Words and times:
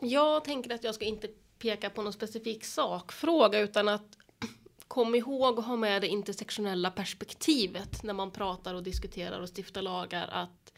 Jag 0.00 0.44
tänker 0.44 0.74
att 0.74 0.84
jag 0.84 0.94
ska 0.94 1.04
inte 1.04 1.28
peka 1.58 1.90
på 1.90 2.02
någon 2.02 2.12
specifik 2.12 2.64
sakfråga 2.64 3.58
utan 3.58 3.88
att 3.88 4.18
kom 4.88 5.14
ihåg 5.14 5.58
att 5.58 5.66
ha 5.66 5.76
med 5.76 6.02
det 6.02 6.08
intersektionella 6.08 6.90
perspektivet 6.90 8.02
när 8.02 8.14
man 8.14 8.30
pratar 8.30 8.74
och 8.74 8.82
diskuterar 8.82 9.40
och 9.40 9.48
stiftar 9.48 9.82
lagar 9.82 10.28
att 10.28 10.72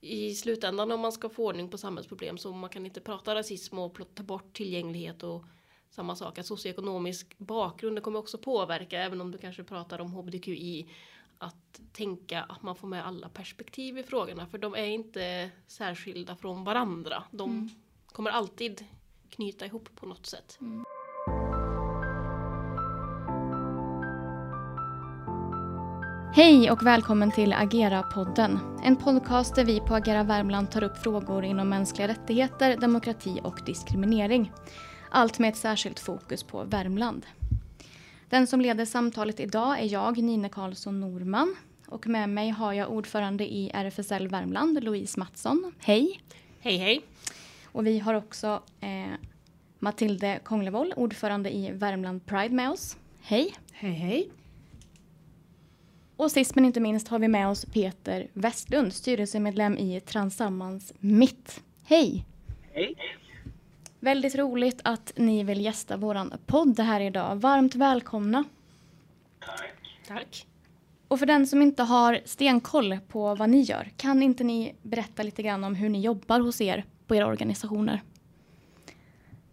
i 0.00 0.34
slutändan 0.34 0.92
om 0.92 1.00
man 1.00 1.12
ska 1.12 1.28
få 1.28 1.46
ordning 1.46 1.68
på 1.68 1.78
samhällsproblem 1.78 2.38
så 2.38 2.52
man 2.52 2.70
kan 2.70 2.86
inte 2.86 3.00
prata 3.00 3.34
rasism 3.34 3.78
och 3.78 3.98
ta 4.14 4.22
bort 4.22 4.52
tillgänglighet 4.52 5.22
och 5.22 5.44
samma 5.90 6.16
sak 6.16 6.38
att 6.38 6.46
socioekonomisk 6.46 7.38
bakgrund 7.38 8.02
kommer 8.02 8.18
också 8.18 8.38
påverka 8.38 9.00
även 9.00 9.20
om 9.20 9.30
du 9.30 9.38
kanske 9.38 9.64
pratar 9.64 10.00
om 10.00 10.12
hbtqi 10.12 10.86
att 11.38 11.80
tänka 11.92 12.42
att 12.42 12.62
man 12.62 12.76
får 12.76 12.88
med 12.88 13.06
alla 13.06 13.28
perspektiv 13.28 13.98
i 13.98 14.02
frågorna 14.02 14.46
för 14.46 14.58
de 14.58 14.74
är 14.74 14.86
inte 14.86 15.50
särskilda 15.66 16.36
från 16.36 16.64
varandra. 16.64 17.22
De 17.30 17.50
mm 17.50 17.70
kommer 18.16 18.30
alltid 18.30 18.84
knyta 19.30 19.66
ihop 19.66 19.88
på 19.96 20.06
något 20.06 20.26
sätt. 20.26 20.58
Mm. 20.60 20.84
Hej 26.34 26.70
och 26.70 26.86
välkommen 26.86 27.32
till 27.32 27.52
Agera-podden. 27.52 28.58
En 28.84 28.96
podcast 28.96 29.54
där 29.54 29.64
vi 29.64 29.80
på 29.80 29.94
Agera 29.94 30.22
Värmland 30.22 30.70
tar 30.70 30.82
upp 30.82 30.96
frågor 30.96 31.44
inom 31.44 31.68
mänskliga 31.68 32.08
rättigheter, 32.08 32.76
demokrati 32.76 33.40
och 33.44 33.60
diskriminering. 33.66 34.52
Allt 35.10 35.38
med 35.38 35.48
ett 35.48 35.56
särskilt 35.56 36.00
fokus 36.00 36.42
på 36.42 36.64
Värmland. 36.64 37.26
Den 38.28 38.46
som 38.46 38.60
leder 38.60 38.84
samtalet 38.84 39.40
idag 39.40 39.80
är 39.80 39.92
jag, 39.92 40.18
Nina 40.18 40.48
Karlsson 40.48 41.00
Norman. 41.00 41.56
Och 41.88 42.06
med 42.06 42.28
mig 42.28 42.50
har 42.50 42.72
jag 42.72 42.90
ordförande 42.90 43.44
i 43.44 43.70
RFSL 43.74 44.28
Värmland, 44.28 44.84
Louise 44.84 45.20
Mattsson. 45.20 45.72
Hej! 45.78 46.20
Hej 46.60 46.76
hej! 46.76 47.02
Och 47.76 47.86
vi 47.86 47.98
har 47.98 48.14
också 48.14 48.62
eh, 48.80 49.14
Matilde 49.78 50.40
Konglevold, 50.44 50.92
ordförande 50.96 51.56
i 51.56 51.70
Värmland 51.70 52.26
Pride 52.26 52.54
med 52.54 52.70
oss. 52.70 52.96
Hej! 53.20 53.54
Hej 53.72 53.92
hej! 53.92 54.30
Och 56.16 56.30
sist 56.30 56.54
men 56.54 56.64
inte 56.64 56.80
minst 56.80 57.08
har 57.08 57.18
vi 57.18 57.28
med 57.28 57.48
oss 57.48 57.64
Peter 57.64 58.28
Westlund, 58.32 58.92
styrelsemedlem 58.92 59.78
i 59.78 60.00
Transammans 60.00 60.92
Mitt. 60.98 61.60
Hej! 61.84 62.26
Hej! 62.72 62.96
Väldigt 64.00 64.34
roligt 64.34 64.80
att 64.84 65.12
ni 65.16 65.44
vill 65.44 65.60
gästa 65.60 65.96
våran 65.96 66.32
podd 66.46 66.80
här 66.80 67.00
idag. 67.00 67.36
Varmt 67.36 67.74
välkomna! 67.74 68.44
Tack! 69.40 69.98
Tack! 70.08 70.46
Och 71.08 71.18
för 71.18 71.26
den 71.26 71.46
som 71.46 71.62
inte 71.62 71.82
har 71.82 72.20
stenkoll 72.24 72.98
på 73.08 73.34
vad 73.34 73.50
ni 73.50 73.60
gör, 73.60 73.90
kan 73.96 74.22
inte 74.22 74.44
ni 74.44 74.74
berätta 74.82 75.22
lite 75.22 75.42
grann 75.42 75.64
om 75.64 75.74
hur 75.74 75.88
ni 75.88 76.00
jobbar 76.00 76.40
hos 76.40 76.60
er 76.60 76.84
på 77.06 77.14
era 77.14 77.26
organisationer? 77.26 78.02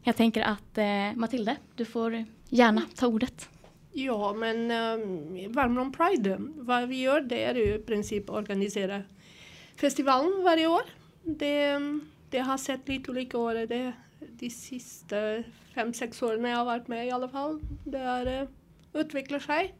Jag 0.03 0.15
tänker 0.15 0.41
att 0.41 0.77
eh, 0.77 1.15
Matilde, 1.15 1.57
du 1.75 1.85
får 1.85 2.25
gärna 2.49 2.81
ta 2.95 3.07
ordet. 3.07 3.49
Ja, 3.91 4.33
men 4.33 4.71
um, 4.71 5.53
Värmland 5.53 5.97
Pride, 5.97 6.37
vad 6.39 6.89
vi 6.89 7.01
gör 7.01 7.21
det 7.21 7.43
är 7.43 7.55
ju 7.55 7.75
i 7.75 7.79
princip 7.79 8.29
organisera 8.29 9.01
festivalen 9.75 10.43
varje 10.43 10.67
år. 10.67 10.81
Det, 11.23 11.79
det 12.29 12.39
har 12.39 12.57
sett 12.57 12.87
lite 12.87 13.11
olika 13.11 13.37
år. 13.37 13.53
Det, 13.53 13.93
de 14.19 14.49
sista 14.49 15.43
fem, 15.75 15.93
sex 15.93 16.21
åren 16.21 16.43
jag 16.43 16.57
har 16.57 16.65
varit 16.65 16.87
med 16.87 17.07
i 17.07 17.11
alla 17.11 17.29
fall. 17.29 17.59
Det 17.85 17.97
har 17.97 18.41
uh, 18.41 18.49
utvecklat 18.93 19.41
sig. 19.41 19.75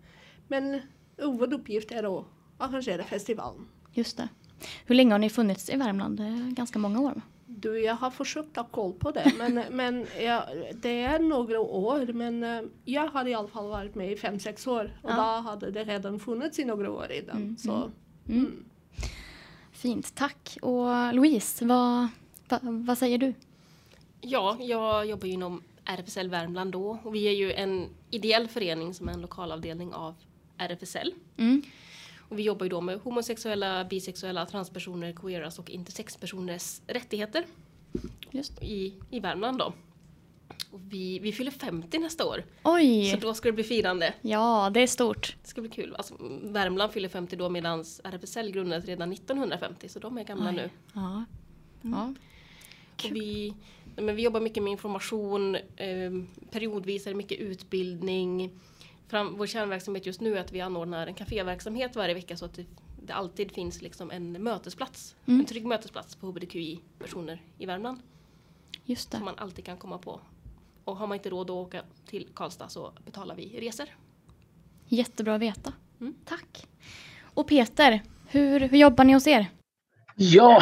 Men 0.48 0.82
huvuduppgift 1.18 1.92
är 1.92 2.20
att 2.20 2.26
arrangera 2.58 3.04
festivalen. 3.04 3.68
Just 3.94 4.18
det. 4.18 4.30
Hur 4.86 4.96
länge 4.96 5.14
har 5.14 5.20
ni 5.20 5.30
funnits 5.30 5.70
i 5.70 5.76
Värmland? 5.76 6.20
Är 6.20 6.56
ganska 6.56 6.80
många 6.80 7.00
år. 7.00 7.22
Du, 7.56 7.80
jag 7.80 7.96
har 7.96 8.12
försökt 8.12 8.56
ha 8.56 8.64
koll 8.64 8.94
på 8.94 9.12
det, 9.12 9.34
men, 9.38 9.64
men 9.72 10.08
ja, 10.20 10.48
det 10.74 11.02
är 11.02 11.20
några 11.20 11.60
år. 11.60 12.14
Men 12.14 12.44
uh, 12.44 12.62
jag 12.86 13.08
har 13.08 13.28
i 13.28 13.34
alla 13.34 13.48
fall 13.48 13.68
varit 13.68 13.96
med 13.96 14.12
i 14.12 14.16
fem, 14.16 14.40
sex 14.40 14.68
år 14.68 14.98
och 15.02 15.12
ja. 15.12 15.16
då 15.16 15.50
hade 15.50 15.72
det 15.72 15.84
redan 15.84 16.20
funnits 16.20 16.60
i 16.60 16.66
några 16.66 16.92
år 16.92 17.06
redan. 17.10 17.38
Mm, 17.38 17.58
så, 17.58 17.72
mm. 17.72 17.92
Mm. 18.28 18.40
mm. 18.40 18.66
Fint, 19.72 20.16
tack. 20.16 20.58
Och 20.62 21.14
Louise, 21.14 21.66
vad, 21.66 22.08
vad, 22.50 22.60
vad 22.64 22.98
säger 22.98 23.18
du? 23.18 23.34
Ja, 24.22 24.58
jag 24.60 25.06
jobbar 25.06 25.28
ju 25.28 25.34
inom 25.34 25.62
RFSL 25.86 26.30
Värmland 26.30 26.72
då 26.72 27.00
och 27.04 27.16
vi 27.16 27.28
är 27.28 27.32
ju 27.32 27.54
en 27.54 27.88
ideell 28.10 28.48
förening 28.48 28.94
som 28.94 29.10
är 29.10 29.14
en 29.14 29.22
lokalavdelning 29.22 29.94
av 29.94 30.16
RFSL. 30.58 31.14
Mm. 31.38 31.62
Och 32.34 32.40
vi 32.40 32.44
jobbar 32.44 32.66
ju 32.66 32.70
då 32.70 32.82
med 32.82 33.00
homosexuella, 33.00 33.86
bisexuella, 33.86 34.46
transpersoner, 34.46 35.14
queeras 35.14 35.60
och 35.60 35.70
intersexpersoners 35.70 36.82
rättigheter. 36.88 37.46
Just. 38.32 38.64
I, 38.64 38.94
I 39.10 39.20
Värmland 39.20 39.58
då. 39.58 39.74
Och 40.72 40.80
vi, 40.90 41.20
vi 41.20 41.32
fyller 41.32 41.52
50 41.52 42.00
nästa 42.00 42.26
år. 42.26 42.44
Oj! 42.64 43.12
Så 43.12 43.18
då 43.18 43.34
ska 43.34 43.48
det 43.48 43.54
bli 43.54 43.64
firande. 43.64 44.14
Ja, 44.22 44.72
det 44.74 44.80
är 44.80 44.88
stort. 44.88 45.36
Det 45.42 45.48
ska 45.48 45.62
bli 45.62 45.70
kul. 45.70 45.96
Alltså, 45.96 46.14
Värmland 46.44 46.92
fyller 46.92 47.10
50 47.10 47.36
då 47.36 47.50
medan 47.50 47.86
RFSL 48.04 48.52
grundades 48.52 48.86
redan 48.86 49.12
1950 49.12 49.90
så 49.90 50.00
de 50.00 50.18
är 50.18 50.24
gamla 50.24 50.50
Oj. 50.50 50.56
nu. 50.56 50.70
Ja. 50.94 51.26
Mm. 51.84 52.00
ja. 52.00 52.14
Och 53.04 53.16
vi, 53.16 53.54
men 53.96 54.16
vi 54.16 54.22
jobbar 54.22 54.40
mycket 54.40 54.64
med 54.64 54.72
information, 54.72 55.56
eh, 55.56 56.12
periodvis 56.52 57.08
är 57.08 57.12
det 57.12 57.18
mycket 57.18 57.40
utbildning 57.40 58.52
fram, 59.08 59.38
vår 59.38 59.48
kärnverksamhet 59.48 60.06
just 60.06 60.22
nu 60.22 60.38
är 60.38 60.42
att 60.42 60.52
vi 60.52 60.62
anordnar 60.62 61.08
en 61.08 61.14
kaféverksamhet 61.14 61.96
varje 61.96 62.14
vecka 62.14 62.38
så 62.38 62.46
att 62.46 62.54
det, 62.54 62.66
det 63.02 63.14
alltid 63.14 63.52
finns 63.52 63.82
liksom 63.82 64.12
en 64.12 64.44
mötesplats. 64.44 65.16
Mm. 65.26 65.40
En 65.40 65.46
trygg 65.46 65.66
mötesplats 65.66 66.16
på 66.16 66.28
hbtqi-personer 66.28 67.42
i 67.58 67.66
Värmland. 67.66 68.00
Just 68.86 69.12
det. 69.12 69.18
Som 69.18 69.26
man 69.26 69.38
alltid 69.38 69.66
kan 69.66 69.78
komma 69.78 69.98
på. 69.98 70.20
Och 70.84 70.98
har 70.98 71.08
man 71.08 71.18
inte 71.18 71.30
råd 71.30 71.50
att 71.50 71.56
åka 71.56 71.84
till 72.06 72.28
Karlstad 72.34 72.70
så 72.70 72.94
betalar 73.06 73.36
vi 73.36 73.60
resor. 73.60 73.86
Jättebra 74.88 75.36
att 75.36 75.42
veta. 75.42 75.74
Mm. 76.00 76.14
Tack. 76.26 76.68
Och 77.22 77.48
Peter, 77.48 78.02
hur, 78.28 78.60
hur 78.60 78.78
jobbar 78.78 79.04
ni 79.04 79.14
hos 79.14 79.28
er? 79.28 79.48
Ja, 80.16 80.62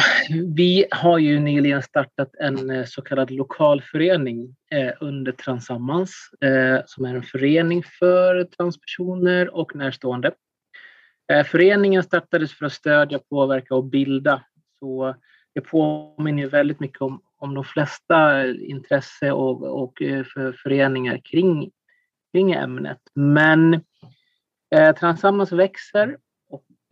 vi 0.54 0.86
har 0.90 1.18
ju 1.18 1.40
nyligen 1.40 1.82
startat 1.82 2.34
en 2.40 2.70
eh, 2.70 2.84
så 2.84 3.02
kallad 3.02 3.30
lokalförening 3.30 4.56
eh, 4.70 4.92
under 5.00 5.32
Transammans 5.32 6.30
eh, 6.40 6.80
som 6.86 7.04
är 7.04 7.14
en 7.14 7.22
förening 7.22 7.82
för 7.98 8.44
transpersoner 8.44 9.54
och 9.54 9.76
närstående. 9.76 10.32
Föreningen 11.46 12.02
startades 12.02 12.54
för 12.54 12.66
att 12.66 12.72
stödja, 12.72 13.18
påverka 13.18 13.74
och 13.74 13.84
bilda. 13.84 14.42
Så 14.78 15.14
det 15.54 15.60
påminner 15.60 16.46
väldigt 16.46 16.80
mycket 16.80 17.02
om, 17.02 17.22
om 17.38 17.54
de 17.54 17.64
flesta 17.64 18.46
intresse 18.46 19.32
och, 19.32 19.82
och 19.82 19.92
för 20.34 20.52
föreningar 20.52 21.20
kring, 21.24 21.70
kring 22.32 22.52
ämnet. 22.52 22.98
Men 23.14 23.74
eh, 24.74 24.94
Transammans 24.96 25.52
växer 25.52 26.16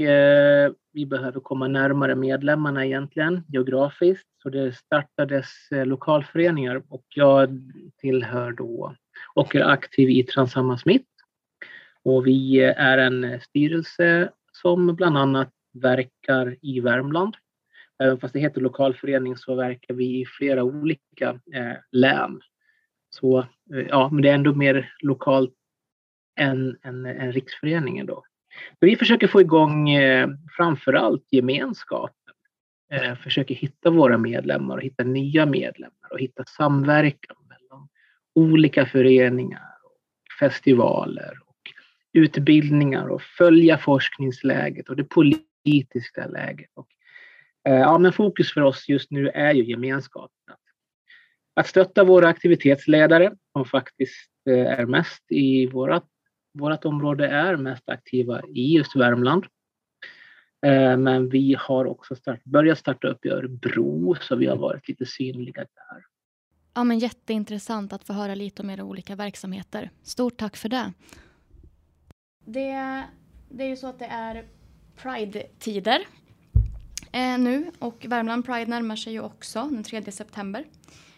Eh, 0.01 0.73
vi 0.93 1.07
behöver 1.07 1.41
komma 1.41 1.69
närmare 1.69 2.15
medlemmarna 2.15 2.87
egentligen 2.87 3.43
geografiskt. 3.49 4.29
Så 4.43 4.51
det 4.51 4.73
startades 4.73 5.47
eh, 5.73 5.87
lokalföreningar 5.87 6.83
och 6.89 7.05
jag 7.15 7.61
tillhör 8.01 8.53
då 8.53 8.95
och 9.35 9.57
är 9.57 9.65
aktiv 9.65 10.11
i 10.11 10.23
Transammans 10.23 10.87
Mitt. 10.87 11.07
Och 12.03 12.27
vi 12.27 12.65
eh, 12.65 12.81
är 12.81 12.99
en 12.99 13.25
eh, 13.25 13.41
styrelse 13.41 14.31
som 14.53 14.97
bland 14.97 15.19
annat 15.19 15.53
verkar 15.73 16.57
i 16.63 16.81
Värmland. 16.81 17.37
Även 18.03 18.21
fast 18.21 18.35
det 18.35 18.41
heter 18.41 18.61
lokalförening 18.61 19.37
så 19.37 19.55
verkar 19.55 19.95
vi 19.95 20.21
i 20.21 20.27
flera 20.27 20.63
olika 20.63 21.29
eh, 21.55 21.77
län. 21.93 22.41
Så 23.11 23.47
ja, 23.89 24.09
men 24.13 24.23
det 24.23 24.29
är 24.29 24.35
ändå 24.35 24.55
mer 24.55 24.95
lokalt 25.01 25.55
än, 26.39 26.79
än, 26.83 27.07
än 27.07 27.33
riksföreningen 27.33 28.07
då. 28.07 28.25
Vi 28.81 28.97
försöker 28.97 29.27
få 29.27 29.41
igång 29.41 29.91
eh, 29.91 30.29
framförallt 30.57 31.27
gemenskapen. 31.31 32.35
Eh, 32.93 33.15
försöker 33.15 33.55
hitta 33.55 33.91
våra 33.91 34.19
medlemmar 34.19 34.77
och 34.77 34.83
hitta 34.83 35.05
nya 35.05 35.47
medlemmar 35.47 36.13
och 36.13 36.21
hitta 36.21 36.45
samverkan 36.45 37.37
mellan 37.49 37.89
olika 38.35 38.87
föreningar, 38.87 39.73
och 39.85 39.99
festivaler 40.41 41.39
och 41.47 41.57
utbildningar 42.13 43.09
och 43.09 43.23
följa 43.23 43.79
forskningsläget 43.79 44.89
och 44.89 44.97
det 44.97 45.05
politiska 45.05 46.27
läget. 46.27 46.71
Och, 46.75 46.89
eh, 47.69 47.81
ja, 47.81 47.99
men 47.99 48.13
fokus 48.13 48.53
för 48.53 48.61
oss 48.61 48.89
just 48.89 49.11
nu 49.11 49.29
är 49.29 49.55
ju 49.55 49.65
gemenskapen. 49.65 50.31
Att 51.55 51.67
stötta 51.67 52.05
våra 52.05 52.29
aktivitetsledare 52.29 53.33
som 53.53 53.65
faktiskt 53.65 54.31
eh, 54.51 54.81
är 54.81 54.87
mest 54.87 55.25
i 55.29 55.67
vårt 55.67 56.05
vårt 56.53 56.85
område 56.85 57.29
är 57.29 57.57
mest 57.57 57.89
aktiva 57.89 58.43
i 58.49 58.75
just 58.77 58.97
Värmland. 58.97 59.47
Eh, 60.67 60.97
men 60.97 61.29
vi 61.29 61.57
har 61.59 61.85
också 61.85 62.15
start, 62.15 62.45
börjat 62.45 62.79
starta 62.79 63.09
upp 63.09 63.27
i 63.27 63.29
Örebro, 63.29 64.17
så 64.21 64.37
vi 64.37 64.47
har 64.47 64.57
varit 64.57 64.89
lite 64.89 65.07
synliga 65.07 65.61
där. 65.61 66.05
Ja, 66.75 66.85
men 66.85 66.99
jätteintressant 66.99 67.93
att 67.93 68.05
få 68.05 68.13
höra 68.13 68.35
lite 68.35 68.63
om 68.63 68.71
era 68.71 68.85
olika 68.85 69.17
verksamheter. 69.17 69.91
Stort 70.03 70.37
tack 70.37 70.57
för 70.57 70.69
det. 70.69 70.93
Det, 72.45 73.05
det 73.49 73.65
är 73.65 73.69
ju 73.69 73.77
så 73.77 73.87
att 73.87 73.99
det 73.99 74.05
är 74.05 74.45
Pride-tider 74.97 76.01
eh, 77.13 77.39
nu 77.39 77.71
och 77.79 78.07
Värmland 78.09 78.47
Pride 78.47 78.67
närmar 78.71 78.97
sig 78.97 79.13
ju 79.13 79.21
också 79.21 79.69
den 79.71 79.85
3 79.85 80.13
september. 80.13 80.65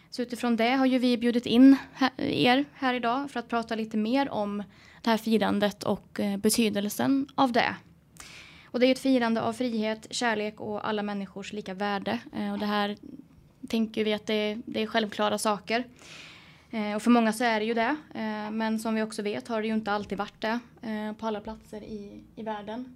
Så 0.09 0.21
utifrån 0.21 0.55
det 0.55 0.69
har 0.69 0.85
ju 0.85 0.97
vi 0.97 1.17
bjudit 1.17 1.45
in 1.45 1.77
er 2.17 2.65
här 2.73 2.93
idag 2.93 3.31
för 3.31 3.39
att 3.39 3.47
prata 3.47 3.75
lite 3.75 3.97
mer 3.97 4.29
om 4.29 4.63
det 5.03 5.09
här 5.09 5.17
firandet 5.17 5.83
och 5.83 6.19
eh, 6.19 6.37
betydelsen 6.37 7.27
av 7.35 7.51
det. 7.51 7.75
Och 8.65 8.79
det 8.79 8.87
är 8.87 8.91
ett 8.91 8.99
firande 8.99 9.41
av 9.41 9.53
frihet, 9.53 10.07
kärlek 10.09 10.59
och 10.59 10.87
alla 10.87 11.03
människors 11.03 11.53
lika 11.53 11.73
värde. 11.73 12.19
Eh, 12.35 12.53
och 12.53 12.59
det 12.59 12.65
här 12.65 12.97
tänker 13.67 14.05
vi 14.05 14.13
att 14.13 14.25
det 14.25 14.33
är, 14.33 14.61
det 14.65 14.81
är 14.81 14.87
självklara 14.87 15.37
saker. 15.37 15.83
Eh, 16.71 16.95
och 16.95 17.01
för 17.01 17.11
många 17.11 17.33
så 17.33 17.43
är 17.43 17.59
det 17.59 17.65
ju 17.65 17.73
det. 17.73 17.95
Men 18.51 18.79
som 18.79 18.95
vi 18.95 19.01
också 19.01 19.21
vet 19.21 19.47
har 19.47 19.61
det 19.61 19.67
ju 19.67 19.73
inte 19.73 19.91
alltid 19.91 20.17
varit 20.17 20.41
det 20.41 20.59
på 21.19 21.27
alla 21.27 21.39
platser 21.41 21.83
i, 21.83 22.23
i 22.35 22.43
världen. 22.43 22.95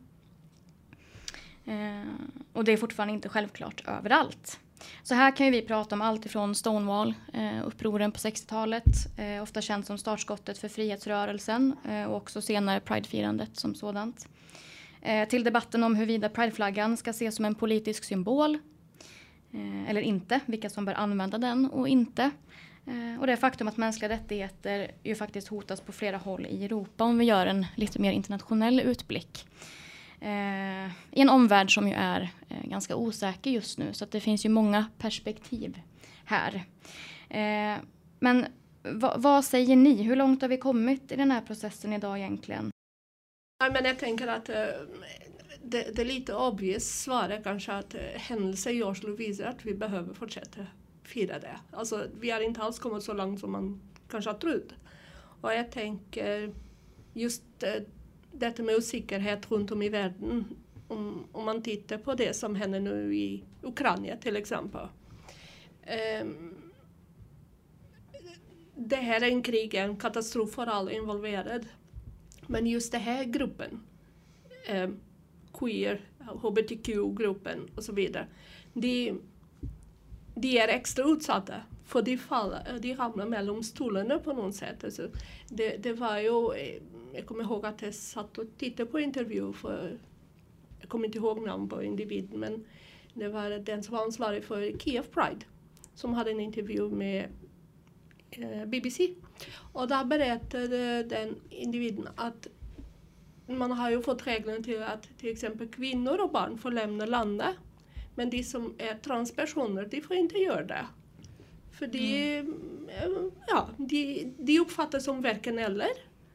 Och 2.53 2.63
det 2.63 2.71
är 2.71 2.77
fortfarande 2.77 3.13
inte 3.13 3.29
självklart 3.29 3.83
överallt. 3.87 4.59
Så 5.03 5.15
här 5.15 5.35
kan 5.35 5.51
vi 5.51 5.61
prata 5.61 5.95
om 5.95 6.01
allt 6.01 6.25
ifrån 6.25 6.55
Stonewall, 6.55 7.13
eh, 7.33 7.67
upproren 7.67 8.11
på 8.11 8.19
60-talet, 8.19 9.17
eh, 9.17 9.43
ofta 9.43 9.61
känt 9.61 9.85
som 9.85 9.97
startskottet 9.97 10.57
för 10.57 10.69
frihetsrörelsen 10.69 11.75
eh, 11.89 12.03
och 12.03 12.17
också 12.17 12.41
senare 12.41 12.79
Pridefirandet 12.79 13.57
som 13.57 13.75
sådant. 13.75 14.27
Eh, 15.01 15.27
till 15.27 15.43
debatten 15.43 15.83
om 15.83 15.95
huruvida 15.95 16.29
Prideflaggan 16.29 16.97
ska 16.97 17.09
ses 17.09 17.35
som 17.35 17.45
en 17.45 17.55
politisk 17.55 18.03
symbol 18.03 18.55
eh, 19.53 19.89
eller 19.89 20.01
inte, 20.01 20.39
vilka 20.45 20.69
som 20.69 20.85
bör 20.85 20.93
använda 20.93 21.37
den 21.37 21.65
och 21.65 21.87
inte. 21.87 22.31
Eh, 22.87 23.19
och 23.19 23.27
det 23.27 23.37
faktum 23.37 23.67
att 23.67 23.77
mänskliga 23.77 24.09
rättigheter 24.09 24.91
ju 25.03 25.15
faktiskt 25.15 25.47
hotas 25.47 25.81
på 25.81 25.91
flera 25.91 26.17
håll 26.17 26.45
i 26.45 26.65
Europa 26.65 27.03
om 27.03 27.17
vi 27.17 27.25
gör 27.25 27.45
en 27.45 27.65
lite 27.75 27.99
mer 27.99 28.11
internationell 28.11 28.79
utblick 28.79 29.45
eh, 30.19 30.85
i 31.11 31.21
en 31.21 31.29
omvärld 31.29 31.73
som 31.73 31.87
ju 31.87 31.93
är 31.93 32.29
eh, 32.49 32.69
ganska 32.69 32.95
osäker 32.95 33.51
just 33.51 33.77
nu. 33.77 33.93
Så 33.93 34.03
att 34.03 34.11
det 34.11 34.19
finns 34.19 34.45
ju 34.45 34.49
många 34.49 34.85
perspektiv 34.97 35.79
här. 36.25 36.65
Eh, 37.29 37.77
men 38.19 38.45
vad 39.15 39.45
säger 39.45 39.75
ni? 39.75 40.03
Hur 40.03 40.15
långt 40.15 40.41
har 40.41 40.49
vi 40.49 40.57
kommit 40.57 41.11
i 41.11 41.15
den 41.15 41.31
här 41.31 41.41
processen 41.41 41.93
idag 41.93 42.17
egentligen? 42.17 42.71
Ja, 43.59 43.69
men 43.73 43.85
jag 43.85 43.99
tänker 43.99 44.27
att 44.27 44.49
eh, 44.49 44.65
det, 45.63 45.95
det 45.95 46.01
är 46.01 46.05
lite 46.05 46.35
obvious 46.35 47.01
svaret 47.01 47.43
kanske 47.43 47.71
att 47.71 47.95
eh, 47.95 48.01
uh, 48.01 48.07
händelser 48.17 48.71
i 48.71 48.83
Oslo 48.83 49.15
visar 49.15 49.45
att 49.45 49.65
vi 49.65 49.73
behöver 49.73 50.13
fortsätta 50.13 50.61
fira 51.03 51.39
det. 51.39 51.59
Alltså, 51.71 52.07
vi 52.19 52.29
har 52.29 52.41
inte 52.41 52.61
alls 52.61 52.79
kommit 52.79 53.03
så 53.03 53.13
långt 53.13 53.39
som 53.39 53.51
man 53.51 53.81
kanske 54.09 54.29
har 54.29 54.37
trott. 54.37 54.73
Och 55.41 55.53
jag 55.53 55.71
tänker 55.71 56.53
just 57.13 57.63
eh, 57.63 57.83
detta 58.39 58.63
med 58.63 58.75
osäkerhet 58.75 59.51
runt 59.51 59.71
om 59.71 59.81
i 59.81 59.89
världen. 59.89 60.45
Om, 60.87 61.27
om 61.31 61.45
man 61.45 61.61
tittar 61.61 61.97
på 61.97 62.13
det 62.13 62.35
som 62.35 62.55
händer 62.55 62.79
nu 62.79 63.15
i 63.15 63.43
Ukraina 63.61 64.15
till 64.17 64.35
exempel. 64.35 64.87
Um, 66.21 66.71
det 68.75 68.95
här 68.95 69.21
är 69.21 69.27
en 69.27 69.43
krig, 69.43 69.73
en 69.73 69.95
katastrof 69.95 70.51
för 70.51 70.67
alla 70.67 70.91
involverade. 70.91 71.65
Men 72.47 72.67
just 72.67 72.91
den 72.91 73.01
här 73.01 73.23
gruppen, 73.23 73.83
um, 74.73 74.99
queer, 75.53 76.01
hbtq-gruppen 76.19 77.69
och 77.75 77.83
så 77.83 77.93
vidare, 77.93 78.27
de, 78.73 79.13
de 80.35 80.57
är 80.59 80.67
extra 80.67 81.05
utsatta 81.05 81.61
för 81.85 82.01
de, 82.01 82.17
faller, 82.17 82.79
de 82.81 82.95
ramlar 82.95 83.25
mellan 83.25 83.63
stolarna 83.63 84.19
på 84.19 84.33
något 84.33 84.55
sätt. 84.55 84.83
Alltså, 84.83 85.09
det, 85.49 85.77
det 85.77 85.93
var 85.93 86.17
ju 86.17 86.53
eh, 86.55 86.81
jag 87.17 87.25
kommer 87.25 87.43
ihåg 87.43 87.65
att 87.65 87.81
jag 87.81 87.93
satt 87.93 88.37
och 88.37 88.45
tittade 88.57 88.91
på 88.91 88.99
intervju 88.99 89.53
för, 89.53 89.97
jag 90.79 90.89
kommer 90.89 91.05
inte 91.05 91.17
ihåg 91.17 91.45
namn 91.45 91.69
på 91.69 91.83
individen, 91.83 92.39
men 92.39 92.65
det 93.13 93.27
var 93.27 93.49
den 93.49 93.83
som 93.83 93.95
var 93.95 94.03
ansvarig 94.03 94.43
för 94.43 94.77
Kiev 94.77 95.01
Pride 95.01 95.45
som 95.95 96.13
hade 96.13 96.31
en 96.31 96.39
intervju 96.39 96.89
med 96.89 97.29
eh, 98.31 98.65
BBC. 98.65 99.13
Och 99.73 99.87
där 99.87 100.05
berättade 100.05 101.03
den 101.03 101.35
individen 101.49 102.07
att 102.15 102.47
man 103.47 103.71
har 103.71 103.89
ju 103.89 104.01
fått 104.01 104.27
reglerna 104.27 104.63
till 104.63 104.83
att 104.83 105.17
till 105.17 105.31
exempel 105.31 105.67
kvinnor 105.67 106.21
och 106.21 106.31
barn 106.31 106.57
får 106.57 106.71
lämna 106.71 107.05
landet. 107.05 107.55
Men 108.15 108.29
de 108.29 108.43
som 108.43 108.73
är 108.77 108.95
transpersoner, 108.95 109.85
de 109.85 110.01
får 110.01 110.15
inte 110.15 110.37
göra 110.37 110.63
det. 110.63 110.85
För 111.71 111.87
de, 111.87 112.37
mm. 112.37 113.31
ja, 113.47 113.69
de, 113.77 114.33
de 114.37 114.59
uppfattas 114.59 115.03
som 115.03 115.21
varken 115.21 115.59
eller. 115.59 115.89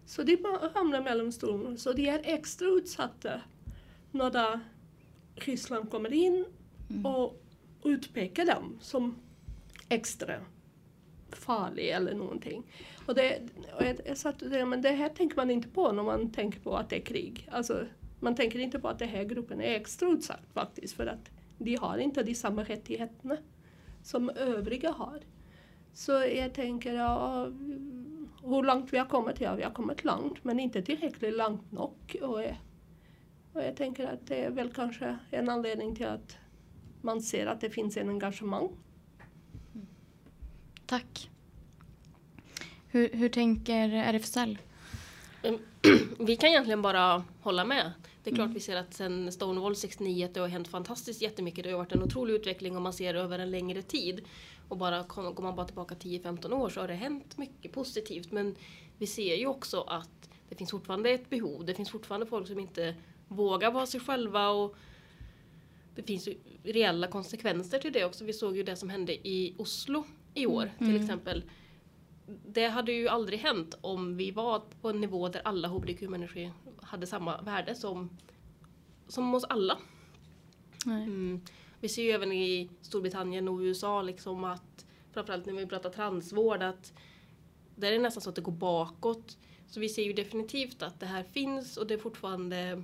Så 0.07 0.23
de 0.23 0.37
hamnar 0.75 1.03
mellan 1.03 1.33
stolarna. 1.33 1.77
Så 1.77 1.93
de 1.93 2.09
är 2.09 2.21
extra 2.25 2.69
utsatta 2.69 3.41
när 4.11 4.61
Ryssland 5.35 5.91
kommer 5.91 6.13
in 6.13 6.45
mm. 6.91 7.07
och 7.07 7.43
utpekar 7.85 8.47
dem 8.47 8.79
som 8.81 9.17
extra 9.89 10.41
farliga 11.31 11.97
eller 11.97 12.15
någonting. 12.15 12.63
Och, 13.07 13.15
det, 13.15 13.39
och 13.79 13.85
jag, 13.85 14.01
jag 14.07 14.17
satt 14.17 14.43
och 14.43 14.69
men 14.69 14.83
det 14.83 14.91
här 14.91 15.09
tänker 15.09 15.37
man 15.37 15.51
inte 15.51 15.69
på 15.69 15.93
när 15.93 16.03
man 16.03 16.33
tänker 16.33 16.61
på 16.61 16.77
att 16.77 16.91
det 16.91 16.97
är 16.97 17.05
krig. 17.05 17.49
Alltså, 17.53 17.87
man 18.21 18.35
tänker 18.35 18.59
inte 18.59 18.79
på 18.79 18.89
att 18.89 18.99
den 18.99 19.09
här 19.09 19.25
gruppen 19.25 19.61
är 19.61 19.75
extra 19.75 20.09
utsatt 20.09 20.47
faktiskt 20.55 20.97
för 20.97 21.07
att 21.07 21.31
de 21.59 21.75
har 21.75 21.99
inte 21.99 22.23
de 22.23 22.35
samma 22.35 22.65
rättigheterna 22.65 23.37
som 24.03 24.31
övriga 24.31 24.91
har. 24.91 25.21
Så 25.93 26.13
jag 26.13 26.55
tänker, 26.55 26.95
ja, 26.95 27.49
hur 28.45 28.63
långt 28.63 28.93
vi 28.93 28.99
har 28.99 29.07
kommit? 29.07 29.41
Ja, 29.41 29.55
vi 29.55 29.63
har 29.63 29.71
kommit 29.71 30.05
långt, 30.05 30.45
men 30.45 30.61
inte 30.61 30.83
tillräckligt 30.83 31.37
långt 31.37 31.73
nog. 31.73 32.17
Och, 32.23 32.41
och 33.53 33.63
jag 33.63 33.77
tänker 33.77 34.07
att 34.07 34.27
det 34.27 34.45
är 34.45 34.51
väl 34.51 34.73
kanske 34.73 35.19
en 35.31 35.49
anledning 35.49 35.97
till 35.97 36.07
att 36.07 36.37
man 37.01 37.23
ser 37.23 37.47
att 37.47 37.61
det 37.61 37.71
finns 37.71 37.97
en 37.97 38.09
engagemang. 38.09 38.69
Tack. 40.87 41.31
Hur, 42.89 43.09
hur 43.13 43.29
tänker 43.29 43.89
RFSL? 43.89 44.59
Vi 46.19 46.37
kan 46.37 46.51
egentligen 46.51 46.83
bara 46.83 47.25
hålla 47.41 47.65
med. 47.65 47.93
Det 48.25 48.31
är 48.31 48.35
klart 48.35 48.45
mm. 48.45 48.55
vi 48.55 48.61
ser 48.61 48.77
att 48.77 48.95
sen 48.95 49.33
Stonewall 49.33 49.77
69 49.77 50.25
att 50.25 50.35
det 50.35 50.41
har 50.41 50.49
hänt 50.49 50.69
fantastiskt 50.69 51.23
jättemycket. 51.23 51.65
Det 51.65 51.71
har 51.71 51.79
varit 51.79 51.93
en 51.93 52.03
otrolig 52.03 52.35
utveckling 52.35 52.77
om 52.77 52.83
man 52.83 52.93
ser 52.93 53.15
över 53.15 53.39
en 53.39 53.51
längre 53.51 53.83
tid. 53.83 54.25
Och 54.73 54.79
bara 54.79 55.03
går 55.03 55.43
man 55.43 55.57
bara 55.57 55.67
tillbaka 55.67 55.95
10-15 55.95 56.53
år 56.53 56.69
så 56.69 56.81
har 56.81 56.89
det 56.89 56.95
hänt 56.95 57.39
mycket 57.39 57.73
positivt. 57.73 58.33
Men 58.33 58.55
vi 58.99 59.07
ser 59.07 59.35
ju 59.35 59.47
också 59.47 59.81
att 59.81 60.31
det 60.49 60.55
finns 60.55 60.71
fortfarande 60.71 61.11
ett 61.11 61.31
behov. 61.31 61.65
Det 61.65 61.75
finns 61.75 61.91
fortfarande 61.91 62.27
folk 62.27 62.47
som 62.47 62.59
inte 62.59 62.95
vågar 63.29 63.71
vara 63.71 63.87
sig 63.87 64.01
själva. 64.01 64.49
Och 64.49 64.77
det 65.95 66.03
finns 66.03 66.29
ju 66.29 66.35
reella 66.63 67.07
konsekvenser 67.07 67.79
till 67.79 67.93
det 67.93 68.05
också. 68.05 68.25
Vi 68.25 68.33
såg 68.33 68.57
ju 68.57 68.63
det 68.63 68.77
som 68.77 68.91
hände 68.91 69.29
i 69.29 69.55
Oslo 69.59 70.05
i 70.35 70.47
år 70.47 70.71
mm. 70.79 70.93
till 70.93 71.03
exempel. 71.03 71.45
Det 72.47 72.67
hade 72.67 72.93
ju 72.93 73.09
aldrig 73.09 73.39
hänt 73.39 73.79
om 73.81 74.17
vi 74.17 74.31
var 74.31 74.63
på 74.81 74.91
en 74.91 75.01
nivå 75.01 75.29
där 75.29 75.43
alla 75.45 75.69
hbtq-människor 75.69 76.53
hade 76.83 77.07
samma 77.07 77.41
värde 77.43 77.75
som, 77.75 78.19
som 79.09 79.35
oss 79.35 79.45
alla. 79.45 79.79
Mm. 80.87 81.41
Vi 81.83 81.89
ser 81.89 82.03
ju 82.03 82.11
även 82.11 82.33
i 82.33 82.71
Storbritannien 82.83 83.49
och 83.49 83.59
USA 83.59 84.03
liksom 84.03 84.45
att 84.45 84.87
framförallt 85.13 85.47
när 85.47 85.53
vi 85.53 85.67
pratar 85.67 85.91
transvård 85.91 86.63
att 86.63 86.93
där 87.77 87.89
är 87.89 87.93
det 87.93 87.99
nästan 87.99 88.21
så 88.21 88.29
att 88.29 88.37
det 88.37 88.43
går 88.43 88.53
bakåt. 88.53 89.39
Så 89.67 89.81
vi 89.81 89.89
ser 89.89 90.03
ju 90.03 90.13
definitivt 90.13 90.83
att 90.83 91.01
det 91.01 91.07
här 91.07 91.23
finns 91.23 91.77
och 91.77 91.87
det 91.87 91.95
är 91.95 91.99
fortfarande 91.99 92.83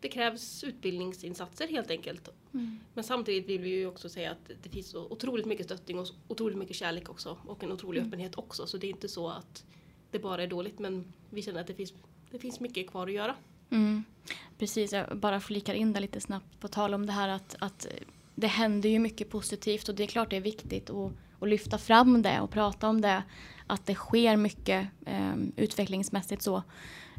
det 0.00 0.08
krävs 0.08 0.64
utbildningsinsatser 0.64 1.68
helt 1.68 1.90
enkelt. 1.90 2.28
Mm. 2.54 2.78
Men 2.94 3.04
samtidigt 3.04 3.48
vill 3.48 3.60
vi 3.60 3.70
ju 3.70 3.86
också 3.86 4.08
säga 4.08 4.30
att 4.30 4.50
det 4.62 4.68
finns 4.68 4.88
så 4.88 5.04
otroligt 5.04 5.46
mycket 5.46 5.66
stöttning 5.66 5.98
och 5.98 6.06
otroligt 6.28 6.58
mycket 6.58 6.76
kärlek 6.76 7.10
också 7.10 7.38
och 7.46 7.64
en 7.64 7.72
otrolig 7.72 7.98
mm. 7.98 8.08
öppenhet 8.08 8.38
också. 8.38 8.66
Så 8.66 8.76
det 8.76 8.86
är 8.86 8.90
inte 8.90 9.08
så 9.08 9.28
att 9.28 9.64
det 10.10 10.18
bara 10.18 10.42
är 10.42 10.46
dåligt 10.46 10.78
men 10.78 11.12
vi 11.30 11.42
känner 11.42 11.60
att 11.60 11.66
det 11.66 11.74
finns, 11.74 11.94
det 12.30 12.38
finns 12.38 12.60
mycket 12.60 12.90
kvar 12.90 13.06
att 13.06 13.12
göra. 13.12 13.36
Mm. 13.70 14.04
Precis, 14.58 14.92
jag 14.92 15.16
bara 15.16 15.40
flikar 15.40 15.74
in 15.74 15.92
där 15.92 16.00
lite 16.00 16.20
snabbt 16.20 16.60
på 16.60 16.68
tal 16.68 16.94
om 16.94 17.06
det 17.06 17.12
här 17.12 17.28
att, 17.28 17.56
att 17.58 17.86
det 18.36 18.46
händer 18.46 18.88
ju 18.88 18.98
mycket 18.98 19.30
positivt 19.30 19.88
och 19.88 19.94
det 19.94 20.02
är 20.02 20.06
klart 20.06 20.30
det 20.30 20.36
är 20.36 20.40
viktigt 20.40 20.90
att, 20.90 21.12
att 21.40 21.48
lyfta 21.48 21.78
fram 21.78 22.22
det 22.22 22.40
och 22.40 22.50
prata 22.50 22.88
om 22.88 23.00
det. 23.00 23.22
Att 23.66 23.86
det 23.86 23.94
sker 23.94 24.36
mycket 24.36 24.86
eh, 25.06 25.34
utvecklingsmässigt 25.56 26.42
så. 26.42 26.56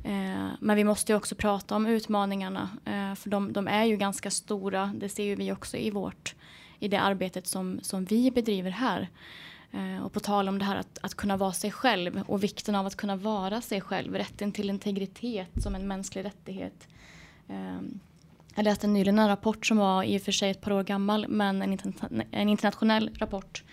Eh, 0.04 0.48
men 0.60 0.76
vi 0.76 0.84
måste 0.84 1.12
ju 1.12 1.16
också 1.16 1.36
prata 1.36 1.76
om 1.76 1.86
utmaningarna 1.86 2.70
eh, 2.86 3.16
för 3.16 3.30
de, 3.30 3.54
de, 3.54 3.68
är 3.68 3.86
ju 3.86 3.98
ganska 3.98 4.32
stora. 4.32 4.94
Det 4.96 5.10
ser 5.10 5.24
ju 5.24 5.36
vi 5.36 5.52
också 5.52 5.78
i 5.78 5.92
vårt 5.92 6.36
i 6.80 6.88
det 6.88 7.02
arbetet 7.02 7.48
som, 7.48 7.80
som 7.82 8.06
vi 8.06 8.32
bedriver 8.32 8.72
här. 8.72 9.10
Eh, 9.72 10.06
och 10.06 10.14
på 10.14 10.20
tal 10.20 10.50
om 10.50 10.60
det 10.60 10.66
här 10.66 10.76
att, 10.76 11.00
att 11.02 11.16
kunna 11.16 11.38
vara 11.38 11.54
sig 11.54 11.72
själv 11.72 12.24
och 12.28 12.44
vikten 12.44 12.76
av 12.76 12.86
att 12.86 12.96
kunna 12.96 13.16
vara 13.16 13.62
sig 13.62 13.82
själv. 13.82 14.16
Rätten 14.16 14.52
till 14.52 14.70
integritet 14.70 15.64
som 15.64 15.76
en 15.76 15.88
mänsklig 15.88 16.26
rättighet. 16.26 16.88
Ehm, 17.48 18.00
jag 18.58 18.64
läste 18.64 18.88
nyligen 18.88 19.20
en 19.20 19.28
rapport 19.28 19.66
som 19.66 19.78
var 19.78 20.04
i 20.04 20.18
och 20.18 20.22
för 20.22 20.32
sig 20.32 20.50
ett 20.50 20.62
par 20.62 20.72
år 20.72 20.84
gammal 20.84 21.26
men 21.28 21.62
en, 21.62 21.80
en 22.32 22.50
internationell 22.50 23.10
rapport 23.20 23.64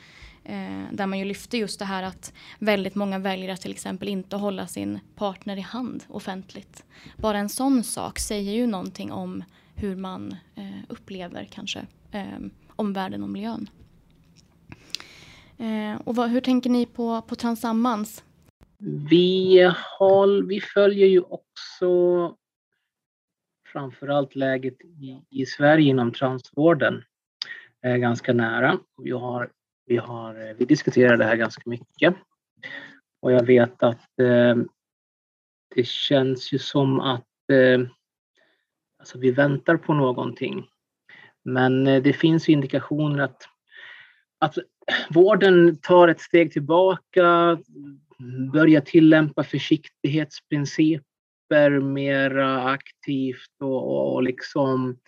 eh, 0.45 0.83
där 0.93 1.07
man 1.07 1.19
ju 1.19 1.25
lyfte 1.25 1.59
just 1.59 1.79
det 1.79 1.85
här 1.85 2.03
att 2.03 2.33
väldigt 2.59 2.95
många 2.95 3.19
väljer 3.19 3.53
att 3.53 3.61
till 3.61 3.71
exempel 3.71 4.09
inte 4.09 4.37
hålla 4.37 4.67
sin 4.67 5.01
partner 5.17 5.57
i 5.57 5.61
hand 5.61 6.05
offentligt. 6.09 6.85
Bara 7.17 7.39
en 7.39 7.49
sån 7.49 7.85
sak 7.85 8.19
säger 8.19 8.53
ju 8.53 8.67
någonting 8.67 9.13
om 9.13 9.45
hur 9.75 9.97
man 9.97 10.37
eh, 10.55 10.85
upplever 10.89 11.45
kanske 11.45 11.87
eh, 12.11 12.39
omvärlden 12.77 13.23
och 13.23 13.31
miljön. 13.31 13.71
Eh, 15.59 16.01
och 16.05 16.17
vad, 16.17 16.31
hur 16.31 16.41
tänker 16.41 16.71
ni 16.71 16.87
på, 16.87 17.23
på 17.23 17.35
Transammans? 17.35 18.25
Vi, 19.11 19.73
håll, 19.99 20.47
vi 20.47 20.61
följer 20.61 21.07
ju 21.07 21.21
också 21.21 22.35
framförallt 23.75 24.35
läget 24.35 24.81
i, 24.81 25.23
i 25.31 25.47
Sverige 25.47 25.91
inom 25.91 26.13
transvården 26.13 27.05
eh, 27.85 27.97
ganska 27.97 28.33
nära. 28.33 28.79
Vi, 29.03 29.11
har, 29.11 29.51
vi, 29.87 29.97
har, 29.97 30.49
eh, 30.49 30.55
vi 30.59 30.65
diskuterar 30.65 31.17
det 31.17 31.25
här 31.25 31.37
ganska 31.37 31.63
mycket. 31.71 32.15
Och 33.23 33.33
jag 33.33 33.47
vet 33.47 33.83
att 33.83 34.19
eh, 34.21 34.57
det 35.75 35.87
känns 35.87 36.53
ju 36.53 36.59
som 36.59 37.01
att 37.01 37.51
eh, 37.53 37.89
alltså 38.99 39.19
vi 39.19 39.31
väntar 39.31 39.77
på 39.77 39.95
någonting. 39.95 40.67
Men 41.45 41.87
eh, 41.87 42.03
det 42.03 42.13
finns 42.13 42.49
indikationer 42.49 43.19
att, 43.19 43.43
att 44.39 44.55
vården 45.11 45.79
tar 45.83 46.09
ett 46.09 46.21
steg 46.21 46.53
tillbaka, 46.53 47.59
börjar 48.53 48.81
tillämpa 48.81 49.45
försiktighetsprincipen 49.45 51.14
försiktighetsprinciper 51.49 51.81
mer 51.81 52.39
aktivt 52.69 53.63
och, 53.63 54.15
och 54.15 54.23
liksom 54.23 54.99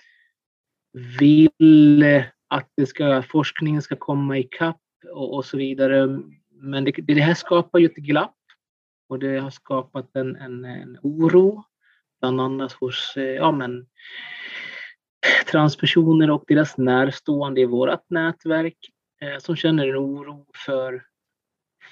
vill 1.21 2.05
att 2.49 2.71
det 2.76 2.87
ska, 2.87 3.23
forskningen 3.23 3.83
ska 3.83 3.97
komma 3.97 4.38
ikapp 4.38 4.81
och, 5.12 5.35
och 5.35 5.45
så 5.45 5.57
vidare. 5.57 6.21
Men 6.50 6.85
det, 6.85 6.93
det 6.93 7.21
här 7.21 7.35
skapar 7.35 7.78
ju 7.78 7.87
ett 7.87 7.97
glapp 7.97 8.35
och 9.09 9.19
det 9.19 9.38
har 9.38 9.50
skapat 9.50 10.16
en, 10.16 10.37
en, 10.37 10.64
en 10.64 10.99
oro, 11.02 11.64
bland 12.21 12.40
annat 12.40 12.73
hos 12.73 13.12
ja, 13.16 13.52
men, 13.52 13.87
transpersoner 15.50 16.31
och 16.31 16.45
deras 16.47 16.78
närstående 16.78 17.61
i 17.61 17.64
vårt 17.64 18.11
nätverk 18.11 18.78
eh, 19.21 19.38
som 19.38 19.57
känner 19.57 19.88
en 19.88 19.97
oro 19.97 20.47
för, 20.66 21.02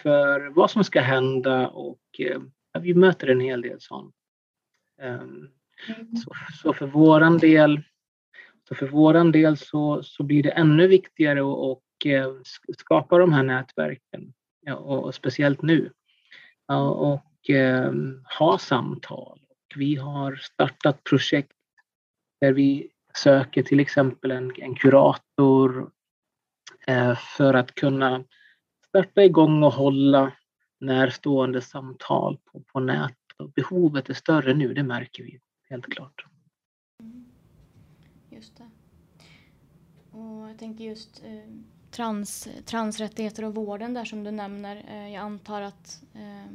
för 0.02 0.50
vad 0.54 0.70
som 0.70 0.84
ska 0.84 1.00
hända 1.00 1.68
och 1.68 2.00
eh, 2.18 2.40
vi 2.80 2.94
möter 2.94 3.26
en 3.26 3.40
hel 3.40 3.62
del 3.62 3.80
sånt. 3.80 4.14
Um, 5.02 5.50
mm. 5.88 6.16
så, 6.16 6.30
så, 6.62 6.72
för 6.72 6.86
våran 6.86 7.38
del 7.38 7.82
så 8.68 8.74
för 8.74 8.86
våran 8.86 9.32
del 9.32 9.56
så, 9.56 10.02
så 10.02 10.22
blir 10.22 10.42
det 10.42 10.50
ännu 10.50 10.86
viktigare 10.86 11.40
att 11.40 11.46
och, 11.46 12.06
eh, 12.06 12.34
skapa 12.78 13.18
de 13.18 13.32
här 13.32 13.42
nätverken 13.42 14.34
ja, 14.60 14.74
och, 14.74 15.04
och, 15.04 15.14
speciellt 15.14 15.62
nu. 15.62 15.92
och 16.68 17.50
eh, 17.50 17.92
ha 18.38 18.58
samtal. 18.58 19.40
Och 19.48 19.76
vi 19.76 19.96
har 19.96 20.36
startat 20.36 21.04
projekt 21.04 21.52
där 22.40 22.52
vi 22.52 22.90
söker 23.16 23.62
till 23.62 23.80
exempel 23.80 24.30
en, 24.30 24.52
en 24.56 24.74
kurator 24.74 25.90
eh, 26.86 27.16
för 27.16 27.54
att 27.54 27.74
kunna 27.74 28.24
starta 28.88 29.24
igång 29.24 29.62
och 29.62 29.72
hålla 29.72 30.32
närstående 30.80 31.60
samtal 31.60 32.38
på, 32.44 32.60
på 32.60 32.80
nät. 32.80 33.23
Och 33.36 33.52
behovet 33.52 34.10
är 34.10 34.14
större 34.14 34.54
nu, 34.54 34.74
det 34.74 34.82
märker 34.82 35.22
vi 35.22 35.40
helt 35.70 35.86
klart. 35.86 36.26
Mm. 37.00 37.24
Just 38.30 38.56
det. 38.56 38.70
Och 40.10 40.50
jag 40.50 40.58
tänker 40.58 40.84
just 40.84 41.24
eh, 41.24 41.54
trans, 41.90 42.48
transrättigheter 42.64 43.44
och 43.44 43.54
vården 43.54 43.94
där 43.94 44.04
som 44.04 44.24
du 44.24 44.30
nämner. 44.30 44.84
Eh, 44.88 45.08
jag 45.08 45.22
antar 45.22 45.62
att 45.62 46.02
eh, 46.14 46.52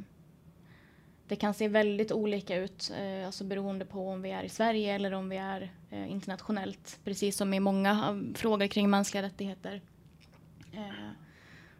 det 1.27 1.35
kan 1.35 1.53
se 1.53 1.67
väldigt 1.67 2.11
olika 2.11 2.55
ut, 2.55 2.91
eh, 2.97 3.25
alltså 3.25 3.43
beroende 3.43 3.85
på 3.85 4.09
om 4.09 4.21
vi 4.21 4.31
är 4.31 4.43
i 4.43 4.49
Sverige 4.49 4.93
eller 4.93 5.13
om 5.13 5.29
vi 5.29 5.37
är 5.37 5.71
eh, 5.89 6.11
internationellt, 6.11 6.99
precis 7.03 7.37
som 7.37 7.53
i 7.53 7.59
många 7.59 7.91
eh, 7.91 8.35
frågor 8.35 8.67
kring 8.67 8.89
mänskliga 8.89 9.23
rättigheter. 9.23 9.81
Eh, 10.71 11.09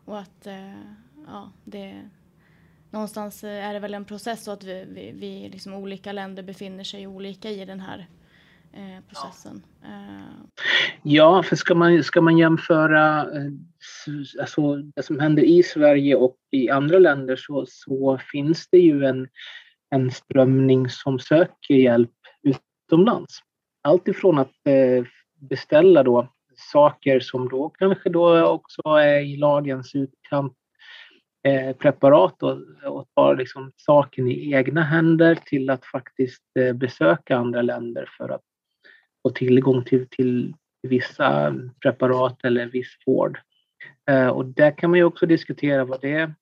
och 0.06 0.20
att 0.20 0.48
eh, 0.48 0.82
ja, 1.28 1.52
det, 1.64 2.10
någonstans 2.92 3.44
eh, 3.44 3.66
är 3.66 3.74
det 3.74 3.80
väl 3.80 3.94
en 3.94 4.06
process 4.06 4.44
så 4.44 4.52
att 4.52 4.64
vi, 4.64 4.86
vi, 4.90 5.12
vi 5.12 5.50
liksom 5.50 5.74
olika 5.74 6.12
länder 6.12 6.44
befinner 6.44 6.84
sig 6.84 7.08
olika 7.08 7.50
i 7.50 7.66
den 7.66 7.80
här 7.80 8.08
eh, 8.74 9.04
processen. 9.08 9.64
Eh. 9.84 10.60
Ja, 11.04 11.44
för 11.44 11.56
ska 11.56 11.76
man, 11.76 12.04
ska 12.04 12.22
man 12.22 12.38
jämföra 12.38 13.22
eh, 13.22 13.52
alltså, 14.42 14.76
det 14.76 15.04
som 15.04 15.20
händer 15.20 15.44
i 15.44 15.64
Sverige 15.64 16.16
och 16.16 16.38
i 16.52 16.70
andra 16.70 17.00
länder 17.00 17.36
så, 17.36 17.66
så 17.68 18.20
finns 18.32 18.68
det 18.70 18.78
ju 18.78 19.06
en, 19.06 19.28
en 19.90 20.12
strömning 20.12 20.90
som 20.90 21.20
söker 21.20 21.74
hjälp 21.74 22.12
utomlands. 22.44 23.40
Allt 23.82 24.08
ifrån 24.08 24.40
att 24.40 24.68
eh, 24.68 25.06
beställa 25.50 26.04
då 26.04 26.28
saker 26.72 27.20
som 27.20 27.50
då 27.50 27.70
kanske 27.70 28.10
då 28.10 28.46
också 28.46 28.82
är 28.82 29.20
i 29.20 29.38
lagens 29.38 29.96
utkant 29.96 30.54
eh, 31.44 31.76
preparat 31.76 32.44
och, 32.44 32.58
och 32.86 33.08
tar 33.16 33.36
liksom 33.36 33.72
saken 33.76 34.28
i 34.28 34.54
egna 34.54 34.84
händer 34.84 35.36
till 35.36 35.70
att 35.70 35.86
faktiskt 35.86 36.44
eh, 36.60 36.74
besöka 36.74 37.38
andra 37.38 37.62
länder 37.62 38.10
för 38.18 38.30
att 38.30 38.42
få 39.24 39.30
tillgång 39.30 39.84
till, 39.84 40.08
till 40.10 40.54
vissa 40.82 41.56
preparat 41.82 42.38
eller 42.44 42.66
viss 42.66 42.96
vård. 43.06 43.40
Eh, 44.10 44.28
och 44.28 44.46
där 44.46 44.78
kan 44.78 44.90
man 44.90 45.00
ju 45.00 45.06
också 45.06 45.26
diskutera 45.26 45.86
vad 45.86 46.02
det, 46.02 46.34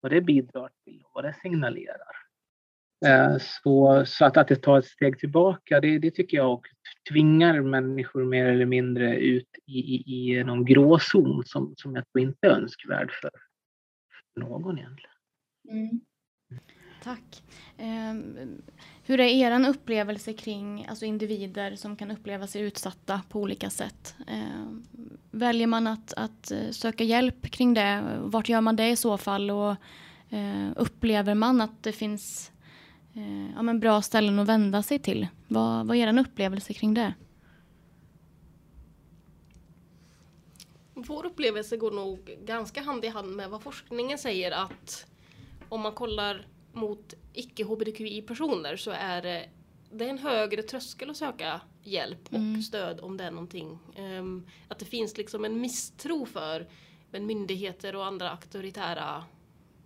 vad 0.00 0.12
det 0.12 0.20
bidrar 0.20 0.70
till 0.84 1.02
och 1.04 1.10
vad 1.14 1.24
det 1.24 1.34
signalerar. 1.42 2.16
Eh, 3.06 3.36
så, 3.40 4.04
så 4.06 4.24
att, 4.24 4.36
att 4.36 4.48
det 4.48 4.56
tar 4.56 4.78
ett 4.78 4.84
steg 4.84 5.18
tillbaka, 5.18 5.80
det, 5.80 5.98
det 5.98 6.10
tycker 6.10 6.36
jag 6.36 6.52
och 6.52 6.66
tvingar 7.10 7.60
människor 7.60 8.24
mer 8.24 8.46
eller 8.46 8.66
mindre 8.66 9.16
ut 9.16 9.48
i, 9.66 9.78
i, 9.78 10.04
i 10.06 10.44
någon 10.44 10.64
gråzon 10.64 11.42
som, 11.46 11.74
som 11.76 11.94
jag 11.94 12.04
tror 12.08 12.24
inte 12.24 12.46
är 12.46 12.50
önskvärd 12.50 13.10
för 13.12 13.30
någon 14.36 14.78
egentligen. 14.78 15.16
Mm. 15.70 16.00
Tack. 17.02 17.42
Um, 17.78 18.62
hur 19.04 19.20
är 19.20 19.24
er 19.24 19.68
upplevelse 19.68 20.32
kring 20.32 20.86
alltså 20.86 21.04
individer 21.04 21.76
som 21.76 21.96
kan 21.96 22.10
uppleva 22.10 22.46
sig 22.46 22.62
utsatta 22.62 23.20
på 23.28 23.40
olika 23.40 23.70
sätt? 23.70 24.14
Eh, 24.26 24.66
väljer 25.30 25.66
man 25.66 25.86
att, 25.86 26.12
att 26.12 26.50
eh, 26.50 26.70
söka 26.70 27.04
hjälp 27.04 27.50
kring 27.50 27.74
det? 27.74 28.18
Vart 28.20 28.48
gör 28.48 28.60
man 28.60 28.76
det 28.76 28.88
i 28.88 28.96
så 28.96 29.18
fall? 29.18 29.50
Och 29.50 29.76
eh, 30.30 30.68
upplever 30.76 31.34
man 31.34 31.60
att 31.60 31.82
det 31.82 31.92
finns 31.92 32.52
eh, 33.14 33.50
ja, 33.54 33.62
men 33.62 33.80
bra 33.80 34.02
ställen 34.02 34.38
att 34.38 34.48
vända 34.48 34.82
sig 34.82 34.98
till? 34.98 35.26
Vad, 35.48 35.86
vad 35.86 35.96
är 35.96 36.08
er 36.08 36.18
upplevelse 36.18 36.72
kring 36.72 36.94
det? 36.94 37.14
Vår 40.98 41.26
upplevelse 41.26 41.76
går 41.76 41.90
nog 41.90 42.36
ganska 42.44 42.82
hand 42.82 43.04
i 43.04 43.08
hand 43.08 43.36
med 43.36 43.50
vad 43.50 43.62
forskningen 43.62 44.18
säger 44.18 44.50
att 44.50 45.06
om 45.68 45.80
man 45.80 45.92
kollar 45.92 46.46
mot 46.72 47.14
icke-hbtqi-personer 47.32 48.76
så 48.76 48.90
är 48.90 49.22
det, 49.22 49.48
det 49.90 50.04
är 50.04 50.08
en 50.08 50.18
högre 50.18 50.62
tröskel 50.62 51.10
att 51.10 51.16
söka 51.16 51.60
hjälp 51.82 52.28
och 52.28 52.34
mm. 52.34 52.62
stöd 52.62 53.00
om 53.00 53.16
det 53.16 53.24
är 53.24 53.30
någonting. 53.30 53.78
Um, 53.98 54.46
att 54.68 54.78
det 54.78 54.84
finns 54.84 55.16
liksom 55.16 55.44
en 55.44 55.60
misstro 55.60 56.26
för 56.26 56.66
men 57.10 57.26
myndigheter 57.26 57.96
och 57.96 58.06
andra 58.06 58.30
auktoritära 58.30 59.24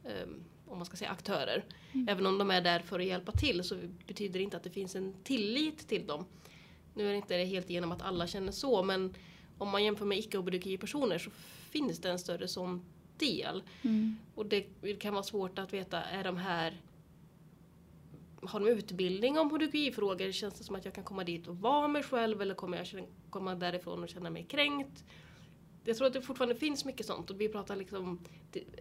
um, 0.04 0.44
om 0.66 0.78
man 0.78 0.86
ska 0.86 0.96
säga 0.96 1.10
aktörer. 1.10 1.64
Mm. 1.92 2.08
Även 2.08 2.26
om 2.26 2.38
de 2.38 2.50
är 2.50 2.60
där 2.60 2.80
för 2.80 3.00
att 3.00 3.06
hjälpa 3.06 3.32
till 3.32 3.64
så 3.64 3.76
betyder 4.06 4.38
det 4.38 4.44
inte 4.44 4.56
att 4.56 4.64
det 4.64 4.70
finns 4.70 4.96
en 4.96 5.14
tillit 5.24 5.88
till 5.88 6.06
dem. 6.06 6.26
Nu 6.94 7.06
är 7.06 7.10
det 7.10 7.16
inte 7.16 7.34
helt 7.34 7.70
genom 7.70 7.92
att 7.92 8.02
alla 8.02 8.26
känner 8.26 8.52
så 8.52 8.82
men 8.82 9.14
om 9.60 9.68
man 9.68 9.84
jämför 9.84 10.06
med 10.06 10.18
icke-hbtqi-personer 10.18 11.18
så 11.18 11.30
finns 11.70 11.98
det 11.98 12.10
en 12.10 12.18
större 12.18 12.48
sån 12.48 12.82
del. 13.16 13.62
Mm. 13.82 14.16
Och 14.34 14.46
det 14.46 14.62
kan 14.98 15.14
vara 15.14 15.22
svårt 15.22 15.58
att 15.58 15.72
veta, 15.72 16.02
är 16.02 16.24
de 16.24 16.36
här 16.36 16.80
har 18.42 18.60
de 18.60 18.68
utbildning 18.68 19.38
om 19.38 19.50
hbtqi-frågor? 19.50 20.32
Känns 20.32 20.54
det 20.54 20.64
som 20.64 20.74
att 20.74 20.84
jag 20.84 20.94
kan 20.94 21.04
komma 21.04 21.24
dit 21.24 21.46
och 21.46 21.56
vara 21.56 21.88
mig 21.88 22.02
själv 22.02 22.42
eller 22.42 22.54
kommer 22.54 22.78
jag 22.78 23.06
komma 23.30 23.54
därifrån 23.54 24.02
och 24.02 24.08
känna 24.08 24.30
mig 24.30 24.44
kränkt? 24.44 25.04
Jag 25.84 25.96
tror 25.96 26.06
att 26.06 26.12
det 26.12 26.22
fortfarande 26.22 26.54
finns 26.54 26.84
mycket 26.84 27.06
sånt 27.06 27.30
och 27.30 27.40
vi 27.40 27.48
pratar 27.48 27.76
liksom 27.76 28.20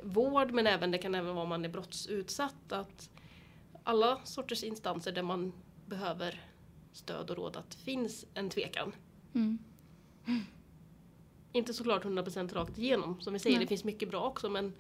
vård 0.04 0.52
men 0.52 0.68
även 0.68 0.92
det 0.92 0.98
kan 0.98 1.16
även 1.16 1.36
vara 1.36 1.44
om 1.44 1.50
man 1.50 1.66
är 1.66 1.70
brottsutsatt. 1.70 2.72
Att 2.72 3.10
alla 3.84 4.26
sorters 4.26 4.64
instanser 4.64 5.12
där 5.12 5.24
man 5.24 5.54
behöver 5.86 6.42
stöd 6.92 7.30
och 7.30 7.38
råd 7.38 7.58
att 7.58 7.76
finns 7.76 8.26
en 8.34 8.50
tvekan. 8.50 8.92
Mm. 9.34 9.58
Inte 11.52 11.74
såklart 11.74 12.04
100% 12.04 12.54
rakt 12.54 12.78
igenom. 12.78 13.22
Som 13.22 13.34
vi 13.34 13.40
säger, 13.40 13.56
Nej. 13.56 13.66
det 13.66 13.70
finns 13.70 13.84
mycket 13.84 14.10
bra 14.10 14.28
också 14.28 14.50
men 14.50 14.74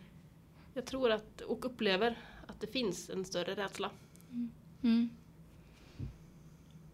jag 0.73 0.85
tror 0.85 1.11
att, 1.11 1.41
och 1.41 1.65
upplever 1.65 2.17
att 2.47 2.61
det 2.61 2.67
finns 2.67 3.09
en 3.09 3.25
större 3.25 3.55
rädsla. 3.55 3.91
Mm. 4.31 4.51
mm. 4.83 5.09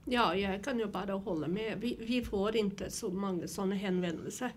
Ja, 0.05 0.36
jag 0.36 0.63
kan 0.63 0.79
ju 0.79 0.86
bara 0.86 1.13
hålla 1.13 1.48
med. 1.48 1.77
Vi, 1.79 1.98
vi 2.00 2.24
får 2.24 2.55
inte 2.55 2.91
så 2.91 3.10
många 3.10 3.48
sådana 3.48 3.75
hänvändelser. 3.75 4.51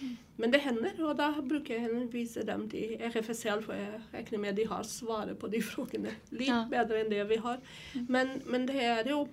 Mm. 0.00 0.16
Men 0.36 0.50
det 0.50 0.58
händer 0.58 1.04
och 1.04 1.16
då 1.16 1.42
brukar 1.42 1.74
jag 1.74 1.80
hänvisa 1.80 2.42
dem 2.42 2.70
till 2.70 2.96
RFSL 3.00 3.62
för 3.62 3.76
jag 3.76 4.00
räknar 4.10 4.38
med 4.38 4.50
att 4.50 4.56
de 4.56 4.64
har 4.64 4.82
svaret 4.82 5.38
på 5.38 5.48
de 5.48 5.62
frågorna 5.62 6.08
lite 6.28 6.44
ja. 6.44 6.66
bättre 6.70 7.00
än 7.00 7.10
det 7.10 7.24
vi 7.24 7.36
har. 7.36 7.60
Mm. 7.94 8.06
Men, 8.08 8.42
men 8.46 8.66
det 8.66 8.84
är 8.84 9.04
ju 9.04 9.26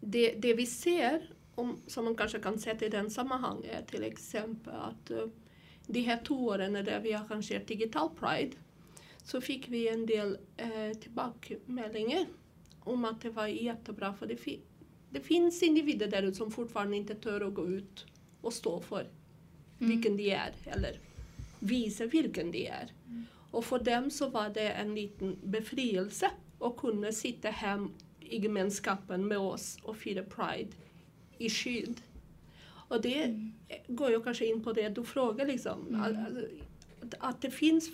det, 0.00 0.34
det 0.34 0.54
vi 0.54 0.66
ser 0.66 1.30
om, 1.56 1.80
som 1.86 2.04
man 2.04 2.14
kanske 2.14 2.38
kan 2.38 2.58
sätta 2.58 2.84
i 2.84 2.88
den 2.88 3.10
sammanhanget 3.10 3.88
till 3.88 4.02
exempel 4.04 4.74
att 4.74 5.10
uh, 5.10 5.26
de 5.86 6.00
här 6.00 6.20
två 6.24 6.34
åren 6.34 6.72
där 6.72 7.00
vi 7.00 7.12
har 7.12 7.24
arrangerat 7.24 7.66
digital 7.66 8.10
Pride 8.20 8.56
så 9.24 9.40
fick 9.40 9.68
vi 9.68 9.88
en 9.88 10.06
del 10.06 10.38
eh, 10.56 10.98
tillbakemeldingar 11.00 12.26
om 12.80 13.04
att 13.04 13.20
det 13.20 13.30
var 13.30 13.46
jättebra 13.46 14.14
för 14.14 14.26
det, 14.26 14.36
fi 14.36 14.60
det 15.10 15.20
finns 15.20 15.62
individer 15.62 16.08
där 16.08 16.22
ute 16.22 16.36
som 16.36 16.50
fortfarande 16.50 16.96
inte 16.96 17.14
tör 17.14 17.40
att 17.40 17.54
gå 17.54 17.66
ut 17.66 18.06
och 18.40 18.52
stå 18.52 18.80
för 18.80 19.00
mm. 19.00 19.90
vilken 19.90 20.16
de 20.16 20.30
är 20.30 20.54
eller 20.64 20.98
visa 21.58 22.06
vilken 22.06 22.50
de 22.50 22.66
är. 22.66 22.92
Mm. 23.06 23.24
Och 23.50 23.64
för 23.64 23.78
dem 23.78 24.10
så 24.10 24.28
var 24.28 24.48
det 24.48 24.70
en 24.70 24.94
liten 24.94 25.38
befrielse 25.42 26.30
att 26.60 26.76
kunna 26.76 27.12
sitta 27.12 27.50
hem 27.50 27.90
i 28.20 28.38
gemenskapen 28.38 29.28
med 29.28 29.38
oss 29.38 29.78
och 29.82 29.96
fira 29.96 30.22
Pride 30.22 30.72
i 31.38 31.50
skydd. 31.50 32.00
Och 32.88 33.00
det 33.00 33.22
mm. 33.22 33.52
går 33.88 34.10
ju 34.10 34.22
kanske 34.22 34.46
in 34.46 34.62
på 34.62 34.72
det 34.72 34.88
du 34.88 35.04
frågar 35.04 35.46
liksom. 35.46 35.86
Mm. 35.88 36.00
Alltså, 36.00 36.46
att 37.18 37.42
det 37.42 37.50
finns 37.50 37.90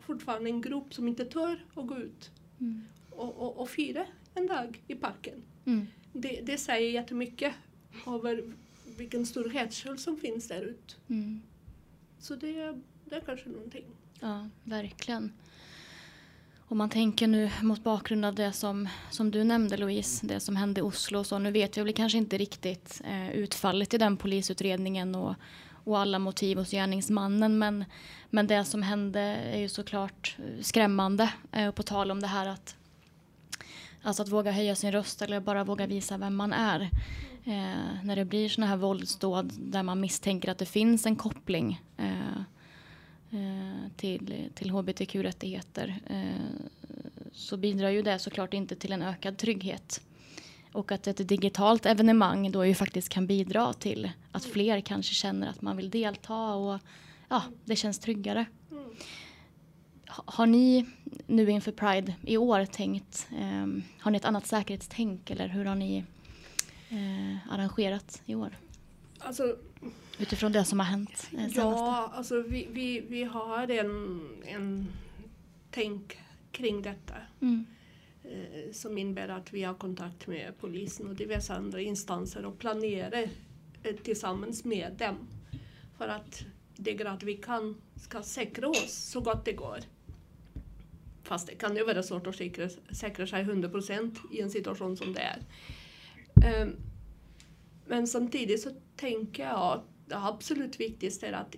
fortfarande 0.00 0.50
en 0.50 0.60
grupp 0.60 0.94
som 0.94 1.08
inte 1.08 1.24
tör 1.24 1.64
att 1.74 1.86
gå 1.86 1.96
ut 1.96 2.30
mm. 2.60 2.82
och, 3.10 3.36
och, 3.36 3.60
och 3.60 3.70
fira 3.70 4.06
en 4.34 4.46
dag 4.46 4.82
i 4.86 4.94
parken. 4.94 5.42
Mm. 5.64 5.86
Det, 6.12 6.40
det 6.42 6.58
säger 6.58 6.90
jättemycket 6.90 7.54
över 8.06 8.52
vilken 8.96 9.26
stor 9.26 9.44
rädsla 9.44 9.96
som 9.96 10.16
finns 10.16 10.48
där 10.48 10.62
ute. 10.62 10.94
Mm. 11.08 11.42
Så 12.18 12.34
det, 12.34 12.80
det 13.04 13.16
är 13.16 13.20
kanske 13.20 13.48
någonting. 13.48 13.84
Ja, 14.20 14.48
verkligen. 14.64 15.32
Om 16.68 16.78
man 16.78 16.90
tänker 16.90 17.26
nu 17.26 17.50
mot 17.62 17.84
bakgrund 17.84 18.24
av 18.24 18.34
det 18.34 18.52
som, 18.52 18.88
som 19.10 19.30
du 19.30 19.44
nämnde 19.44 19.76
Louise, 19.76 20.26
det 20.26 20.40
som 20.40 20.56
hände 20.56 20.80
i 20.80 20.82
Oslo, 20.82 21.24
så 21.24 21.38
nu 21.38 21.50
vet 21.50 21.78
vi 21.78 21.82
väl 21.82 21.92
kanske 21.92 22.18
inte 22.18 22.38
riktigt 22.38 23.00
eh, 23.04 23.30
utfallet 23.30 23.94
i 23.94 23.98
den 23.98 24.16
polisutredningen 24.16 25.14
och, 25.14 25.34
och 25.84 25.98
alla 25.98 26.18
motiv 26.18 26.58
hos 26.58 26.70
gärningsmannen. 26.70 27.58
Men, 27.58 27.84
men 28.30 28.46
det 28.46 28.64
som 28.64 28.82
hände 28.82 29.20
är 29.20 29.58
ju 29.58 29.68
såklart 29.68 30.36
skrämmande. 30.60 31.32
Eh, 31.52 31.68
och 31.68 31.74
på 31.74 31.82
tal 31.82 32.10
om 32.10 32.20
det 32.20 32.26
här 32.26 32.46
att, 32.46 32.76
alltså 34.02 34.22
att 34.22 34.28
våga 34.28 34.50
höja 34.50 34.74
sin 34.74 34.92
röst 34.92 35.22
eller 35.22 35.40
bara 35.40 35.64
våga 35.64 35.86
visa 35.86 36.18
vem 36.18 36.36
man 36.36 36.52
är. 36.52 36.80
Eh, 37.44 38.04
när 38.04 38.16
det 38.16 38.24
blir 38.24 38.48
sådana 38.48 38.70
här 38.70 38.76
våldsdåd 38.76 39.52
där 39.58 39.82
man 39.82 40.00
misstänker 40.00 40.50
att 40.50 40.58
det 40.58 40.66
finns 40.66 41.06
en 41.06 41.16
koppling 41.16 41.80
Eh, 41.96 42.42
Eh, 43.30 43.90
till, 43.96 44.50
till 44.54 44.70
hbtq-rättigheter 44.70 46.00
eh, 46.06 46.68
så 47.32 47.56
bidrar 47.56 47.90
ju 47.90 48.02
det 48.02 48.18
såklart 48.18 48.54
inte 48.54 48.76
till 48.76 48.92
en 48.92 49.02
ökad 49.02 49.38
trygghet. 49.38 50.00
Och 50.72 50.92
att 50.92 51.06
ett 51.06 51.28
digitalt 51.28 51.86
evenemang 51.86 52.52
då 52.52 52.66
ju 52.66 52.74
faktiskt 52.74 53.08
kan 53.08 53.26
bidra 53.26 53.72
till 53.72 54.10
att 54.32 54.44
fler 54.44 54.80
kanske 54.80 55.14
känner 55.14 55.48
att 55.48 55.62
man 55.62 55.76
vill 55.76 55.90
delta 55.90 56.54
och 56.54 56.80
ja, 57.28 57.42
det 57.64 57.76
känns 57.76 57.98
tryggare. 57.98 58.46
Har 60.06 60.46
ni 60.46 60.86
nu 61.26 61.50
inför 61.50 61.72
Pride 61.72 62.14
i 62.22 62.36
år 62.36 62.64
tänkt, 62.64 63.28
eh, 63.38 63.66
har 63.98 64.10
ni 64.10 64.16
ett 64.16 64.24
annat 64.24 64.46
säkerhetstänk 64.46 65.30
eller 65.30 65.48
hur 65.48 65.64
har 65.64 65.74
ni 65.74 66.04
eh, 66.88 67.52
arrangerat 67.52 68.22
i 68.26 68.34
år? 68.34 68.56
Alltså, 69.18 69.56
Utifrån 70.18 70.52
det 70.52 70.64
som 70.64 70.78
har 70.78 70.86
hänt? 70.86 71.30
Eh, 71.38 71.46
ja, 71.46 72.12
alltså 72.14 72.42
vi, 72.42 72.68
vi, 72.70 73.00
vi 73.00 73.24
har 73.24 73.70
en, 73.70 74.20
en 74.44 74.86
tänk 75.70 76.18
kring 76.52 76.82
detta. 76.82 77.14
Mm. 77.40 77.66
Eh, 78.24 78.72
som 78.72 78.98
innebär 78.98 79.28
att 79.28 79.52
vi 79.52 79.62
har 79.62 79.74
kontakt 79.74 80.26
med 80.26 80.52
polisen 80.60 81.08
och 81.08 81.14
diverse 81.14 81.54
andra 81.54 81.80
instanser 81.80 82.44
och 82.44 82.58
planerar 82.58 83.28
eh, 83.82 83.96
tillsammans 84.02 84.64
med 84.64 84.92
dem. 84.98 85.16
För 85.98 86.08
att 86.08 86.44
det 86.76 86.94
grad 86.94 87.22
vi 87.22 87.34
kan 87.34 87.82
ska 87.96 88.22
säkra 88.22 88.68
oss 88.68 89.10
så 89.10 89.20
gott 89.20 89.44
det 89.44 89.52
går. 89.52 89.78
Fast 91.22 91.46
det 91.46 91.54
kan 91.54 91.76
ju 91.76 91.84
vara 91.84 92.02
svårt 92.02 92.26
att 92.26 92.36
säkra, 92.36 92.68
säkra 92.90 93.26
sig 93.26 93.42
100 93.42 93.68
procent 93.68 94.18
i 94.32 94.40
en 94.40 94.50
situation 94.50 94.96
som 94.96 95.14
det 95.14 95.20
är. 95.20 95.42
Eh, 96.44 96.68
men 97.86 98.06
samtidigt 98.06 98.62
så 98.62 98.70
tänker 98.96 99.42
jag 99.42 99.72
att 99.72 99.84
det 100.06 100.16
absolut 100.16 100.80
viktigaste 100.80 101.26
är 101.26 101.32
att 101.32 101.56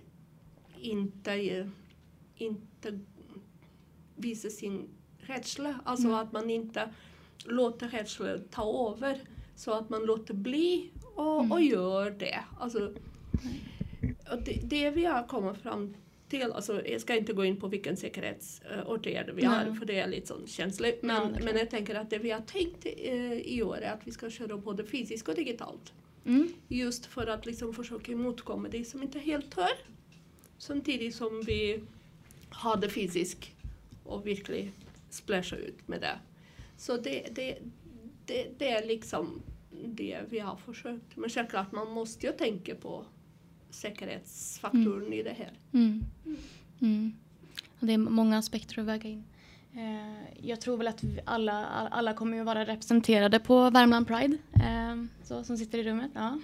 inte, 0.79 1.69
inte 2.35 2.99
visa 4.15 4.49
sin 4.49 4.89
rädsla. 5.17 5.79
Alltså 5.83 6.07
mm. 6.07 6.19
att 6.19 6.31
man 6.31 6.49
inte 6.49 6.89
låter 7.45 7.87
rädslan 7.87 8.43
ta 8.51 8.93
över. 8.95 9.19
Så 9.55 9.71
att 9.71 9.89
man 9.89 10.05
låter 10.05 10.33
bli 10.33 10.91
och, 11.15 11.39
mm. 11.39 11.51
och 11.51 11.61
gör 11.61 12.11
det. 12.11 12.43
Alltså, 12.59 12.93
och 14.31 14.43
det, 14.45 14.61
det 14.63 14.89
vi 14.89 15.05
har 15.05 15.27
kommit 15.27 15.57
fram 15.57 15.95
till, 16.29 16.51
alltså, 16.51 16.87
jag 16.87 17.01
ska 17.01 17.15
inte 17.15 17.33
gå 17.33 17.45
in 17.45 17.59
på 17.59 17.67
vilken 17.67 17.97
säkerhetsåtgärd 17.97 19.31
vi 19.35 19.45
har, 19.45 19.75
för 19.75 19.85
det 19.85 19.99
är 19.99 20.07
lite 20.07 20.27
sån 20.27 20.47
känsligt. 20.47 21.03
Men, 21.03 21.31
men 21.31 21.57
jag 21.57 21.69
tänker 21.69 21.95
att 21.95 22.09
det 22.09 22.17
vi 22.17 22.31
har 22.31 22.41
tänkt 22.41 22.85
eh, 22.85 23.33
i 23.33 23.63
år 23.63 23.77
är 23.77 23.93
att 23.93 24.07
vi 24.07 24.11
ska 24.11 24.29
köra 24.29 24.57
både 24.57 24.85
fysiskt 24.85 25.27
och 25.27 25.35
digitalt. 25.35 25.93
Mm. 26.29 26.53
Just 26.67 27.05
för 27.05 27.27
att 27.27 27.45
liksom 27.45 27.73
försöka 27.73 28.15
motkomma 28.15 28.69
det 28.69 28.83
som 28.83 29.03
inte 29.03 29.19
helt 29.19 29.53
hör. 29.53 29.77
Samtidigt 30.57 31.15
som 31.15 31.43
vi 31.45 31.83
har 32.49 32.77
det 32.77 32.89
fysiskt 32.89 33.51
och 34.03 34.27
verkligen 34.27 34.71
splasha 35.09 35.55
ut 35.55 35.87
med 35.87 36.01
det. 36.01 36.19
Så 36.77 36.97
det, 36.97 37.35
det, 37.35 37.57
det, 38.25 38.47
det 38.57 38.71
är 38.71 38.87
liksom 38.87 39.41
det 39.85 40.19
vi 40.29 40.39
har 40.39 40.55
försökt. 40.55 41.15
Men 41.15 41.29
självklart, 41.29 41.71
man 41.71 41.91
måste 41.91 42.25
ju 42.25 42.31
tänka 42.31 42.75
på 42.75 43.05
säkerhetsfaktorn 43.69 45.01
mm. 45.01 45.13
i 45.13 45.23
det 45.23 45.35
här. 45.37 45.51
Mm. 45.73 46.03
Mm. 46.81 47.13
Det 47.79 47.93
är 47.93 47.97
många 47.97 48.37
aspekter 48.37 48.79
att 48.79 48.85
väga 48.85 49.09
in. 49.09 49.23
Eh, 49.73 50.47
jag 50.47 50.61
tror 50.61 50.77
väl 50.77 50.87
att 50.87 51.03
alla, 51.25 51.65
alla 51.67 52.13
kommer 52.13 52.37
ju 52.37 52.43
vara 52.43 52.65
representerade 52.65 53.39
på 53.39 53.69
Värmland 53.69 54.07
Pride. 54.07 54.37
Eh, 54.53 54.78
Liksom, 54.99 55.09
så, 55.23 55.43
som 55.43 55.57
sitter 55.57 55.77
i 55.77 55.83
rummet. 55.83 56.11
Ja. 56.15 56.39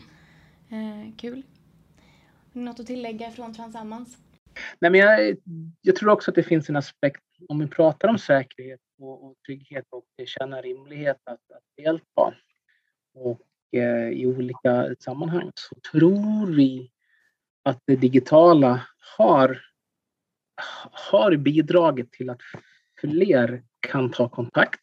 Eh, 0.70 1.16
kul. 1.18 1.44
Något 2.54 2.80
att 2.80 2.88
tillägga 2.88 3.32
från 3.32 3.54
Transammans? 3.54 4.18
Nej, 4.80 4.92
men 4.92 5.00
jag, 5.00 5.38
jag, 5.82 5.96
tror 5.96 6.10
också 6.10 6.32
att 6.32 6.36
det 6.36 6.44
finns 6.44 6.70
en 6.70 6.76
aspekt, 6.76 7.24
om 7.50 7.60
vi 7.60 7.68
pratar 7.68 8.08
om 8.08 8.18
säkerhet 8.18 8.80
och, 9.00 9.26
och 9.26 9.36
trygghet 9.46 9.86
och 9.90 10.06
känna 10.26 10.62
rimlighet 10.62 11.18
att, 11.24 11.52
att 11.52 11.64
delta 11.78 12.34
och 13.14 13.42
eh, 13.72 14.10
i 14.10 14.26
olika 14.26 14.96
sammanhang 15.00 15.52
så 15.56 15.76
tror 15.92 16.56
vi 16.56 16.92
att 17.64 17.80
det 17.86 17.96
digitala 17.96 18.88
har, 19.18 19.62
har 21.12 21.36
bidragit 21.36 22.12
till 22.12 22.30
att 22.30 22.42
fler 23.02 23.64
kan 23.80 24.12
ta 24.12 24.30
kontakt. 24.30 24.82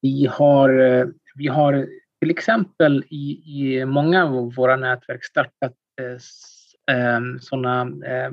Vi 0.00 0.26
har, 0.26 0.78
eh, 0.78 1.06
vi 1.34 1.46
har 1.46 1.88
till 2.20 2.30
exempel 2.30 3.04
i, 3.08 3.42
i 3.46 3.84
många 3.84 4.24
av 4.24 4.54
våra 4.54 4.76
nätverk 4.76 5.24
startat 5.24 5.74
eh, 6.00 6.96
eh 6.96 7.20
sådana 7.40 8.06
eh, 8.06 8.30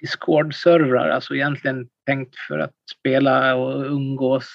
Discord-servrar, 0.00 1.08
alltså 1.08 1.34
egentligen 1.34 1.88
tänkt 2.06 2.36
för 2.48 2.58
att 2.58 2.74
spela 2.98 3.56
och 3.56 3.84
umgås 3.86 4.48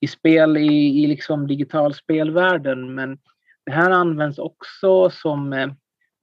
i 0.00 0.06
spel 0.06 0.56
i, 0.56 1.02
i 1.02 1.06
liksom 1.06 1.46
digital 1.46 1.94
spelvärlden. 1.94 2.94
Men 2.94 3.18
det 3.66 3.72
här 3.72 3.90
används 3.90 4.38
också 4.38 5.10
som, 5.10 5.52
eh, 5.52 5.72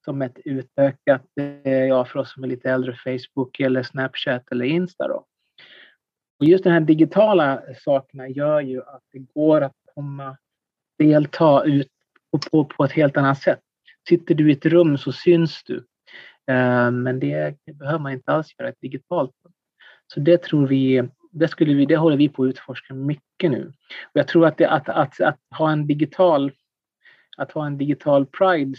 som 0.06 0.22
ett 0.22 0.40
utökat, 0.46 1.26
eh, 1.64 1.86
ja 1.86 2.06
för 2.06 2.20
oss 2.20 2.34
som 2.34 2.44
är 2.44 2.48
lite 2.48 2.72
äldre, 2.72 2.96
Facebook 3.04 3.60
eller 3.60 3.84
Snapchat 3.84 4.52
eller 4.52 4.66
Insta. 4.66 5.08
Då. 5.08 5.26
Och 6.40 6.46
just 6.46 6.64
de 6.64 6.70
här 6.70 6.80
digitala 6.80 7.62
sakerna 7.84 8.28
gör 8.28 8.62
ju 8.62 8.82
att 8.82 9.04
det 9.12 9.20
går 9.20 9.62
att 9.62 9.76
komma, 9.96 10.38
delta 10.98 11.64
ut 11.64 11.88
på, 12.32 12.40
på, 12.52 12.66
på 12.66 12.84
ett 12.84 12.92
helt 12.92 13.18
annat 13.18 13.42
sätt. 13.42 13.60
Sitter 14.10 14.36
du 14.36 14.50
i 14.50 14.54
ett 14.54 14.66
rum 14.66 14.98
så 14.98 15.12
syns 15.12 15.64
du. 15.64 15.76
Eh, 16.52 16.92
men 16.92 17.20
det, 17.20 17.56
det, 17.66 17.74
behöver 17.74 18.00
man 18.00 18.12
inte 18.12 18.32
alls 18.32 18.56
göra 18.60 18.70
ett 18.70 18.82
digitalt. 18.82 19.32
Så 20.14 20.20
det 20.20 20.44
tror 20.44 20.68
vi, 20.68 21.10
det, 21.32 21.48
skulle 21.48 21.74
vi, 21.74 21.86
det 21.86 21.98
håller 21.98 22.18
vi 22.18 22.30
på 22.30 22.44
att 22.44 22.50
utforska 22.50 22.94
mycket 22.94 23.52
nu. 23.52 23.74
Och 24.04 24.14
jag 24.14 24.28
tror 24.28 24.46
att, 24.46 24.58
det, 24.58 24.70
att, 24.70 24.90
att, 24.90 25.22
att 25.22 25.40
ha 25.58 25.72
en 25.72 25.88
digital 25.88 26.52
att 27.38 27.52
ha 27.52 27.66
en 27.66 27.78
digital 27.78 28.26
pride 28.26 28.78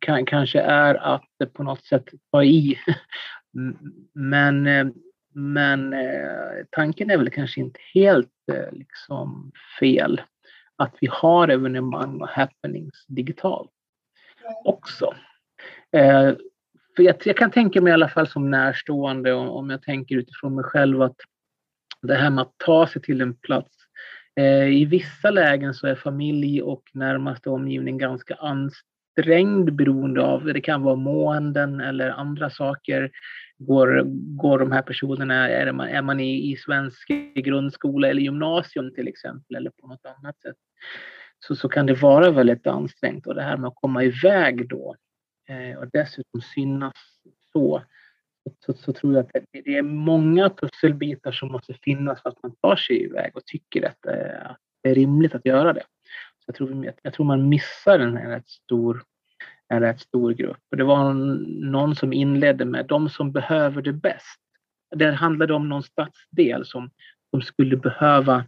kan, 0.00 0.26
kanske 0.26 0.60
är 0.60 0.94
att 0.94 1.52
på 1.52 1.62
något 1.62 1.84
sätt 1.84 2.04
ta 2.32 2.44
i. 2.44 2.78
Men 4.14 4.66
men 5.36 5.92
eh, 5.92 6.64
tanken 6.70 7.10
är 7.10 7.16
väl 7.16 7.30
kanske 7.30 7.60
inte 7.60 7.80
helt 7.94 8.30
eh, 8.52 8.72
liksom 8.72 9.52
fel. 9.80 10.20
Att 10.78 10.94
vi 11.00 11.08
har 11.10 11.48
evenemang 11.48 12.20
och 12.20 12.28
happenings 12.28 13.04
digitalt 13.06 13.70
också. 14.64 15.14
Eh, 15.92 16.32
för 16.96 17.02
jag, 17.02 17.16
jag, 17.24 17.36
kan 17.36 17.50
tänka 17.50 17.80
mig 17.80 17.90
i 17.90 17.94
alla 17.94 18.08
fall 18.08 18.28
som 18.28 18.50
närstående, 18.50 19.32
om 19.32 19.70
jag 19.70 19.82
tänker 19.82 20.16
utifrån 20.16 20.54
mig 20.54 20.64
själv, 20.64 21.02
att 21.02 21.16
det 22.02 22.14
här 22.14 22.30
med 22.30 22.42
att 22.42 22.58
ta 22.58 22.86
sig 22.86 23.02
till 23.02 23.20
en 23.20 23.34
plats. 23.34 23.76
Eh, 24.36 24.68
I 24.68 24.84
vissa 24.84 25.30
lägen 25.30 25.74
så 25.74 25.86
är 25.86 25.94
familj 25.94 26.62
och 26.62 26.82
närmaste 26.92 27.50
omgivning 27.50 27.98
ganska 27.98 28.34
ansträngd 28.34 29.72
beroende 29.72 30.22
av, 30.22 30.44
det 30.44 30.60
kan 30.60 30.82
vara 30.82 30.96
måenden 30.96 31.80
eller 31.80 32.10
andra 32.10 32.50
saker 32.50 33.10
går, 33.58 34.02
går 34.36 34.58
de 34.58 34.72
här 34.72 34.82
personerna, 34.82 35.48
är 35.48 35.72
man, 35.72 35.88
är 35.88 36.02
man 36.02 36.20
i, 36.20 36.52
i 36.52 36.56
svensk 36.56 37.08
grundskola 37.34 38.08
eller 38.08 38.22
gymnasium 38.22 38.94
till 38.94 39.08
exempel 39.08 39.56
eller 39.56 39.70
på 39.70 39.86
något 39.86 40.06
annat 40.06 40.40
sätt 40.40 40.56
så, 41.38 41.56
så 41.56 41.68
kan 41.68 41.86
det 41.86 41.94
vara 41.94 42.30
väldigt 42.30 42.66
ansträngt 42.66 43.26
och 43.26 43.34
det 43.34 43.42
här 43.42 43.56
med 43.56 43.68
att 43.68 43.74
komma 43.74 44.04
iväg 44.04 44.68
då 44.68 44.96
eh, 45.48 45.78
och 45.78 45.90
dessutom 45.92 46.40
synas 46.40 46.94
så, 47.52 47.82
så, 48.66 48.74
så, 48.74 48.92
tror 48.92 49.14
jag 49.14 49.24
att 49.24 49.32
det, 49.32 49.60
det, 49.64 49.76
är 49.76 49.82
många 49.82 50.50
pusselbitar 50.50 51.32
som 51.32 51.52
måste 51.52 51.74
finnas 51.74 52.22
för 52.22 52.28
att 52.28 52.42
man 52.42 52.56
tar 52.56 52.76
sig 52.76 53.02
iväg 53.02 53.36
och 53.36 53.44
tycker 53.44 53.88
att, 53.88 54.06
eh, 54.06 54.50
att 54.50 54.58
det 54.82 54.90
är 54.90 54.94
rimligt 54.94 55.34
att 55.34 55.46
göra 55.46 55.72
det. 55.72 55.84
Så 56.38 56.44
jag, 56.46 56.54
tror, 56.54 56.94
jag 57.02 57.14
tror 57.14 57.26
man 57.26 57.48
missar 57.48 57.98
en 57.98 58.18
rätt 58.18 58.48
stor 58.48 59.02
en 59.68 59.80
rätt 59.80 60.00
stor 60.00 60.32
grupp. 60.32 60.62
Och 60.70 60.76
det 60.76 60.84
var 60.84 61.14
någon 61.70 61.96
som 61.96 62.12
inledde 62.12 62.64
med 62.64 62.86
de 62.86 63.08
som 63.08 63.32
behöver 63.32 63.82
det 63.82 63.92
bäst. 63.92 64.40
Det 64.96 65.10
handlade 65.10 65.54
om 65.54 65.68
någon 65.68 65.82
stadsdel 65.82 66.66
som, 66.66 66.90
som 67.30 67.42
skulle 67.42 67.76
behöva 67.76 68.44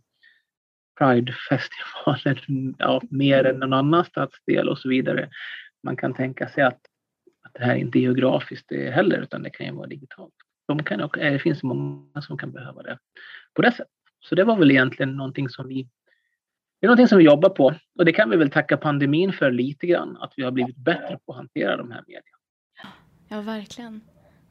Pridefestivalen 0.99 2.75
ja, 2.79 3.03
mer 3.11 3.45
än 3.45 3.59
någon 3.59 3.73
annan 3.73 4.05
stadsdel 4.05 4.69
och 4.69 4.79
så 4.79 4.89
vidare. 4.89 5.31
Man 5.83 5.97
kan 5.97 6.15
tänka 6.15 6.49
sig 6.49 6.65
att, 6.65 6.81
att 7.45 7.55
det 7.55 7.65
här 7.65 7.75
inte 7.75 7.99
är 7.99 8.01
geografiskt 8.01 8.73
heller 8.73 9.19
utan 9.19 9.43
det 9.43 9.51
kan 9.51 9.67
ju 9.67 9.73
vara 9.73 9.87
digitalt. 9.87 10.35
De 10.69 10.83
kan, 10.83 11.01
eh, 11.01 11.09
det 11.15 11.39
finns 11.39 11.63
många 11.63 12.23
som 12.23 12.39
kan 12.39 12.53
behöva 12.53 12.83
det 12.83 12.99
på 13.55 13.63
det 13.63 13.73
sättet. 13.73 13.93
Så 14.21 14.35
det 14.35 14.45
var 14.45 14.57
väl 14.57 14.71
egentligen 14.71 15.17
någonting 15.17 15.49
som 15.49 15.69
vi 15.69 15.89
det 16.81 16.87
är 16.87 16.89
någonting 16.89 17.09
som 17.09 17.19
vi 17.19 17.25
jobbar 17.25 17.49
på 17.49 17.75
och 17.99 18.05
det 18.05 18.13
kan 18.13 18.31
vi 18.31 18.37
väl 18.37 18.51
tacka 18.51 18.77
pandemin 18.77 19.33
för 19.33 19.51
lite 19.51 19.87
grann, 19.87 20.17
att 20.21 20.33
vi 20.37 20.43
har 20.43 20.51
blivit 20.51 20.77
bättre 20.77 21.19
på 21.27 21.33
att 21.33 21.37
hantera 21.37 21.77
de 21.77 21.91
här 21.91 22.05
medierna. 22.07 22.39
Ja, 23.29 23.41
verkligen. 23.41 24.01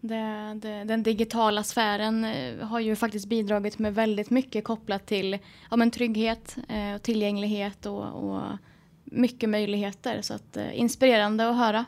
Det, 0.01 0.53
det, 0.61 0.83
den 0.83 1.03
digitala 1.03 1.63
sfären 1.63 2.25
eh, 2.25 2.67
har 2.67 2.79
ju 2.79 2.95
faktiskt 2.95 3.25
bidragit 3.25 3.79
med 3.79 3.95
väldigt 3.95 4.29
mycket 4.29 4.63
kopplat 4.63 5.05
till 5.05 5.37
ja, 5.71 5.77
men 5.77 5.91
trygghet, 5.91 6.57
eh, 6.69 6.97
tillgänglighet 7.01 7.85
och, 7.85 8.03
och, 8.03 8.41
mycket 9.03 9.49
möjligheter. 9.49 10.21
Så 10.21 10.33
att, 10.33 10.57
eh, 10.57 10.79
inspirerande 10.79 11.49
att 11.49 11.57
höra. 11.57 11.85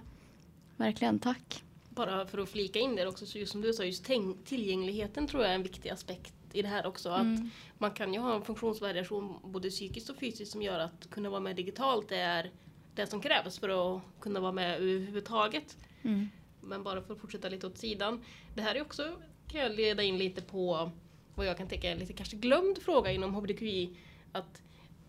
Verkligen, 0.78 1.20
tack. 1.20 1.64
Bara 1.90 2.26
för 2.26 2.38
att 2.38 2.50
flika 2.50 2.80
in 2.80 2.96
där 2.96 3.08
också, 3.08 3.26
så 3.26 3.38
just 3.38 3.52
som 3.52 3.62
du 3.62 3.74
sa, 3.74 3.84
just 3.84 4.10
tillgängligheten 4.46 5.28
tror 5.28 5.44
jag 5.44 5.52
är 5.52 5.56
en 5.56 5.64
viktig 5.64 5.90
aspekt 5.90 6.34
i 6.54 6.62
det 6.62 6.68
här 6.68 6.86
också. 6.86 7.10
Att 7.10 7.22
mm. 7.22 7.50
Man 7.78 7.92
kan 7.92 8.14
ju 8.14 8.20
ha 8.20 8.36
en 8.36 8.42
funktionsvariation 8.42 9.36
både 9.44 9.70
psykiskt 9.70 10.10
och 10.10 10.16
fysiskt 10.16 10.52
som 10.52 10.62
gör 10.62 10.80
att 10.80 11.10
kunna 11.10 11.30
vara 11.30 11.40
med 11.40 11.56
digitalt 11.56 12.12
är 12.12 12.52
det 12.96 13.08
som 13.08 13.22
krävs 13.22 13.60
för 13.60 13.96
att 13.96 14.02
kunna 14.20 14.40
vara 14.40 14.52
med 14.52 14.76
överhuvudtaget. 14.76 15.78
Mm. 16.02 16.30
Men 16.62 16.84
bara 16.84 17.02
för 17.02 17.14
att 17.14 17.20
fortsätta 17.20 17.50
lite 17.50 17.68
åt 17.68 17.78
sidan. 17.78 18.24
Det 18.56 18.62
här 18.62 18.76
är 18.76 18.82
också, 18.82 19.12
kan 19.48 19.62
jag 19.62 19.72
leda 19.72 20.04
in 20.04 20.18
lite 20.18 20.42
på 20.42 20.92
vad 21.36 21.48
jag 21.48 21.58
kan 21.58 21.68
tänka 21.68 21.88
är 21.88 21.92
en 21.92 22.00
lite 22.00 22.14
kanske 22.14 22.36
glömd 22.36 22.78
fråga 22.78 23.12
inom 23.12 23.36
hbtqi. 23.36 23.98
Att 24.32 24.62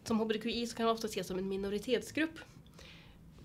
som 0.04 0.20
hbtqi 0.20 0.66
så 0.66 0.76
kan 0.76 0.86
man 0.86 0.94
ofta 0.94 1.06
ses 1.06 1.26
som 1.26 1.38
en 1.38 1.48
minoritetsgrupp. 1.48 2.38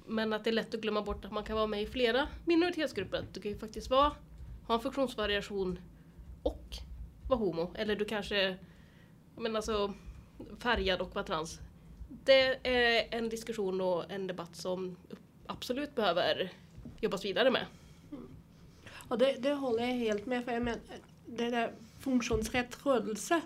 Men 0.07 0.33
att 0.33 0.43
det 0.43 0.49
är 0.49 0.53
lätt 0.53 0.73
att 0.73 0.81
glömma 0.81 1.01
bort 1.01 1.25
att 1.25 1.31
man 1.31 1.43
kan 1.43 1.55
vara 1.55 1.67
med 1.67 1.81
i 1.81 1.85
flera 1.85 2.27
minoritetsgrupper. 2.45 3.25
Du 3.33 3.41
kan 3.41 3.51
ju 3.51 3.57
faktiskt 3.57 3.89
vara, 3.89 4.11
ha 4.67 4.75
en 4.75 4.81
funktionsvariation 4.81 5.79
och 6.43 6.77
vara 7.27 7.39
homo. 7.39 7.71
Eller 7.75 7.95
du 7.95 8.05
kanske 8.05 8.57
men 9.37 9.55
alltså, 9.55 9.93
färgad 10.59 11.01
och 11.01 11.15
vara 11.15 11.25
trans. 11.25 11.59
Det 12.23 12.67
är 12.67 13.07
en 13.11 13.29
diskussion 13.29 13.81
och 13.81 14.11
en 14.11 14.27
debatt 14.27 14.55
som 14.55 14.97
absolut 15.45 15.95
behöver 15.95 16.51
jobbas 16.99 17.25
vidare 17.25 17.51
med. 17.51 17.65
Mm. 18.11 18.27
Ja, 19.09 19.15
det, 19.15 19.35
det 19.39 19.53
håller 19.53 19.85
jag 19.85 19.93
helt 19.93 20.25
med 20.25 20.45
för. 20.45 20.59
Men 20.59 20.79
det 21.25 21.49
där 21.49 21.71
funktionsrätt 21.99 22.85
rörelse. 22.85 23.41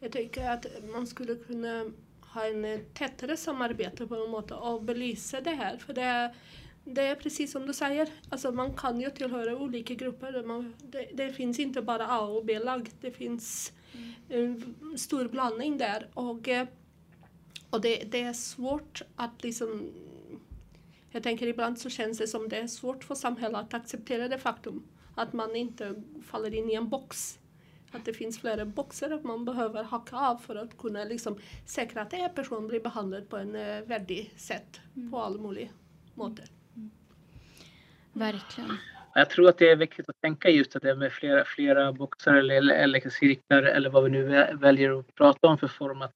Jag 0.00 0.12
tycker 0.12 0.50
att 0.50 0.66
man 0.92 1.06
skulle 1.06 1.34
kunna 1.34 1.90
ha 2.20 2.46
en 2.46 2.84
tätare 2.94 3.36
samarbete 3.36 4.06
på 4.06 4.14
något 4.14 4.30
måte 4.30 4.54
och 4.54 4.82
belysa 4.82 5.40
det 5.40 5.50
här. 5.50 5.76
För 5.76 5.92
det 5.92 6.02
är, 6.02 6.34
det 6.94 7.02
är 7.02 7.14
precis 7.14 7.52
som 7.52 7.66
du 7.66 7.72
säger, 7.72 8.08
alltså 8.28 8.52
man 8.52 8.74
kan 8.74 9.00
ju 9.00 9.10
tillhöra 9.10 9.56
olika 9.56 9.94
grupper. 9.94 10.42
Man, 10.42 10.74
det, 10.82 11.08
det 11.14 11.32
finns 11.32 11.58
inte 11.58 11.82
bara 11.82 12.06
A 12.08 12.20
och 12.20 12.44
B-lag, 12.44 12.90
det 13.00 13.10
finns 13.10 13.72
mm. 14.28 14.74
en 14.82 14.98
stor 14.98 15.28
blandning 15.28 15.78
där. 15.78 16.08
Och, 16.14 16.48
eh, 16.48 16.66
och 17.70 17.80
det, 17.80 17.96
det 17.96 18.20
är 18.20 18.32
svårt 18.32 19.02
att 19.16 19.42
liksom 19.42 19.90
jag 21.10 21.22
tänker 21.22 21.46
ibland 21.46 21.78
så 21.78 21.90
känns 21.90 22.18
det 22.18 22.26
som 22.26 22.48
det 22.48 22.56
är 22.56 22.66
svårt 22.66 23.04
för 23.04 23.14
samhället 23.14 23.60
att 23.60 23.74
acceptera 23.74 24.28
det 24.28 24.38
faktum 24.38 24.82
att 25.14 25.32
man 25.32 25.56
inte 25.56 26.02
faller 26.22 26.54
in 26.54 26.70
i 26.70 26.74
en 26.74 26.88
box. 26.88 27.38
Att 27.92 28.04
det 28.04 28.12
finns 28.12 28.40
flera 28.40 28.64
boxar 28.64 29.10
att 29.10 29.24
man 29.24 29.44
behöver 29.44 29.82
hacka 29.84 30.16
av 30.16 30.36
för 30.36 30.56
att 30.56 30.78
kunna 30.78 31.04
liksom 31.04 31.38
säkra 31.66 32.02
att 32.02 32.12
en 32.12 32.34
person 32.34 32.68
blir 32.68 32.80
behandlad 32.80 33.28
på 33.28 33.36
en 33.36 33.54
uh, 33.54 33.82
värdig 33.84 34.34
sätt 34.36 34.80
mm. 34.96 35.10
på 35.10 35.18
alla 35.18 35.38
möjliga 35.38 35.68
måter. 36.14 36.50
Verkligen. 38.18 38.70
Jag 39.14 39.30
tror 39.30 39.48
att 39.48 39.58
det 39.58 39.70
är 39.70 39.76
viktigt 39.76 40.08
att 40.08 40.20
tänka 40.20 40.50
just 40.50 40.76
att 40.76 40.82
det 40.82 40.94
med 40.94 41.12
flera, 41.12 41.44
flera 41.44 41.92
boxar 41.92 42.34
eller, 42.34 42.74
eller 42.74 43.10
cirklar 43.10 43.62
eller 43.62 43.90
vad 43.90 44.04
vi 44.04 44.10
nu 44.10 44.46
väljer 44.52 44.98
att 44.98 45.14
prata 45.14 45.48
om 45.48 45.58
för 45.58 45.68
form. 45.68 46.02
Att 46.02 46.14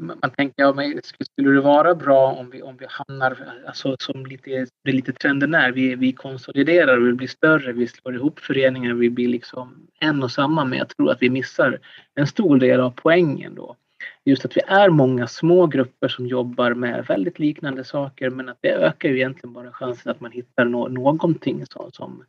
man 0.00 0.30
tänker, 0.30 0.62
ja, 0.62 0.72
men 0.72 1.00
skulle 1.02 1.50
det 1.50 1.60
vara 1.60 1.94
bra 1.94 2.32
om 2.32 2.50
vi, 2.50 2.62
om 2.62 2.76
vi 2.76 2.86
hamnar, 2.88 3.62
alltså 3.66 3.96
som 3.98 4.26
lite, 4.26 4.66
det 4.84 4.92
lite 4.92 5.12
trenden 5.12 5.54
är, 5.54 5.72
vi, 5.72 5.94
vi 5.94 6.12
konsoliderar, 6.12 6.98
vi 6.98 7.12
blir 7.12 7.28
större, 7.28 7.72
vi 7.72 7.86
slår 7.86 8.14
ihop 8.14 8.40
föreningar, 8.40 8.94
vi 8.94 9.10
blir 9.10 9.28
liksom 9.28 9.88
en 10.00 10.22
och 10.22 10.30
samma, 10.30 10.64
men 10.64 10.78
jag 10.78 10.88
tror 10.88 11.10
att 11.10 11.22
vi 11.22 11.30
missar 11.30 11.78
en 12.14 12.26
stor 12.26 12.58
del 12.58 12.80
av 12.80 12.90
poängen 12.90 13.54
då. 13.54 13.76
Just 14.24 14.44
att 14.44 14.56
vi 14.56 14.60
är 14.66 14.88
många 14.88 15.26
små 15.26 15.66
grupper 15.66 16.08
som 16.08 16.26
jobbar 16.26 16.74
med 16.74 17.06
väldigt 17.06 17.38
liknande 17.38 17.84
saker, 17.84 18.30
men 18.30 18.48
att 18.48 18.58
det 18.60 18.72
ökar 18.72 19.08
ju 19.08 19.16
egentligen 19.16 19.52
bara 19.52 19.72
chansen 19.72 20.10
att 20.10 20.20
man 20.20 20.32
hittar 20.32 20.64
no 20.64 20.88
någonting 20.88 21.66
som, 21.66 21.90
som, 21.92 22.24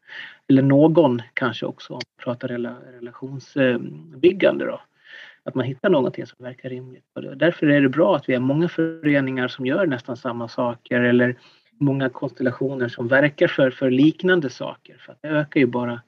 eller 0.48 0.62
någon 0.62 1.22
kanske 1.34 1.66
också, 1.66 1.94
om 1.94 2.02
vi 2.18 2.24
pratar 2.24 2.48
relationsbyggande 2.48 4.66
då 4.66 4.80
att 5.48 5.56
man 5.56 5.66
hittar 5.66 5.90
någonting 5.90 6.26
som 6.26 6.46
verkar 6.46 6.70
rimligt. 6.70 7.04
Och 7.14 7.38
därför 7.38 7.68
är 7.68 7.82
det 7.82 7.90
bra 7.90 8.16
att 8.16 8.30
vi 8.30 8.34
har 8.34 8.42
många 8.42 8.70
föreningar 8.70 9.48
som 9.48 9.66
gör 9.66 9.88
nästan 9.88 10.18
samma 10.18 10.48
saker 10.48 11.02
eller 11.02 11.36
många 11.80 12.10
konstellationer 12.10 12.88
som 12.88 13.08
verkar 13.08 13.48
för, 13.48 13.72
för 13.72 13.92
liknande 13.92 14.50
saker. 14.50 14.98
För 14.98 15.18
det 15.22 15.28
ökar 15.28 15.60
ju 15.60 15.66
bara 15.66 16.02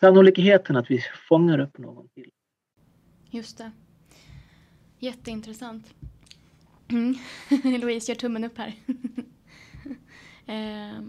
sannolikheten 0.00 0.76
att 0.76 0.90
vi 0.90 1.00
fångar 1.28 1.58
upp 1.58 1.78
någon 1.78 2.08
till. 2.08 2.30
Just 3.30 3.58
det. 3.58 3.70
Jätteintressant. 5.00 5.94
Louise 7.80 8.12
gör 8.12 8.16
tummen 8.16 8.44
upp 8.44 8.58
här. 8.58 8.74
eh, 10.46 11.02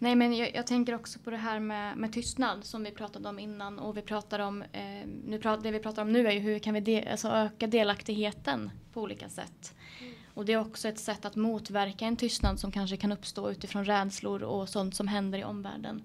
Nej 0.00 0.14
men 0.14 0.36
jag, 0.36 0.54
jag, 0.54 0.66
tänker 0.66 0.94
också 0.94 1.18
på 1.18 1.30
det 1.30 1.36
här 1.36 1.60
med, 1.60 1.96
med 1.96 2.12
tystnad 2.12 2.64
som 2.64 2.84
vi 2.84 2.90
pratade 2.90 3.28
om 3.28 3.38
innan 3.38 3.78
och 3.78 3.96
vi 3.96 4.02
pratar 4.02 4.38
om, 4.38 4.62
eh, 4.62 5.06
nu 5.26 5.38
pratar, 5.38 5.62
det 5.62 5.70
vi 5.70 5.78
pratar 5.78 6.02
om 6.02 6.12
nu 6.12 6.26
är 6.26 6.32
ju 6.32 6.38
hur 6.38 6.58
kan 6.58 6.74
vi 6.74 6.80
de, 6.80 7.08
alltså 7.10 7.28
öka 7.28 7.66
delaktigheten 7.66 8.70
på 8.92 9.02
olika 9.02 9.28
sätt. 9.28 9.74
Mm. 10.00 10.14
Och 10.34 10.44
det 10.44 10.52
är 10.52 10.60
också 10.60 10.88
ett 10.88 10.98
sätt 10.98 11.24
att 11.24 11.36
motverka 11.36 12.06
en 12.06 12.16
tystnad 12.16 12.60
som 12.60 12.72
kanske 12.72 12.96
kan 12.96 13.12
uppstå 13.12 13.50
utifrån 13.50 13.84
rädslor 13.84 14.42
och 14.42 14.68
sånt 14.68 14.94
som 14.94 15.08
händer 15.08 15.38
i 15.38 15.44
omvärlden. 15.44 16.02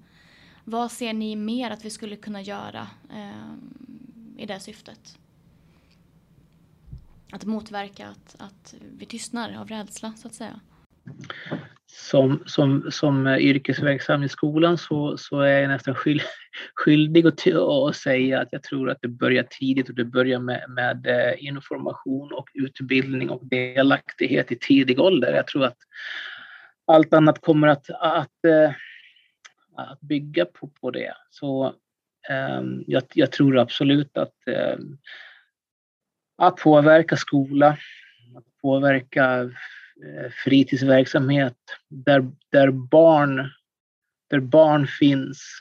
Vad 0.64 0.92
ser 0.92 1.14
ni 1.14 1.36
mer 1.36 1.72
att 1.72 1.86
vi 1.86 1.90
skulle 1.90 2.16
kunna 2.16 2.42
göra 2.42 2.88
eh, 3.14 3.54
i 4.38 4.46
det 4.46 4.60
syftet? 4.60 5.18
Att 7.34 7.46
motverka 7.46 8.08
att, 8.08 8.36
att 8.40 8.76
vi 8.98 9.06
tystnar 9.06 9.58
av 9.58 9.68
rädsla 9.68 10.14
så 10.14 10.28
att 10.28 10.34
säga 10.34 10.60
som, 11.88 12.44
som, 12.46 12.92
som 12.92 13.28
yrkesverksam 13.28 14.24
i 14.24 14.30
skolan 14.30 14.78
så, 14.78 15.18
så 15.18 15.40
är 15.40 15.62
jag 15.62 15.70
nästan 15.70 15.96
skyld, 15.96 16.22
skyldig 16.76 17.28
att, 17.28 17.48
att 17.48 17.96
säga 17.96 18.42
att 18.42 18.48
jag 18.52 18.64
tror 18.64 18.90
att 18.90 18.98
det 19.02 19.08
börjar 19.08 19.44
tidigt 19.44 19.90
och 19.90 19.96
det 19.96 20.06
börjar 20.06 20.40
med, 20.40 20.66
med 20.70 21.08
eh, 21.08 21.46
information 21.46 22.34
och 22.34 22.50
utbildning 22.54 23.30
och 23.30 23.46
delaktighet 23.46 24.52
i 24.52 24.56
tidig 24.56 25.00
ålder. 25.00 25.34
Jag 25.34 25.48
tror 25.48 25.66
att 25.66 25.78
allt 26.88 27.14
annat 27.14 27.42
kommer 27.42 27.68
att, 27.68 27.90
att, 27.90 28.46
eh, 28.48 28.72
att 29.78 30.02
bygga 30.02 30.46
på, 30.46 30.68
på 30.68 30.92
det. 30.92 31.14
Så 31.30 31.74
ehm, 32.30 32.84
jag, 32.88 33.04
jag, 33.14 33.32
tror 33.32 33.58
absolut 33.58 34.18
att, 34.18 34.48
ehm, 34.48 34.98
att 36.48 36.58
påverka 36.58 37.18
skola, 37.18 37.78
att 38.36 38.62
påverka 38.62 39.42
eh, 40.06 40.32
fritidsverksamhet 40.44 41.58
där, 41.90 42.32
där, 42.52 42.72
barn, 42.72 43.50
där 44.30 44.40
barn 44.40 44.88
finns. 44.88 45.60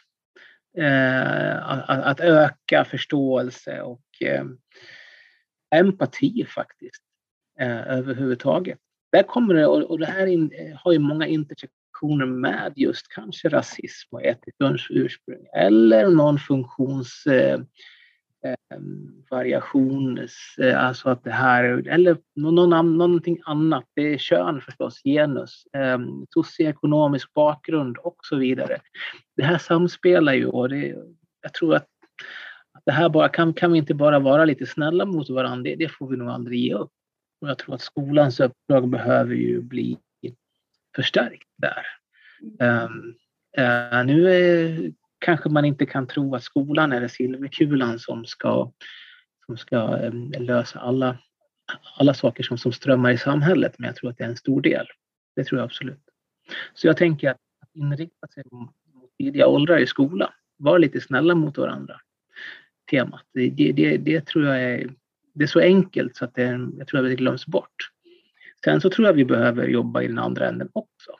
Eh, 0.78 1.70
att, 1.70 1.88
att, 1.88 2.20
öka 2.20 2.84
förståelse 2.84 3.82
och 3.82 4.02
eh, 4.20 4.44
empati 5.74 6.44
faktiskt 6.48 7.02
eh, 7.60 7.92
överhuvudtaget. 7.92 8.78
Där 9.12 9.22
kommer 9.22 9.54
det, 9.54 9.66
och, 9.66 9.82
och 9.82 9.98
det 9.98 10.06
här 10.06 10.26
in, 10.26 10.52
eh, 10.52 10.76
har 10.76 10.92
ju 10.92 10.98
många 10.98 11.26
intersektioner 11.26 12.26
med 12.26 12.72
just 12.76 13.08
kanske 13.08 13.48
rasism 13.48 14.14
och 14.14 14.24
etniskt 14.24 14.90
ursprung 14.90 15.46
eller 15.56 16.10
någon 16.10 16.38
funktions 16.38 17.26
eh, 17.26 17.60
eh, 18.44 18.78
variation, 19.30 20.28
eh, 20.58 20.86
alltså 20.86 21.08
att 21.08 21.24
det 21.24 21.30
här, 21.30 21.88
eller 21.88 22.16
någon, 22.34 22.96
någonting 22.98 23.40
annat, 23.44 23.84
det 23.94 24.14
är 24.14 24.18
kön 24.18 24.60
förstås, 24.60 25.00
genus, 25.04 25.66
eh, 25.72 25.98
socioekonomisk 26.30 27.34
bakgrund 27.34 27.96
och 27.96 28.16
så 28.22 28.36
vidare. 28.36 28.78
Det 29.36 29.42
här 29.42 29.58
samspelar 29.58 30.32
ju 30.32 30.46
och 30.46 30.68
det, 30.68 30.94
jag 31.42 31.54
tror 31.54 31.74
att, 31.74 31.86
att 32.72 32.82
det 32.84 32.92
här 32.92 33.08
bara 33.08 33.28
kan, 33.28 33.54
kan 33.54 33.72
vi 33.72 33.78
inte 33.78 33.94
bara 33.94 34.18
vara 34.18 34.44
lite 34.44 34.66
snälla 34.66 35.04
mot 35.04 35.30
varandra, 35.30 35.62
det, 35.62 35.76
det 35.76 35.88
får 35.88 36.08
vi 36.08 36.16
nog 36.16 36.28
aldrig 36.28 36.60
ge 36.60 36.74
upp. 36.74 36.90
Och 37.40 37.48
jag 37.48 37.58
tror 37.58 37.74
att 37.74 37.80
skolans 37.80 38.40
uppdrag 38.40 38.88
behöver 38.88 39.34
ju 39.34 39.60
bli 39.60 39.98
förstärkt 40.96 41.48
där. 41.56 41.86
Um, 42.42 43.14
uh, 43.58 44.06
nu 44.06 44.30
är, 44.30 44.92
kanske 45.22 45.48
man 45.48 45.64
inte 45.64 45.86
kan 45.86 46.06
tro 46.06 46.34
att 46.34 46.42
skolan 46.42 46.92
är 46.92 47.08
silverkulan 47.08 47.98
som 47.98 48.24
ska, 48.24 48.72
som 49.46 49.56
ska 49.56 49.98
eh, 49.98 50.40
lösa 50.40 50.78
alla, 50.78 51.18
alla 51.98 52.14
saker 52.14 52.42
som, 52.42 52.58
som 52.58 52.72
strömmar 52.72 53.10
i 53.10 53.18
samhället, 53.18 53.74
men 53.78 53.86
jag 53.86 53.96
tror 53.96 54.10
att 54.10 54.18
det 54.18 54.24
är 54.24 54.28
en 54.28 54.36
stor 54.36 54.60
del. 54.60 54.86
Det 55.36 55.44
tror 55.44 55.58
jag 55.58 55.64
absolut. 55.64 56.02
Så 56.74 56.86
jag 56.86 56.96
tänker 56.96 57.30
att 57.30 57.38
inrikta 57.74 58.26
sig 58.26 58.44
mot 58.50 58.70
tidiga 59.18 59.46
åldrar 59.46 59.78
i 59.78 59.86
skolan, 59.86 60.30
vara 60.56 60.78
lite 60.78 61.00
snälla 61.00 61.34
mot 61.34 61.58
varandra, 61.58 62.00
temat. 62.90 63.22
Det, 63.34 63.50
det, 63.50 63.96
det, 63.96 64.26
tror 64.26 64.44
jag 64.44 64.62
är, 64.62 64.94
det 65.34 65.44
är 65.44 65.48
så 65.48 65.60
enkelt 65.60 66.16
så 66.16 66.24
att 66.24 66.34
det, 66.34 66.70
jag 66.78 66.86
tror 66.86 67.00
att 67.00 67.10
det 67.10 67.16
glöms 67.16 67.46
bort. 67.46 67.90
Sen 68.64 68.80
så 68.80 68.90
tror 68.90 69.06
jag 69.06 69.14
vi 69.14 69.24
behöver 69.24 69.68
jobba 69.68 70.02
i 70.02 70.06
den 70.06 70.18
andra 70.18 70.48
änden 70.48 70.68
också. 70.72 71.12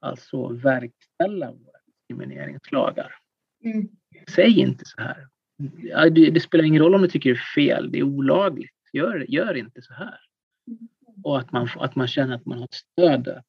Alltså 0.00 0.48
verkställa 0.48 1.46
våra 1.46 1.78
diskrimineringslagar. 1.86 3.14
Mm. 3.64 3.88
Säg 4.34 4.60
inte 4.60 4.84
så 4.86 5.02
här. 5.02 5.28
Det, 6.10 6.30
det, 6.30 6.40
spelar 6.40 6.64
ingen 6.64 6.82
roll 6.82 6.94
om 6.94 7.02
du 7.02 7.08
tycker 7.08 7.30
det 7.30 7.36
är 7.36 7.54
fel, 7.54 7.92
det 7.92 7.98
är 7.98 8.02
olagligt. 8.02 8.70
Gör, 8.92 9.26
gör 9.28 9.54
inte 9.54 9.82
så 9.82 9.94
här. 9.94 10.18
Och 11.24 11.38
att 11.38 11.52
man, 11.52 11.68
att 11.76 11.96
man 11.96 12.08
känner 12.08 12.34
att 12.34 12.46
man 12.46 12.58
har 12.58 12.64
ett 12.64 12.74
stöd. 12.74 13.42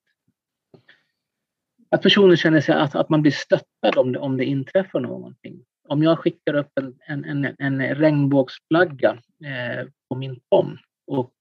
Att 1.91 2.01
personen 2.01 2.37
känner 2.37 2.61
sig 2.61 2.75
att, 2.75 2.95
att 2.95 3.09
man 3.09 3.21
blir 3.21 3.31
stöttad 3.31 3.97
om 3.97 4.11
det, 4.11 4.19
om 4.19 4.37
det 4.37 4.45
inträffar 4.45 4.99
någonting. 4.99 5.65
Om 5.87 6.03
jag 6.03 6.19
skickar 6.19 6.53
upp 6.53 6.71
en, 6.75 6.95
en, 7.07 7.25
en, 7.25 7.55
en 7.57 7.95
regnbågsflagga 7.95 9.09
eh, 9.45 9.87
på 10.09 10.15
min 10.15 10.39
tomt 10.51 10.79
och 11.07 11.33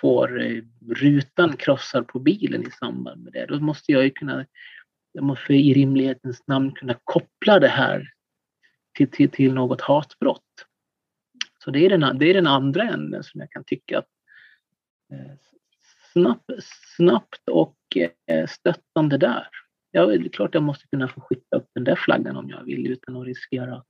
får 0.00 0.42
eh, 0.42 0.62
rutan 0.90 1.56
krossad 1.56 2.08
på 2.08 2.18
bilen 2.18 2.66
i 2.66 2.70
samband 2.70 3.22
med 3.24 3.32
det, 3.32 3.46
då 3.46 3.60
måste 3.60 3.92
jag 3.92 4.04
ju 4.04 4.10
kunna, 4.10 4.46
jag 5.12 5.24
måste 5.24 5.54
i 5.54 5.74
rimlighetens 5.74 6.46
namn 6.46 6.72
kunna 6.72 6.96
koppla 7.04 7.58
det 7.58 7.68
här 7.68 8.13
till, 8.94 9.10
till, 9.10 9.30
till 9.30 9.54
något 9.54 9.80
hatbrott. 9.80 10.66
Så 11.64 11.70
det 11.70 11.86
är, 11.86 11.90
den, 11.90 12.18
det 12.18 12.30
är 12.30 12.34
den 12.34 12.46
andra 12.46 12.82
änden 12.82 13.22
som 13.22 13.40
jag 13.40 13.50
kan 13.50 13.64
tycka 13.64 13.98
att 13.98 14.08
eh, 15.12 15.32
snabbt, 16.12 16.50
snabbt 16.96 17.48
och 17.48 17.76
eh, 18.26 18.46
stöttande 18.46 19.18
där. 19.18 19.48
Ja, 19.90 20.06
det 20.06 20.14
är 20.14 20.28
klart 20.28 20.54
jag 20.54 20.62
måste 20.62 20.86
kunna 20.86 21.08
få 21.08 21.20
skicka 21.20 21.56
upp 21.56 21.68
den 21.74 21.84
där 21.84 21.96
flaggan 21.96 22.36
om 22.36 22.50
jag 22.50 22.64
vill 22.64 22.86
utan 22.86 23.16
att 23.16 23.26
riskera 23.26 23.82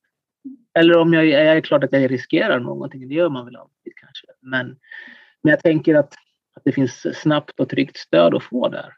eller 0.78 0.96
om 0.96 1.12
jag, 1.12 1.26
jag 1.26 1.56
är 1.56 1.60
klart 1.60 1.84
att 1.84 1.92
jag 1.92 2.10
riskerar 2.10 2.60
någonting, 2.60 3.08
det 3.08 3.14
gör 3.14 3.28
man 3.28 3.44
väl 3.44 3.56
alltid 3.56 3.92
kanske. 3.96 4.26
Men, 4.40 4.66
men 5.42 5.50
jag 5.50 5.60
tänker 5.60 5.94
att, 5.94 6.14
att 6.54 6.64
det 6.64 6.72
finns 6.72 7.20
snabbt 7.20 7.60
och 7.60 7.68
tryggt 7.68 7.96
stöd 7.96 8.34
att 8.34 8.42
få 8.42 8.68
där. 8.68 8.96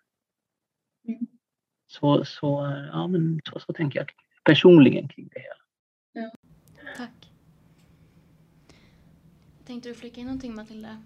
Mm. 1.08 1.26
Så, 1.86 2.24
så, 2.24 2.74
ja, 2.92 3.06
men 3.06 3.40
så, 3.52 3.60
så 3.60 3.72
tänker 3.72 3.98
jag 3.98 4.08
personligen 4.44 5.08
kring 5.08 5.28
det 5.32 5.40
hela. 5.40 5.54
Ja. 6.12 6.30
Tack. 6.96 7.32
Tänkte 9.66 9.88
du 9.88 9.94
flika 9.94 10.20
in 10.20 10.26
någonting 10.26 10.54
Matilda? 10.54 11.02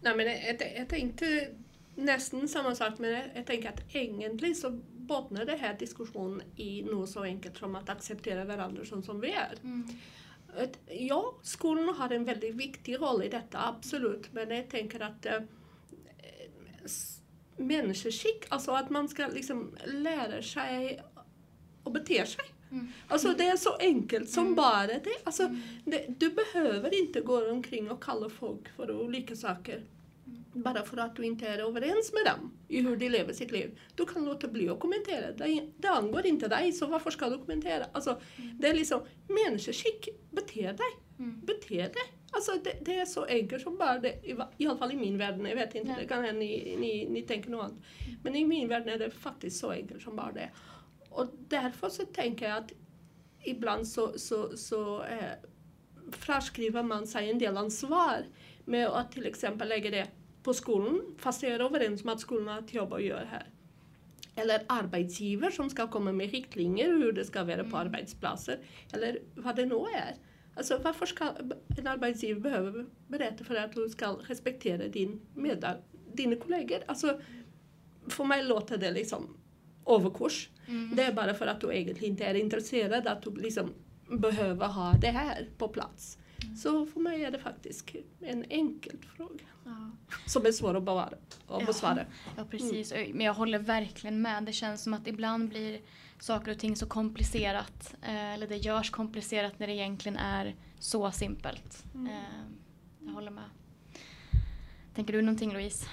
Nej, 0.00 0.16
men 0.16 0.26
jag, 0.26 0.72
jag 0.76 0.88
tänkte 0.88 1.48
nästan 1.94 2.48
samma 2.48 2.74
sak, 2.74 2.98
men 2.98 3.10
jag, 3.34 3.46
tänker 3.46 3.68
att 3.68 3.94
egentligen 3.94 4.54
så 4.54 4.70
bottnar 4.96 5.44
det 5.44 5.56
här 5.56 5.76
diskussionen 5.78 6.42
i 6.56 6.82
något 6.82 7.10
så 7.10 7.22
enkelt 7.22 7.56
som 7.56 7.76
att 7.76 7.88
acceptera 7.88 8.44
varandra 8.44 8.84
som, 8.84 9.02
som 9.02 9.20
vi 9.20 9.32
är. 9.32 9.54
Mm. 9.62 9.88
Ja, 10.86 11.34
skolan 11.42 11.88
har 11.88 12.10
en 12.10 12.24
väldigt 12.24 12.54
viktig 12.54 13.00
roll 13.00 13.22
i 13.22 13.28
detta, 13.28 13.66
absolut, 13.66 14.32
men 14.32 14.50
jag 14.50 14.70
tänker 14.70 15.00
att 15.00 15.26
äh, 15.26 15.40
människoskick, 17.56 18.44
alltså 18.48 18.70
att 18.70 18.90
man 18.90 19.08
ska 19.08 19.26
liksom 19.26 19.76
lära 19.84 20.42
sig 20.42 21.02
att 21.84 21.92
bete 21.92 22.26
sig. 22.26 22.44
Mm. 22.70 22.88
Alltså 23.08 23.34
det 23.38 23.46
är 23.46 23.56
så 23.56 23.76
enkelt 23.76 24.30
som 24.30 24.42
mm. 24.42 24.54
bara 24.54 24.86
det. 24.86 25.24
Alltså, 25.24 25.42
mm. 25.42 25.60
det, 25.84 26.04
du 26.08 26.30
behöver 26.30 27.02
inte 27.02 27.20
gå 27.20 27.50
omkring 27.50 27.90
och 27.90 28.02
kalla 28.02 28.28
folk 28.28 28.68
för 28.76 29.00
olika 29.00 29.36
saker. 29.36 29.82
Mm. 30.26 30.44
Bara 30.52 30.82
för 30.82 30.96
att 30.96 31.16
du 31.16 31.24
inte 31.24 31.46
är 31.46 31.58
överens 31.58 32.12
med 32.12 32.32
dem 32.32 32.52
i 32.68 32.80
hur 32.80 32.96
de 32.96 33.08
lever 33.08 33.32
sitt 33.32 33.50
liv. 33.50 33.78
Du 33.94 34.06
kan 34.06 34.24
låta 34.24 34.48
bli 34.48 34.68
att 34.68 34.80
kommentera. 34.80 35.32
Det, 35.32 35.68
det 35.76 35.88
angår 35.88 36.26
inte 36.26 36.48
dig, 36.48 36.72
så 36.72 36.86
varför 36.86 37.10
ska 37.10 37.30
du 37.30 37.38
kommentera? 37.38 37.86
Alltså, 37.92 38.20
mm. 38.36 38.58
Det 38.58 38.68
är 38.68 38.74
liksom, 38.74 39.00
människoskick, 39.28 40.08
bete 40.30 40.62
dig. 40.62 40.90
Mm. 41.18 41.40
Bete 41.44 41.76
dig. 41.76 42.18
Alltså 42.30 42.52
det, 42.64 42.84
det, 42.84 42.98
är 42.98 43.06
så 43.06 43.24
enkelt 43.24 43.62
som 43.62 43.76
bara 43.76 43.98
det, 43.98 44.14
i, 44.58 44.66
alla 44.66 44.78
fall 44.78 44.92
i 44.92 44.96
min 44.96 45.18
värld, 45.18 45.40
jag 45.48 45.56
vet 45.56 45.74
inte, 45.74 45.90
ja. 45.90 45.96
det 46.00 46.06
kan 46.06 46.24
hända 46.24 46.40
ni, 46.40 46.76
ni, 46.78 47.08
ni 47.10 47.22
tänker 47.22 47.50
något 47.50 47.64
annat. 47.64 47.78
Men 48.22 48.36
i 48.36 48.44
min 48.44 48.68
värld 48.68 48.88
är 48.88 48.98
det 48.98 49.10
faktiskt 49.10 49.60
så 49.60 49.70
enkelt 49.70 50.02
som 50.02 50.16
bara 50.16 50.32
det. 50.32 50.50
Och 51.10 51.26
därför 51.48 51.88
så 51.88 52.04
tänker 52.04 52.48
jag 52.48 52.58
att 52.58 52.72
ibland 53.44 53.88
så, 53.88 54.18
så, 54.18 54.56
så 54.56 55.02
eh, 55.02 55.32
fraskriver 56.12 56.82
man 56.82 57.06
sig 57.06 57.30
en 57.30 57.38
del 57.38 57.56
ansvar 57.56 58.26
med 58.64 58.88
att 58.88 59.12
till 59.12 59.26
exempel 59.26 59.68
lägga 59.68 59.90
det 59.90 60.08
på 60.42 60.54
skolan, 60.54 61.00
fast 61.18 61.42
jag 61.42 61.52
är 61.52 61.60
överens 61.60 62.04
med 62.04 62.14
att 62.14 62.20
skolan 62.20 62.48
har 62.48 62.58
ett 62.58 62.74
jobb 62.74 62.92
att 62.92 63.02
göra 63.02 63.24
här. 63.24 63.46
Eller 64.34 64.62
arbetsgivare 64.66 65.52
som 65.52 65.70
ska 65.70 65.88
komma 65.88 66.12
med 66.12 66.30
riktlinjer 66.30 66.88
hur 66.88 67.12
det 67.12 67.24
ska 67.24 67.44
vara 67.44 67.56
på 67.56 67.76
mm. 67.76 67.86
arbetsplatser, 67.86 68.58
eller 68.92 69.18
vad 69.34 69.56
det 69.56 69.66
nu 69.66 69.74
är. 69.74 70.14
Alltså 70.54 70.80
varför 70.84 71.06
ska 71.06 71.24
en 71.78 71.86
arbetsgivare 71.86 72.40
behöva 72.40 72.84
berätta 73.08 73.44
för 73.44 73.54
att 73.54 73.72
du 73.72 73.88
ska 73.88 74.06
respektera 74.06 74.88
din 74.88 75.20
medar, 75.34 75.80
dina 76.12 76.36
kollegor? 76.36 76.78
Alltså, 76.86 77.20
för 78.08 78.24
mig 78.24 78.44
låter 78.44 78.78
det 78.78 78.90
liksom 78.90 79.36
överkurs. 79.88 80.48
Mm. 80.66 80.96
Det 80.96 81.02
är 81.02 81.12
bara 81.12 81.34
för 81.34 81.46
att 81.46 81.60
du 81.60 81.74
egentligen 81.74 82.12
inte 82.12 82.24
är 82.24 82.34
intresserad 82.34 83.06
att 83.06 83.22
du 83.22 83.34
liksom 83.34 83.74
behöver 84.08 84.66
ha 84.66 84.92
det 84.92 85.10
här 85.10 85.48
på 85.58 85.68
plats. 85.68 86.18
Mm. 86.42 86.56
Så 86.56 86.86
för 86.86 87.00
mig 87.00 87.24
är 87.24 87.30
det 87.30 87.38
faktiskt 87.38 87.90
en 88.20 88.44
enkel 88.48 88.96
fråga. 89.16 89.44
Ja. 89.64 89.90
Som 90.26 90.46
är 90.46 90.52
svår 90.52 90.76
att 90.76 90.82
besvara. 90.82 91.14
Att 91.48 91.66
besvara. 91.66 91.98
Ja, 91.98 92.32
ja, 92.36 92.44
precis. 92.50 92.92
Mm. 92.92 93.10
Men 93.10 93.26
jag 93.26 93.34
håller 93.34 93.58
verkligen 93.58 94.22
med. 94.22 94.44
Det 94.44 94.52
känns 94.52 94.82
som 94.82 94.94
att 94.94 95.06
ibland 95.06 95.48
blir 95.48 95.80
saker 96.18 96.52
och 96.52 96.58
ting 96.58 96.76
så 96.76 96.86
komplicerat. 96.86 97.94
Eh, 98.02 98.34
eller 98.34 98.46
det 98.46 98.56
görs 98.56 98.90
komplicerat 98.90 99.58
när 99.58 99.66
det 99.66 99.72
egentligen 99.72 100.18
är 100.18 100.54
så 100.78 101.10
simpelt. 101.10 101.84
Mm. 101.94 102.06
Eh, 102.06 102.12
jag 103.06 103.12
håller 103.12 103.30
med. 103.30 103.44
Tänker 104.94 105.12
du 105.12 105.22
någonting 105.22 105.52
Louise? 105.52 105.86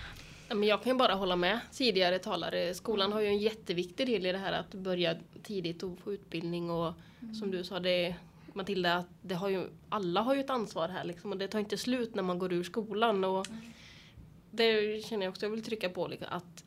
Men 0.48 0.64
jag 0.64 0.84
kan 0.84 0.92
ju 0.92 0.98
bara 0.98 1.14
hålla 1.14 1.36
med 1.36 1.60
tidigare 1.72 2.20
talare. 2.20 2.74
Skolan 2.74 3.12
har 3.12 3.22
ju 3.22 3.28
en 3.28 3.38
jätteviktig 3.38 4.08
del 4.08 4.26
i 4.26 4.32
det 4.32 4.38
här 4.38 4.54
att 4.54 4.74
börja 4.74 5.16
tidigt 5.44 5.84
och 5.84 6.00
få 6.00 6.14
utbildning 6.14 6.70
och 6.70 6.94
mm. 7.22 7.36
som 7.36 7.52
du 7.52 7.64
sa 7.64 7.80
det 7.80 8.16
Matilda, 8.54 8.96
att 8.96 9.10
det 9.22 9.36
har 9.36 9.50
ju, 9.50 9.68
alla 9.90 10.22
har 10.22 10.36
ju 10.36 10.40
ett 10.42 10.50
ansvar 10.50 10.90
här 10.90 11.04
liksom, 11.04 11.32
och 11.32 11.38
det 11.38 11.48
tar 11.48 11.60
inte 11.60 11.78
slut 11.78 12.16
när 12.16 12.24
man 12.24 12.40
går 12.40 12.54
ur 12.54 12.64
skolan. 12.64 13.24
Och 13.24 13.48
mm. 13.50 13.62
Det 14.52 15.06
känner 15.06 15.26
jag 15.26 15.32
också 15.32 15.46
jag 15.46 15.52
vill 15.52 15.64
trycka 15.64 15.90
på 15.90 16.08
liksom, 16.08 16.28
att 16.32 16.64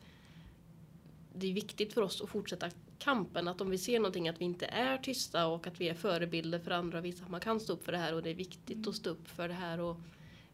det 1.33 1.47
är 1.47 1.53
viktigt 1.53 1.93
för 1.93 2.01
oss 2.01 2.21
att 2.21 2.29
fortsätta 2.29 2.69
kampen. 2.99 3.47
Att 3.47 3.61
om 3.61 3.69
vi 3.69 3.77
ser 3.77 3.99
någonting 3.99 4.29
att 4.29 4.41
vi 4.41 4.45
inte 4.45 4.65
är 4.65 4.97
tysta 4.97 5.47
och 5.47 5.67
att 5.67 5.81
vi 5.81 5.89
är 5.89 5.93
förebilder 5.93 6.59
för 6.59 6.71
andra 6.71 6.97
och 6.97 7.05
visar 7.05 7.25
att 7.25 7.31
man 7.31 7.41
kan 7.41 7.59
stå 7.59 7.73
upp 7.73 7.83
för 7.83 7.91
det 7.91 7.97
här 7.97 8.13
och 8.13 8.23
det 8.23 8.29
är 8.29 8.35
viktigt 8.35 8.77
mm. 8.77 8.89
att 8.89 8.95
stå 8.95 9.09
upp 9.09 9.27
för 9.27 9.47
det 9.47 9.53
här. 9.53 9.79
Och, 9.79 9.97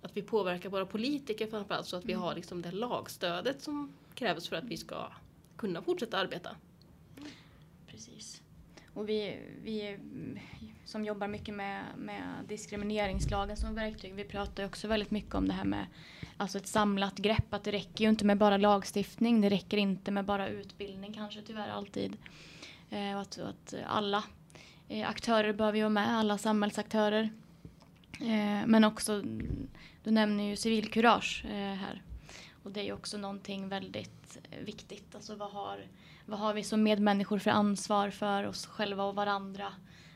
att 0.06 0.18
vi 0.18 0.22
påverkar 0.22 0.70
våra 0.70 0.86
politiker 0.86 1.48
framförallt 1.48 1.88
så 1.88 1.98
att 1.98 2.06
vi 2.06 2.14
mm. 2.14 2.24
har 2.24 2.36
liksom 2.36 2.62
det 2.62 2.72
lagstödet 2.72 3.62
som 3.62 3.94
krävs 4.14 4.48
för 4.48 4.56
att 4.56 4.64
vi 4.64 4.78
ska 4.78 5.12
kunna 5.58 5.82
fortsätta 5.82 6.18
arbeta. 6.18 6.50
Precis. 7.88 8.42
Och 8.94 9.10
vi, 9.10 9.40
vi 9.64 9.98
som 10.86 11.06
jobbar 11.06 11.28
mycket 11.28 11.56
med, 11.56 11.84
med 11.98 12.24
diskrimineringslagen 12.48 13.58
som 13.58 13.76
verktyg, 13.76 14.16
vi 14.16 14.24
pratar 14.24 14.66
också 14.66 14.88
väldigt 14.88 15.12
mycket 15.12 15.36
om 15.36 15.48
det 15.48 15.54
här 15.54 15.66
med 15.66 15.86
alltså 16.38 16.58
ett 16.58 16.68
samlat 16.68 17.18
grepp. 17.18 17.54
Att 17.54 17.64
det 17.64 17.72
räcker 17.72 18.04
ju 18.04 18.10
inte 18.10 18.26
med 18.26 18.38
bara 18.38 18.58
lagstiftning, 18.58 19.42
det 19.42 19.50
räcker 19.50 19.78
inte 19.78 20.12
med 20.12 20.26
bara 20.26 20.48
utbildning 20.48 21.14
kanske 21.14 21.42
tyvärr 21.42 21.70
alltid. 21.70 22.18
Eh, 22.90 23.16
och 23.16 23.22
att, 23.22 23.38
att 23.38 23.74
alla 23.88 24.24
eh, 24.88 25.10
aktörer 25.10 25.54
behöver 25.54 25.78
ju 25.78 25.84
vara 25.84 25.90
med, 25.90 26.18
alla 26.18 26.38
samhällsaktörer. 26.38 27.30
Eh, 28.22 28.68
men 28.68 28.84
också 28.84 29.22
du 30.04 30.12
nämner 30.12 30.44
ju 30.44 30.56
civilkurage 30.56 31.46
eh, 31.46 31.52
här. 31.52 32.02
och 32.64 32.72
det 32.72 32.80
är 32.80 32.84
ju 32.84 32.94
också 32.94 33.18
någonting 33.18 33.70
väldigt 33.70 34.38
viktigt. 34.66 35.16
Alltså 35.16 35.36
vad 35.36 35.52
har, 35.52 35.88
vad 36.26 36.40
har 36.40 36.54
vi 36.54 36.64
som 36.64 36.84
medmänniskor 36.84 37.40
för 37.40 37.52
ansvar 37.52 38.10
för 38.10 38.44
oss 38.44 38.66
själva 38.66 39.04
och 39.04 39.16
varandra? 39.16 39.74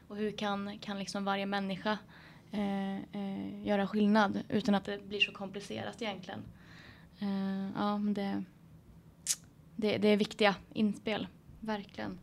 Och 0.08 0.18
hur 0.18 0.32
kan, 0.32 0.80
kan 0.80 1.00
liksom 1.00 1.26
varje 1.26 1.46
människa 1.46 1.98
eh, 2.52 2.96
eh, 2.96 3.68
göra 3.68 3.88
skillnad 3.88 4.40
utan 4.50 4.76
att 4.76 4.86
det 4.86 5.08
blir 5.08 5.20
så 5.20 5.32
komplicerat 5.32 6.02
egentligen? 6.02 6.44
Eh, 7.20 7.70
ja, 7.76 8.02
det, 8.16 8.44
det, 9.76 9.98
det 9.98 10.08
är 10.08 10.18
viktiga 10.18 10.56
inspel, 10.74 11.28
verkligen. 11.60 12.20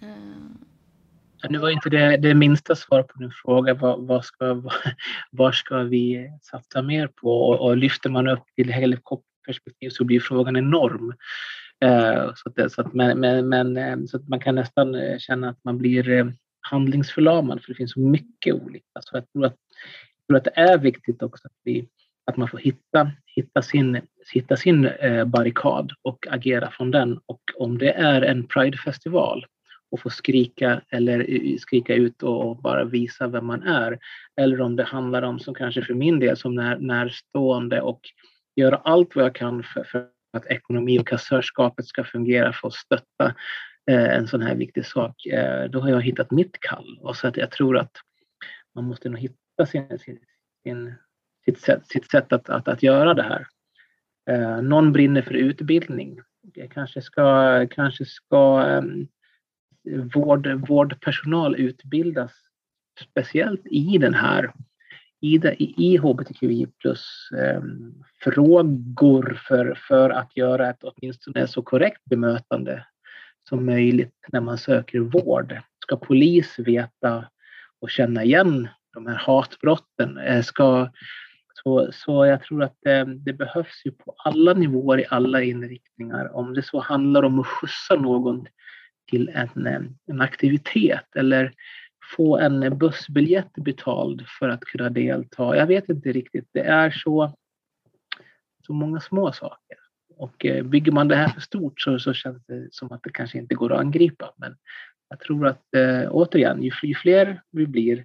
Eh, 0.00 0.66
nu 1.50 1.58
var 1.58 1.70
inte 1.70 1.90
det, 1.90 2.16
det 2.16 2.34
minsta 2.34 2.76
svar 2.76 3.02
på 3.02 3.18
din 3.18 3.30
fråga. 3.30 3.74
Vad, 3.74 4.06
vad 4.06 4.24
ska, 4.24 4.62
vad, 5.30 5.54
ska 5.54 5.78
vi 5.78 6.30
satsa 6.42 6.82
mer 6.82 7.06
på? 7.06 7.42
Och, 7.42 7.60
och 7.60 7.76
lyfter 7.76 8.10
man 8.10 8.28
upp 8.28 8.44
till 8.56 8.72
helikopterperspektiv 8.72 9.90
så 9.90 10.04
blir 10.04 10.20
frågan 10.20 10.56
enorm. 10.56 11.14
Eh, 11.84 12.32
så, 12.34 12.48
att, 12.48 12.72
så, 12.72 12.80
att, 12.80 12.94
men, 12.94 13.20
men, 13.20 13.48
men, 13.48 13.76
eh, 13.76 13.96
så 14.06 14.16
att 14.16 14.28
man 14.28 14.40
kan 14.40 14.54
nästan 14.54 14.94
eh, 14.94 15.18
känna 15.18 15.48
att 15.48 15.64
man 15.64 15.78
blir 15.78 16.32
handlingsförlamad 16.60 17.62
för 17.62 17.68
det 17.68 17.76
finns 17.76 17.92
så 17.92 18.00
mycket 18.00 18.54
olika. 18.54 19.00
Så 19.00 19.16
jag 19.16 19.32
tror 19.32 19.46
att, 19.46 19.56
jag 20.16 20.26
tror 20.28 20.36
att 20.36 20.54
det 20.54 20.60
är 20.60 20.78
viktigt 20.78 21.22
också 21.22 21.48
att, 21.48 21.56
vi, 21.64 21.88
att 22.26 22.36
man 22.36 22.48
får 22.48 22.58
hitta, 22.58 23.10
hitta 23.26 23.62
sin, 23.62 24.00
hitta 24.32 24.56
sin 24.56 24.84
eh, 24.86 25.24
barrikad 25.24 25.92
och 26.02 26.26
agera 26.30 26.70
från 26.70 26.90
den. 26.90 27.20
Och 27.26 27.40
om 27.58 27.78
det 27.78 27.92
är 27.92 28.22
en 28.22 28.46
Pridefestival 28.46 29.46
och 29.90 30.00
få 30.00 30.10
skrika 30.10 30.82
eller 30.88 31.26
skrika 31.58 31.94
ut 31.94 32.22
och 32.22 32.56
bara 32.56 32.84
visa 32.84 33.28
vem 33.28 33.46
man 33.46 33.62
är. 33.62 33.98
Eller 34.36 34.60
om 34.60 34.76
det 34.76 34.84
handlar 34.84 35.22
om, 35.22 35.38
som 35.38 35.54
kanske 35.54 35.82
för 35.82 35.94
min 35.94 36.18
del, 36.18 36.36
som 36.36 36.54
när, 36.54 36.78
närstående 36.78 37.80
och 37.80 38.00
göra 38.56 38.76
allt 38.76 39.16
vad 39.16 39.24
jag 39.24 39.34
kan 39.34 39.62
för, 39.62 39.84
för 39.84 40.06
att 40.32 40.46
ekonomi 40.46 40.98
och 40.98 41.08
kassörskapet 41.08 41.86
ska 41.86 42.04
fungera 42.04 42.52
för 42.52 42.68
att 42.68 42.74
stötta 42.74 43.34
eh, 43.90 44.16
en 44.16 44.28
sån 44.28 44.42
här 44.42 44.54
viktig 44.54 44.86
sak. 44.86 45.26
Eh, 45.26 45.70
då 45.70 45.80
har 45.80 45.88
jag 45.88 46.02
hittat 46.02 46.30
mitt 46.30 46.60
kall. 46.60 46.98
Och 47.02 47.16
så 47.16 47.28
att 47.28 47.36
jag 47.36 47.50
tror 47.50 47.78
att 47.78 47.92
man 48.74 48.84
måste 48.84 49.08
nog 49.08 49.18
hitta 49.18 49.66
sin, 49.66 49.98
sin, 49.98 50.18
sin 50.62 50.94
sitt 51.44 51.60
sätt, 51.60 51.86
sitt 51.86 52.10
sätt 52.10 52.32
att, 52.32 52.48
att, 52.48 52.68
att 52.68 52.82
göra 52.82 53.14
det 53.14 53.22
här. 53.22 53.46
Eh, 54.30 54.62
någon 54.62 54.92
brinner 54.92 55.22
för 55.22 55.34
utbildning. 55.34 56.20
Jag 56.54 56.70
kanske 56.70 57.02
ska, 57.02 57.66
kanske 57.70 58.04
ska 58.04 58.66
um, 58.78 59.08
vård, 60.14 60.68
vårdpersonal 60.68 61.56
utbildas 61.56 62.32
speciellt 63.00 63.66
i 63.66 63.98
den 63.98 64.14
här 64.14 64.52
i, 65.20 65.38
det, 65.38 65.56
i 65.58 65.96
hbtqi 65.96 66.66
plus 66.82 67.28
eh, 67.38 67.62
frågor 68.20 69.40
för, 69.48 69.74
för 69.88 70.10
att 70.10 70.36
göra 70.36 70.70
ett 70.70 70.82
åtminstone 70.82 71.46
så 71.46 71.62
korrekt 71.62 72.04
bemötande 72.04 72.86
som 73.48 73.66
möjligt 73.66 74.14
när 74.32 74.40
man 74.40 74.58
söker 74.58 74.98
vård. 74.98 75.60
Ska 75.82 75.96
polis 75.96 76.58
veta 76.58 77.28
och 77.80 77.90
känna 77.90 78.24
igen 78.24 78.68
de 78.94 79.06
här 79.06 79.14
hatbrotten? 79.14 80.18
Eh, 80.18 80.42
ska, 80.42 80.90
så, 81.62 81.88
så 81.92 82.26
jag 82.26 82.42
tror 82.42 82.62
att 82.62 82.76
det, 82.82 83.04
det, 83.04 83.32
behövs 83.32 83.82
ju 83.84 83.90
på 83.90 84.14
alla 84.18 84.54
nivåer 84.54 85.00
i 85.00 85.06
alla 85.10 85.42
inriktningar. 85.42 86.36
Om 86.36 86.54
det 86.54 86.62
så 86.62 86.80
handlar 86.80 87.22
om 87.22 87.40
att 87.40 87.46
skjutsa 87.46 87.96
någon 87.96 88.46
till 89.06 89.28
en, 89.28 89.96
en 90.06 90.20
aktivitet 90.20 91.16
eller 91.16 91.52
få 92.16 92.38
en 92.38 92.78
bussbiljett 92.78 93.52
betald 93.54 94.24
för 94.38 94.48
att 94.48 94.60
kunna 94.60 94.90
delta. 94.90 95.56
Jag 95.56 95.66
vet 95.66 95.88
inte 95.88 96.12
riktigt. 96.12 96.48
Det 96.52 96.60
är 96.60 96.90
så, 96.90 97.36
så 98.66 98.72
många 98.72 99.00
små 99.00 99.32
saker. 99.32 99.78
Och 100.16 100.46
eh, 100.46 100.64
bygger 100.64 100.92
man 100.92 101.08
det 101.08 101.16
här 101.16 101.28
för 101.28 101.40
stort 101.40 101.80
så, 101.80 101.98
så 101.98 102.12
känns 102.12 102.46
det 102.46 102.68
som 102.70 102.92
att 102.92 103.02
det 103.02 103.10
kanske 103.10 103.38
inte 103.38 103.54
går 103.54 103.72
att 103.72 103.80
angripa. 103.80 104.34
Men 104.36 104.56
jag 105.08 105.20
tror 105.20 105.46
att 105.46 105.74
eh, 105.76 106.08
återigen, 106.10 106.62
ju, 106.62 106.70
ju 106.82 106.94
fler 106.94 107.42
vi 107.50 107.66
blir, 107.66 108.04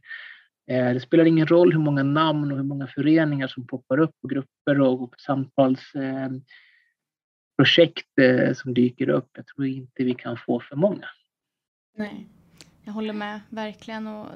eh, 0.68 0.94
det 0.94 1.00
spelar 1.00 1.26
ingen 1.26 1.48
roll 1.48 1.72
hur 1.72 1.80
många 1.80 2.04
namn 2.04 2.52
och 2.52 2.58
hur 2.58 2.64
många 2.64 2.88
föreningar 2.88 3.48
som 3.48 3.68
poppar 3.68 4.00
upp 4.00 4.16
och 4.24 4.30
grupper 4.30 4.82
och, 4.82 5.04
och 5.04 5.16
samtals 5.20 5.96
eh, 5.96 6.30
projekt 7.60 8.20
eh, 8.22 8.54
som 8.54 8.74
dyker 8.74 9.10
upp. 9.10 9.30
Jag 9.34 9.48
tror 9.48 9.68
inte 9.68 10.04
vi 10.04 10.14
kan 10.14 10.38
få 10.38 10.60
för 10.60 10.76
många. 10.76 11.06
Nej, 11.98 12.28
jag 12.84 12.94
håller 12.94 13.14
med 13.14 13.42
verkligen. 13.50 14.08
Och 14.08 14.28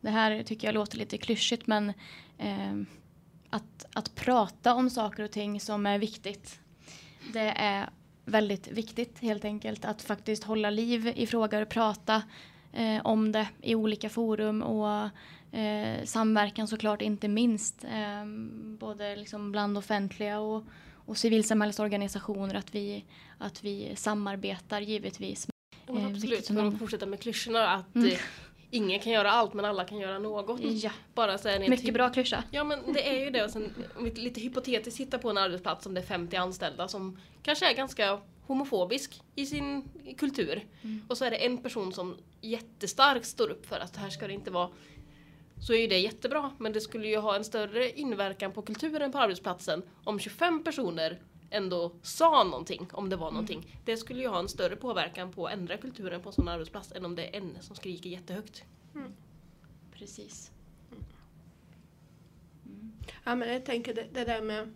det 0.00 0.10
här 0.10 0.42
tycker 0.42 0.68
jag 0.68 0.74
låter 0.74 0.98
lite 0.98 1.18
klyschigt 1.18 1.66
men 1.66 1.92
eh, 2.38 2.74
att, 3.50 3.86
att 3.94 4.14
prata 4.14 4.74
om 4.74 4.90
saker 4.90 5.24
och 5.24 5.30
ting 5.30 5.60
som 5.60 5.86
är 5.86 5.98
viktigt. 5.98 6.60
Det 7.32 7.52
är 7.56 7.88
väldigt 8.24 8.68
viktigt 8.68 9.18
helt 9.18 9.44
enkelt 9.44 9.84
att 9.84 10.02
faktiskt 10.02 10.44
hålla 10.44 10.70
liv 10.70 11.12
i 11.16 11.26
frågor 11.26 11.62
och 11.62 11.68
prata 11.68 12.22
eh, 12.72 13.06
om 13.06 13.32
det 13.32 13.48
i 13.62 13.74
olika 13.74 14.08
forum 14.08 14.62
och 14.62 15.08
eh, 15.58 16.04
samverkan 16.04 16.68
såklart 16.68 17.02
inte 17.02 17.28
minst. 17.28 17.84
Eh, 17.84 18.26
både 18.78 19.16
liksom 19.16 19.52
bland 19.52 19.78
offentliga 19.78 20.40
och 20.40 20.64
och 21.06 21.16
civilsamhällesorganisationer 21.16 22.54
att 22.54 22.74
vi, 22.74 23.04
att 23.38 23.64
vi 23.64 23.92
samarbetar 23.96 24.80
givetvis. 24.80 25.48
Eh, 25.88 26.06
absolut, 26.06 26.46
för 26.46 26.66
att 26.66 26.78
fortsätta 26.78 27.06
med 27.06 27.20
klyschorna 27.20 27.68
att 27.68 27.94
mm. 27.94 28.10
eh, 28.10 28.18
ingen 28.70 29.00
kan 29.00 29.12
göra 29.12 29.30
allt 29.30 29.54
men 29.54 29.64
alla 29.64 29.84
kan 29.84 29.98
göra 29.98 30.18
något. 30.18 30.60
Ja. 30.60 30.90
Bara 31.14 31.38
så 31.38 31.58
Mycket 31.68 31.94
bra 31.94 32.10
klyscha. 32.10 32.44
Ja 32.50 32.64
men 32.64 32.92
det 32.92 33.08
är 33.08 33.24
ju 33.24 33.30
det 33.30 33.44
och 33.44 33.50
sen 33.50 33.74
om 33.96 34.04
vi 34.04 34.10
lite 34.10 34.40
hypotetiskt 34.40 35.00
hittar 35.00 35.18
på 35.18 35.30
en 35.30 35.38
arbetsplats 35.38 35.84
som 35.84 35.94
det 35.94 36.00
är 36.00 36.06
50 36.06 36.36
anställda 36.36 36.88
som 36.88 37.18
kanske 37.42 37.70
är 37.70 37.74
ganska 37.74 38.20
homofobisk 38.46 39.22
i 39.34 39.46
sin 39.46 39.88
kultur. 40.18 40.64
Mm. 40.82 41.02
Och 41.08 41.18
så 41.18 41.24
är 41.24 41.30
det 41.30 41.36
en 41.36 41.58
person 41.58 41.92
som 41.92 42.16
jättestarkt 42.40 43.26
står 43.26 43.50
upp 43.50 43.66
för 43.66 43.78
att 43.78 43.96
här 43.96 44.10
ska 44.10 44.26
det 44.26 44.32
inte 44.32 44.50
vara 44.50 44.68
så 45.60 45.72
är 45.72 45.78
ju 45.78 45.86
det 45.86 45.98
jättebra. 45.98 46.50
Men 46.58 46.72
det 46.72 46.80
skulle 46.80 47.08
ju 47.08 47.16
ha 47.16 47.36
en 47.36 47.44
större 47.44 47.90
inverkan 47.90 48.52
på 48.52 48.62
kulturen 48.62 49.12
på 49.12 49.18
arbetsplatsen 49.18 49.82
om 50.04 50.18
25 50.18 50.64
personer 50.64 51.20
ändå 51.50 51.92
sa 52.02 52.44
någonting 52.44 52.88
om 52.92 53.08
det 53.08 53.16
var 53.16 53.26
mm. 53.26 53.34
någonting. 53.34 53.58
Mm. 53.58 53.70
Det 53.84 53.96
skulle 53.96 54.22
ju 54.22 54.28
ha 54.28 54.38
en 54.38 54.48
större 54.48 54.76
påverkan 54.76 55.32
på 55.32 55.46
att 55.46 55.52
ändra 55.52 55.76
kulturen 55.76 56.22
på 56.22 56.28
en 56.28 56.32
sån 56.32 56.48
arbetsplats 56.48 56.92
än 56.92 57.04
om 57.04 57.14
det 57.14 57.26
är 57.26 57.38
en 57.38 57.56
som 57.60 57.76
skriker 57.76 58.10
jättehögt. 58.10 58.64
Mm. 58.94 59.12
Precis. 59.92 60.50
Mm. 60.92 61.04
Ja 63.24 63.34
men 63.34 63.52
jag 63.52 63.64
tänker 63.64 63.94
det, 63.94 64.06
det, 64.12 64.24
där 64.24 64.42
med 64.42 64.74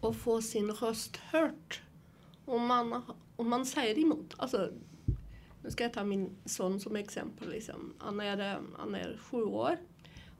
att 0.00 0.16
få 0.16 0.42
sin 0.42 0.70
röst 0.70 1.16
hört. 1.16 1.82
Om 2.44 2.66
man, 2.66 3.02
om 3.36 3.50
man 3.50 3.66
säger 3.66 3.98
emot. 3.98 4.34
Alltså 4.36 4.72
nu 5.66 5.72
ska 5.72 5.84
jag 5.84 5.92
ta 5.92 6.04
min 6.04 6.36
son 6.44 6.80
som 6.80 6.96
exempel. 6.96 7.50
Liksom. 7.50 7.94
Han, 7.98 8.20
är, 8.20 8.58
han 8.78 8.94
är 8.94 9.18
sju 9.18 9.42
år 9.42 9.78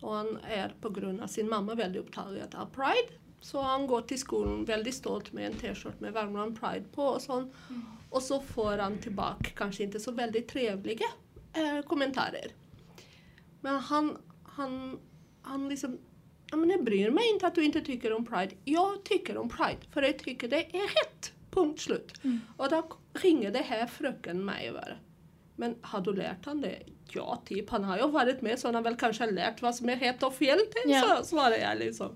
och 0.00 0.14
han 0.14 0.38
är 0.48 0.74
på 0.80 0.90
grund 0.90 1.20
av 1.20 1.26
sin 1.26 1.48
mamma 1.48 1.74
väldigt 1.74 2.02
upptagen 2.02 2.48
av 2.54 2.66
Pride. 2.66 3.20
Så 3.40 3.60
han 3.60 3.86
går 3.86 4.00
till 4.00 4.20
skolan 4.20 4.64
väldigt 4.64 4.94
stolt 4.94 5.32
med 5.32 5.46
en 5.46 5.52
t-shirt 5.52 6.00
med 6.00 6.12
Värmland 6.12 6.60
Pride 6.60 6.84
på 6.92 7.02
och 7.02 7.22
sånt. 7.22 7.54
Mm. 7.68 7.82
Och 8.10 8.22
så 8.22 8.40
får 8.40 8.78
han 8.78 8.98
tillbaka 8.98 9.50
kanske 9.56 9.82
inte 9.82 10.00
så 10.00 10.12
väldigt 10.12 10.48
trevliga 10.48 11.06
eh, 11.52 11.82
kommentarer. 11.82 12.52
Men 13.60 13.78
han, 13.78 14.18
han, 14.42 14.98
han 15.42 15.68
liksom 15.68 15.98
ja, 16.50 16.56
men 16.56 16.70
jag 16.70 16.84
bryr 16.84 17.10
mig 17.10 17.24
inte 17.32 17.46
att 17.46 17.54
du 17.54 17.64
inte 17.64 17.80
tycker 17.80 18.12
om 18.12 18.26
Pride. 18.26 18.54
Jag 18.64 19.04
tycker 19.04 19.36
om 19.36 19.48
Pride 19.48 19.80
för 19.90 20.02
jag 20.02 20.18
tycker 20.18 20.48
det 20.48 20.76
är 20.76 20.82
rätt. 20.82 21.32
Punkt 21.50 21.80
slut. 21.80 22.24
Mm. 22.24 22.40
Och 22.56 22.70
då 22.70 22.88
ringer 23.12 23.50
det 23.50 23.62
här 23.62 23.86
fröken 23.86 24.44
mig 24.44 24.72
bara. 24.72 24.96
Men 25.56 25.76
har 25.80 26.00
du 26.00 26.12
lärt 26.12 26.46
han 26.46 26.60
det? 26.60 26.82
Ja, 27.12 27.42
typ. 27.46 27.70
Han 27.70 27.84
har 27.84 27.98
ju 27.98 28.08
varit 28.08 28.42
med 28.42 28.58
så 28.58 28.68
han 28.68 28.74
har 28.74 28.82
väl 28.82 28.96
kanske 28.96 29.30
lärt 29.30 29.62
vad 29.62 29.74
som 29.74 29.88
är 29.88 29.96
rätt 29.96 30.22
och 30.22 30.34
fel, 30.34 30.58
ja. 30.86 31.02
så 31.02 31.24
svarar 31.24 31.56
jag 31.56 31.78
liksom. 31.78 32.12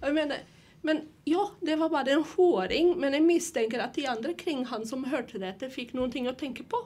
Jag 0.00 0.14
menar, 0.14 0.36
men 0.80 1.00
ja, 1.24 1.50
det 1.60 1.76
var 1.76 1.88
bara 1.88 2.02
en 2.02 2.24
håring, 2.36 3.00
men 3.00 3.12
jag 3.12 3.22
misstänker 3.22 3.78
att 3.78 3.94
de 3.94 4.06
andra 4.06 4.32
kring 4.34 4.64
han 4.64 4.86
som 4.86 5.04
hörde 5.04 5.54
det 5.58 5.70
fick 5.70 5.92
någonting 5.92 6.26
att 6.26 6.38
tänka 6.38 6.64
på. 6.64 6.76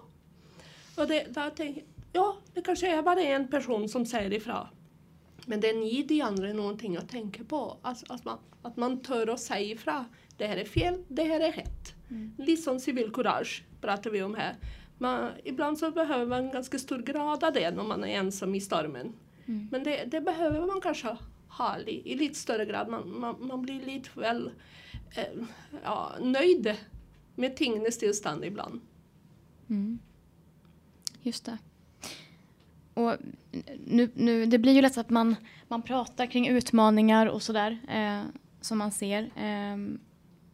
Och 0.97 1.09
det, 1.09 1.27
där 1.35 1.51
tänkte 1.51 1.83
ja, 2.17 2.37
det 2.55 2.63
kanske 2.63 2.99
är 2.99 3.03
bara 3.03 3.21
en 3.21 3.49
person 3.49 3.89
som 3.89 4.07
säger 4.07 4.33
ifrån. 4.33 4.67
Men 5.47 5.65
är 5.65 5.75
ni 5.75 6.03
de 6.03 6.21
andra 6.23 6.53
någonting 6.53 6.97
att 6.97 7.09
tänka 7.09 7.45
på. 7.45 7.77
Alltså, 7.83 8.07
att, 8.09 8.25
man, 8.25 8.39
att 8.63 8.77
man 8.77 9.01
tör 9.01 9.27
att 9.27 9.41
säga 9.41 9.73
ifrån. 9.75 10.05
Det 10.37 10.47
här 10.47 10.57
är 10.57 10.65
fel, 10.65 11.05
det 11.09 11.25
här 11.25 11.41
är 11.41 11.53
rätt. 11.53 11.95
Mm. 12.11 12.33
Lite 12.39 12.63
som 12.63 12.81
civilkurage 12.81 13.65
pratar 13.81 14.11
vi 14.11 14.23
om 14.23 14.35
här 14.35 14.57
man, 14.99 15.33
ibland 15.45 15.79
så 15.79 15.91
behöver 15.91 16.27
man 16.27 16.45
en 16.45 16.53
ganska 16.53 16.79
stor 16.79 16.99
grad 16.99 17.45
av 17.45 17.53
det 17.53 17.71
när 17.71 17.83
man 17.83 18.05
är 18.05 18.09
ensam 18.09 18.55
i 18.55 18.61
stormen. 18.61 19.13
Mm. 19.47 19.69
Men 19.71 19.85
det, 19.85 20.05
det, 20.05 20.21
behöver 20.21 20.67
man 20.67 20.81
kanske 20.81 21.17
ha 21.49 21.79
i, 21.79 22.13
i 22.13 22.17
lite 22.17 22.35
större 22.35 22.65
grad. 22.65 22.89
Man, 22.89 23.21
man, 23.21 23.47
man 23.47 23.63
blir 23.63 23.81
lite 23.87 24.21
väl 24.21 24.51
eh, 25.17 25.45
ja, 25.85 26.13
nöjd 26.21 26.77
med 27.35 27.57
tingens 27.57 27.99
tillstånd 27.99 28.45
ibland. 28.45 28.81
Mm. 29.69 29.99
Just 31.23 31.45
det. 31.45 31.59
Och 32.95 33.17
nu, 33.85 34.11
nu, 34.15 34.47
det 34.47 34.59
blir 34.59 34.73
ju 34.73 34.83
lätt 34.83 34.99
att 34.99 35.11
man, 35.11 35.37
man 35.69 35.83
pratar 35.83 36.27
kring 36.27 36.49
utmaningar 36.49 37.27
och 37.27 37.43
sådär. 37.43 37.79
Eh, 37.89 38.23
som 38.67 38.79
man 38.79 38.93
ser. 38.93 39.31
Ehm, 39.37 39.99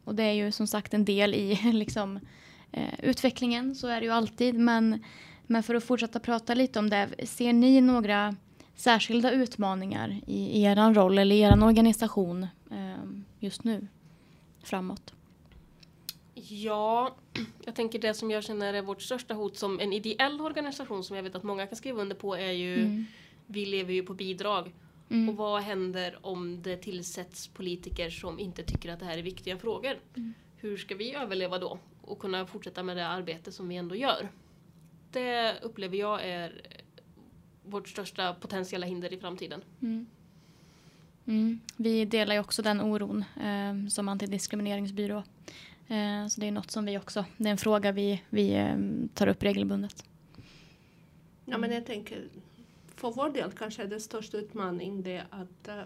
och 0.03 0.15
det 0.15 0.23
är 0.23 0.33
ju 0.33 0.51
som 0.51 0.67
sagt 0.67 0.93
en 0.93 1.05
del 1.05 1.33
i 1.33 1.55
liksom, 1.73 2.19
eh, 2.73 2.99
utvecklingen, 3.03 3.75
så 3.75 3.87
är 3.87 3.99
det 3.99 4.05
ju 4.05 4.11
alltid. 4.11 4.55
Men, 4.55 5.03
men 5.47 5.63
för 5.63 5.75
att 5.75 5.83
fortsätta 5.83 6.19
prata 6.19 6.53
lite 6.53 6.79
om 6.79 6.89
det, 6.89 7.09
ser 7.23 7.53
ni 7.53 7.81
några 7.81 8.35
särskilda 8.75 9.31
utmaningar 9.31 10.21
i 10.27 10.63
er 10.63 10.93
roll 10.93 11.17
eller 11.17 11.35
i 11.35 11.39
er 11.39 11.63
organisation 11.63 12.47
ehm, 12.71 13.25
just 13.39 13.63
nu 13.63 13.87
framåt? 14.63 15.13
Ja, 16.33 17.15
jag 17.65 17.75
tänker 17.75 17.99
det 17.99 18.13
som 18.13 18.31
jag 18.31 18.43
känner 18.43 18.73
är 18.73 18.81
vårt 18.81 19.01
största 19.01 19.33
hot 19.33 19.57
som 19.57 19.79
en 19.79 19.93
ideell 19.93 20.41
organisation 20.41 21.03
som 21.03 21.15
jag 21.15 21.23
vet 21.23 21.35
att 21.35 21.43
många 21.43 21.67
kan 21.67 21.75
skriva 21.75 22.01
under 22.01 22.15
på 22.15 22.35
är 22.35 22.51
ju 22.51 22.79
mm. 22.79 23.05
vi 23.45 23.65
lever 23.65 23.93
ju 23.93 24.03
på 24.03 24.13
bidrag. 24.13 24.73
Mm. 25.09 25.29
Och 25.29 25.35
vad 25.35 25.61
händer 25.61 26.17
om 26.21 26.61
det 26.61 26.77
tillsätts 26.77 27.47
politiker 27.47 28.09
som 28.09 28.39
inte 28.39 28.63
tycker 28.63 28.93
att 28.93 28.99
det 28.99 29.05
här 29.05 29.17
är 29.17 29.21
viktiga 29.21 29.57
frågor? 29.57 29.99
Mm. 30.15 30.33
Hur 30.57 30.77
ska 30.77 30.95
vi 30.95 31.15
överleva 31.15 31.59
då 31.59 31.79
och 32.03 32.19
kunna 32.19 32.45
fortsätta 32.45 32.83
med 32.83 32.97
det 32.97 33.07
arbete 33.07 33.51
som 33.51 33.67
vi 33.67 33.75
ändå 33.75 33.95
gör? 33.95 34.29
Det 35.11 35.59
upplever 35.61 35.97
jag 35.97 36.25
är 36.25 36.61
vårt 37.63 37.89
största 37.89 38.33
potentiella 38.33 38.85
hinder 38.85 39.13
i 39.13 39.17
framtiden. 39.17 39.63
Mm. 39.81 40.05
Mm. 41.25 41.59
Vi 41.77 42.05
delar 42.05 42.35
ju 42.35 42.39
också 42.41 42.61
den 42.61 42.81
oron 42.81 43.23
eh, 43.41 43.87
som 43.89 44.09
antidiskrimineringsbyrå. 44.09 45.23
Eh, 45.87 46.27
så 46.27 46.41
det 46.41 46.47
är 46.47 46.51
något 46.51 46.71
som 46.71 46.85
vi 46.85 46.97
också, 46.97 47.25
det 47.37 47.47
är 47.47 47.51
en 47.51 47.57
fråga 47.57 47.91
vi, 47.91 48.21
vi 48.29 48.53
eh, 48.53 48.77
tar 49.13 49.27
upp 49.27 49.43
regelbundet. 49.43 50.05
Ja 51.45 51.57
men 51.57 51.71
jag 51.71 51.85
tänker, 51.85 52.27
för 52.95 53.11
vår 53.11 53.29
del 53.29 53.51
kanske 53.51 53.83
är 53.83 53.87
det 53.87 53.99
största 53.99 54.37
utmaningen 54.37 55.03
det 55.03 55.23
att 55.29 55.69
uh, 55.69 55.83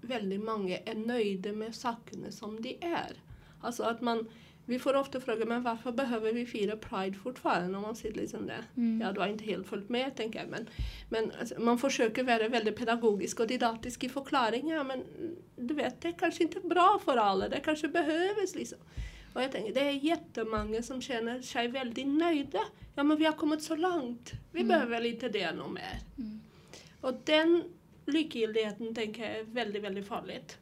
väldigt 0.00 0.44
många 0.44 0.78
är 0.78 0.94
nöjda 0.94 1.52
med 1.52 1.74
sakerna 1.74 2.30
som 2.30 2.62
de 2.62 2.78
är. 2.80 3.12
Alltså 3.60 3.82
att 3.82 4.00
man 4.00 4.28
vi 4.66 4.78
får 4.78 4.96
ofta 4.96 5.20
frågan, 5.20 5.48
men 5.48 5.62
varför 5.62 5.92
behöver 5.92 6.32
vi 6.32 6.46
fira 6.46 6.76
Pride 6.76 7.18
fortfarande? 7.18 7.76
Om 7.76 7.82
man 7.82 7.96
sitter 7.96 8.20
liksom 8.20 8.46
där. 8.46 8.62
Mm. 8.76 9.00
Ja, 9.00 9.12
du 9.12 9.20
har 9.20 9.26
inte 9.26 9.44
helt 9.44 9.66
följt 9.66 9.88
med, 9.88 10.16
tänker 10.16 10.38
jag. 10.38 10.48
Men, 10.48 10.68
men 11.08 11.32
alltså, 11.40 11.60
man 11.60 11.78
försöker 11.78 12.24
vara 12.24 12.48
väldigt 12.48 12.76
pedagogisk 12.76 13.40
och 13.40 13.46
didaktisk 13.46 14.04
i 14.04 14.08
förklaringen. 14.08 14.86
Men 14.86 15.04
du 15.56 15.74
vet, 15.74 16.00
det 16.00 16.08
är 16.08 16.12
kanske 16.12 16.42
inte 16.42 16.60
bra 16.60 17.00
för 17.04 17.16
alla. 17.16 17.48
Det 17.48 17.60
kanske 17.60 17.88
behövs 17.88 18.54
liksom. 18.54 18.78
Och 19.34 19.42
jag 19.42 19.52
tänker, 19.52 19.74
det 19.74 19.80
är 19.80 19.90
jättemånga 19.90 20.82
som 20.82 21.00
känner 21.00 21.42
sig 21.42 21.68
väldigt 21.68 22.06
nöjda. 22.06 22.60
Ja, 22.94 23.02
men 23.02 23.16
vi 23.16 23.24
har 23.24 23.32
kommit 23.32 23.62
så 23.62 23.76
långt. 23.76 24.32
Vi 24.52 24.60
mm. 24.60 24.68
behöver 24.68 25.04
inte 25.04 25.28
det 25.28 25.52
något 25.52 25.72
mer. 25.72 25.98
Mm. 26.18 26.40
Och 27.00 27.14
den 27.24 27.62
likgiltigheten 28.06 28.94
tänker 28.94 29.22
jag 29.22 29.38
är 29.38 29.44
väldigt, 29.44 29.82
väldigt 29.82 30.08
farligt 30.08 30.58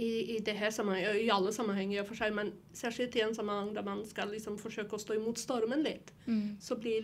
i, 0.00 0.36
i 0.36 0.38
det 0.38 0.52
här 0.52 0.70
sammanhanget, 0.70 1.16
i 1.16 1.30
alla 1.30 1.52
sammanhang 1.52 1.94
i 1.94 2.00
och 2.00 2.06
för 2.06 2.14
sig, 2.14 2.30
men 2.30 2.52
särskilt 2.72 3.16
i 3.16 3.20
en 3.20 3.34
sammanhang 3.34 3.74
där 3.74 3.82
man 3.82 4.06
ska 4.06 4.24
liksom 4.24 4.58
försöka 4.58 4.98
stå 4.98 5.14
emot 5.14 5.38
stormen 5.38 5.82
lite, 5.82 6.12
mm. 6.26 6.56
så 6.60 6.76
blir 6.76 7.02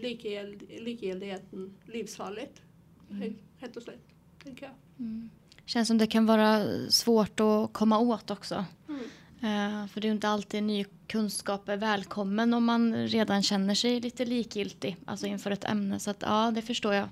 likgiltigheten 0.80 1.76
livsfarligt. 1.86 2.62
Mm. 3.11 3.36
Helt 3.59 3.76
och 3.76 3.82
slätt, 3.82 4.07
tänker 4.44 4.66
jag. 4.66 4.74
Mm. 4.99 5.30
Känns 5.64 5.88
som 5.88 5.99
det 5.99 6.07
kan 6.07 6.26
vara 6.26 6.64
svårt 6.90 7.40
att 7.40 7.72
komma 7.72 7.99
åt 7.99 8.30
också. 8.30 8.64
Mm. 8.88 9.01
Uh, 9.36 9.88
för 9.88 10.01
det 10.01 10.07
är 10.07 10.09
ju 10.09 10.14
inte 10.14 10.28
alltid 10.28 10.62
ny 10.62 10.84
kunskap 11.07 11.68
är 11.68 11.76
välkommen 11.76 12.55
om 12.55 12.64
man 12.64 13.07
redan 13.07 13.42
känner 13.42 13.74
sig 13.74 14.01
lite 14.01 14.24
likgiltig 14.24 14.97
alltså 15.05 15.26
inför 15.26 15.51
ett 15.51 15.64
ämne. 15.64 16.01
Så 16.01 16.11
att, 16.11 16.22
ja, 16.22 16.53
det 16.55 16.62
förstår 16.62 16.94
jag 16.94 17.09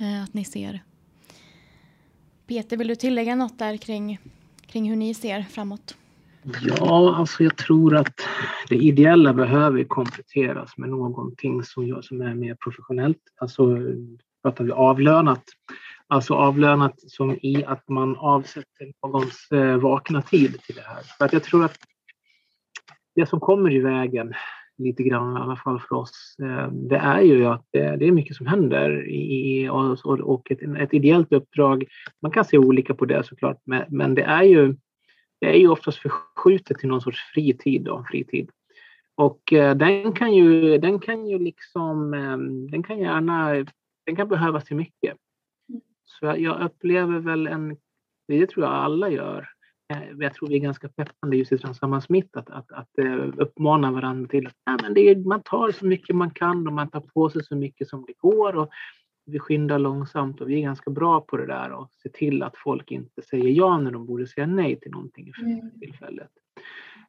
uh, 0.00 0.22
att 0.22 0.34
ni 0.34 0.44
ser. 0.44 0.80
Peter, 2.46 2.76
vill 2.76 2.88
du 2.88 2.96
tillägga 2.96 3.34
något 3.34 3.58
där 3.58 3.76
kring 3.76 4.18
kring 4.74 4.90
hur 4.90 4.96
ni 4.96 5.14
ser 5.14 5.42
framåt? 5.42 5.96
Ja, 6.62 7.16
alltså 7.16 7.42
jag 7.42 7.56
tror 7.56 7.96
att 7.96 8.20
det 8.68 8.76
ideella 8.76 9.32
behöver 9.32 9.84
kompletteras 9.84 10.76
med 10.76 10.88
någonting 10.88 11.62
som, 11.62 11.86
gör, 11.86 12.02
som 12.02 12.20
är 12.20 12.34
mer 12.34 12.54
professionellt. 12.54 13.18
Alltså 13.36 13.78
pratar 14.42 14.64
vi 14.64 14.72
avlönat. 14.72 15.42
Alltså 16.06 16.34
avlönat 16.34 16.94
som 17.10 17.38
i 17.42 17.64
att 17.66 17.88
man 17.88 18.16
avsätter 18.16 18.92
någons 19.02 19.48
eh, 19.52 19.76
vakna 19.76 20.22
tid 20.22 20.62
till 20.62 20.74
det 20.74 20.84
här. 20.86 21.02
För 21.18 21.24
att 21.24 21.32
jag 21.32 21.42
tror 21.42 21.64
att 21.64 21.76
det 23.14 23.26
som 23.26 23.40
kommer 23.40 23.72
i 23.72 23.78
vägen 23.78 24.34
lite 24.78 25.02
grann 25.02 25.36
i 25.36 25.40
alla 25.40 25.56
fall 25.56 25.80
för 25.80 25.96
oss, 25.96 26.36
eh, 26.42 26.68
det 26.72 26.96
är 26.96 27.20
ju 27.20 27.46
att 27.46 27.66
det, 27.70 28.06
är 28.06 28.12
mycket 28.12 28.36
som 28.36 28.46
händer 28.46 29.08
i, 29.08 29.68
och 30.22 30.50
ett, 30.50 30.62
ett 30.78 30.94
ideellt 30.94 31.32
uppdrag. 31.32 31.84
Man 32.22 32.30
kan 32.30 32.44
se 32.44 32.58
olika 32.58 32.94
på 32.94 33.04
det 33.04 33.24
såklart, 33.24 33.62
men 33.88 34.14
det 34.14 34.22
är 34.22 34.42
ju, 34.42 34.76
det 35.40 35.46
är 35.46 35.58
ju 35.58 35.68
oftast 35.68 35.98
förskjutet 35.98 36.78
till 36.78 36.88
någon 36.88 37.00
sorts 37.00 37.20
fritid. 37.34 37.82
Då, 37.82 38.04
fritid. 38.10 38.50
Och 39.14 39.52
eh, 39.52 39.76
den 39.76 40.12
kan 40.12 40.34
ju, 40.34 40.78
den 40.78 40.98
kan 40.98 41.26
ju 41.26 41.38
liksom, 41.38 42.14
eh, 42.14 42.36
den 42.70 42.82
kan 42.82 42.98
gärna, 42.98 43.64
den 44.06 44.16
kan 44.16 44.28
behövas 44.28 44.64
till 44.64 44.76
mycket. 44.76 45.16
Så 46.04 46.26
jag 46.26 46.60
upplever 46.62 47.18
väl 47.18 47.46
en, 47.46 47.76
det 48.28 48.46
tror 48.46 48.64
jag 48.64 48.74
alla 48.74 49.10
gör, 49.10 49.48
jag 50.18 50.34
tror 50.34 50.48
vi 50.48 50.54
är 50.54 50.60
ganska 50.60 50.88
peppande 50.88 51.36
just 51.36 51.52
i 51.52 51.58
Transsammansmitt 51.58 52.36
att, 52.36 52.50
att, 52.50 52.72
att 52.72 52.90
uh, 52.98 53.32
uppmana 53.36 53.90
varandra 53.90 54.28
till 54.28 54.46
att 54.46 54.56
ja, 54.64 54.78
men 54.82 54.94
det 54.94 55.00
är, 55.00 55.16
man 55.16 55.42
tar 55.42 55.70
så 55.70 55.86
mycket 55.86 56.16
man 56.16 56.30
kan 56.30 56.66
och 56.66 56.72
man 56.72 56.90
tar 56.90 57.00
på 57.00 57.30
sig 57.30 57.44
så 57.44 57.56
mycket 57.56 57.88
som 57.88 58.04
det 58.06 58.12
går. 58.18 58.56
Och 58.56 58.70
vi 59.26 59.38
skyndar 59.38 59.78
långsamt 59.78 60.40
och 60.40 60.50
vi 60.50 60.58
är 60.58 60.62
ganska 60.62 60.90
bra 60.90 61.20
på 61.20 61.36
det 61.36 61.46
där 61.46 61.72
och 61.72 61.90
se 61.92 62.08
till 62.08 62.42
att 62.42 62.56
folk 62.56 62.90
inte 62.90 63.22
säger 63.22 63.48
ja 63.48 63.78
när 63.78 63.90
de 63.90 64.06
borde 64.06 64.26
säga 64.26 64.46
nej 64.46 64.80
till 64.80 64.90
någonting 64.90 65.32
för 65.34 65.42
mm. 65.42 65.80
tillfället. 65.80 66.30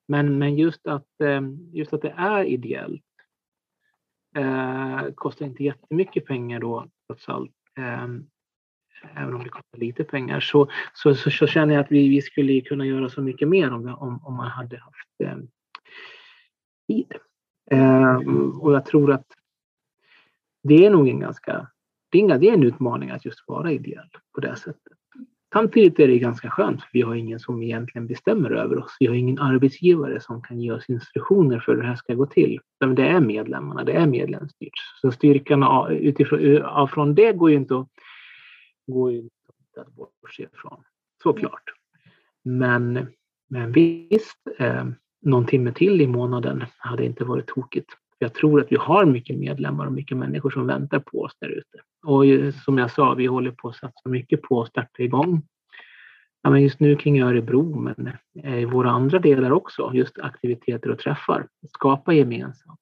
Men, 0.07 0.37
men 0.37 0.55
just, 0.55 0.87
att, 0.87 1.21
eh, 1.23 1.41
just 1.73 1.93
att 1.93 2.01
det 2.01 2.13
är 2.17 2.43
ideellt 2.43 3.03
eh, 4.37 5.01
kostar 5.15 5.45
inte 5.45 5.63
jättemycket 5.63 6.25
pengar 6.25 6.59
då 6.59 6.87
trots 7.07 7.29
allt. 7.29 7.55
Eh, 7.77 8.07
även 9.15 9.33
om 9.33 9.43
det 9.43 9.49
kostar 9.49 9.79
lite 9.79 10.03
pengar, 10.03 10.39
så, 10.39 10.69
så, 10.93 11.15
så, 11.15 11.31
så, 11.31 11.47
känner 11.47 11.73
jag 11.73 11.83
att 11.83 11.91
vi, 11.91 12.09
vi 12.09 12.21
skulle 12.21 12.61
kunna 12.61 12.85
göra 12.85 13.09
så 13.09 13.21
mycket 13.21 13.47
mer 13.47 13.73
om, 13.73 13.87
om, 13.87 14.25
om 14.25 14.33
man 14.33 14.47
hade 14.47 14.77
haft 14.77 15.21
eh, 15.23 15.37
tid. 16.87 17.13
Eh, 17.71 18.15
och 18.59 18.73
jag 18.73 18.85
tror 18.85 19.11
att 19.11 19.25
det 20.63 20.85
är 20.85 20.89
nog 20.89 21.09
en 21.09 21.19
ganska, 21.19 21.67
det 22.11 22.21
är, 22.21 22.39
det 22.39 22.49
är 22.49 22.53
en 22.53 22.63
utmaning 22.63 23.09
att 23.09 23.25
just 23.25 23.47
vara 23.47 23.71
ideell 23.71 24.09
på 24.35 24.41
det 24.41 24.55
sättet. 24.55 24.93
Samtidigt 25.53 25.99
är 25.99 26.07
det 26.07 26.19
ganska 26.19 26.49
skönt, 26.49 26.81
för 26.81 26.89
vi 26.93 27.01
har 27.01 27.15
ingen 27.15 27.39
som 27.39 27.63
egentligen 27.63 28.07
bestämmer 28.07 28.51
över 28.51 28.77
oss. 28.77 28.97
Vi 28.99 29.07
har 29.07 29.15
ingen 29.15 29.39
arbetsgivare 29.39 30.19
som 30.19 30.41
kan 30.41 30.61
ge 30.61 30.71
oss 30.71 30.89
instruktioner 30.89 31.59
för 31.59 31.75
hur 31.75 31.81
det 31.81 31.87
här 31.87 31.95
ska 31.95 32.13
gå 32.13 32.25
till. 32.25 32.59
Det 32.95 33.07
är 33.07 33.19
medlemmarna, 33.19 33.83
det 33.83 33.93
är 33.93 34.07
medlemsstyrt. 34.07 34.73
Så 35.01 35.11
styrkan 35.11 35.91
utifrån 35.91 36.87
från 36.87 37.15
det 37.15 37.33
går 37.33 37.49
ju 37.49 37.55
inte 37.55 37.75
att 37.75 37.87
går 38.87 39.11
ju 39.11 39.21
liksom 39.21 39.53
inte 39.67 39.81
att 39.81 39.95
bortse 39.95 40.43
ifrån, 40.43 40.83
såklart. 41.23 41.63
Men, 42.43 43.07
men 43.49 43.71
visst, 43.71 44.47
eh, 44.57 44.85
någon 45.21 45.45
timme 45.45 45.71
till 45.71 46.01
i 46.01 46.07
månaden 46.07 46.65
hade 46.77 47.05
inte 47.05 47.23
varit 47.23 47.47
tokigt. 47.47 47.89
Jag 48.17 48.33
tror 48.33 48.61
att 48.61 48.71
vi 48.71 48.75
har 48.75 49.05
mycket 49.05 49.37
medlemmar 49.37 49.85
och 49.85 49.93
mycket 49.93 50.17
människor 50.17 50.49
som 50.49 50.67
väntar 50.67 50.99
på 50.99 51.21
oss 51.21 51.37
där 51.39 51.49
ute. 51.49 51.79
Och 52.03 52.53
som 52.63 52.77
jag 52.77 52.91
sa, 52.91 53.13
vi 53.13 53.25
håller 53.25 53.51
på 53.51 53.69
att 53.69 53.75
satsa 53.75 54.09
mycket 54.09 54.41
på 54.41 54.61
att 54.61 54.69
starta 54.69 55.03
igång. 55.03 55.41
Ja, 56.41 56.49
men 56.49 56.61
just 56.61 56.79
nu 56.79 56.95
kring 56.95 57.21
Örebro, 57.21 57.79
men 57.79 58.11
eh, 58.43 58.59
i 58.59 58.65
våra 58.65 58.89
andra 58.89 59.19
delar 59.19 59.51
också, 59.51 59.91
just 59.93 60.19
aktiviteter 60.19 60.91
och 60.91 60.99
träffar. 60.99 61.47
Skapa 61.73 62.13
gemensamt 62.13 62.79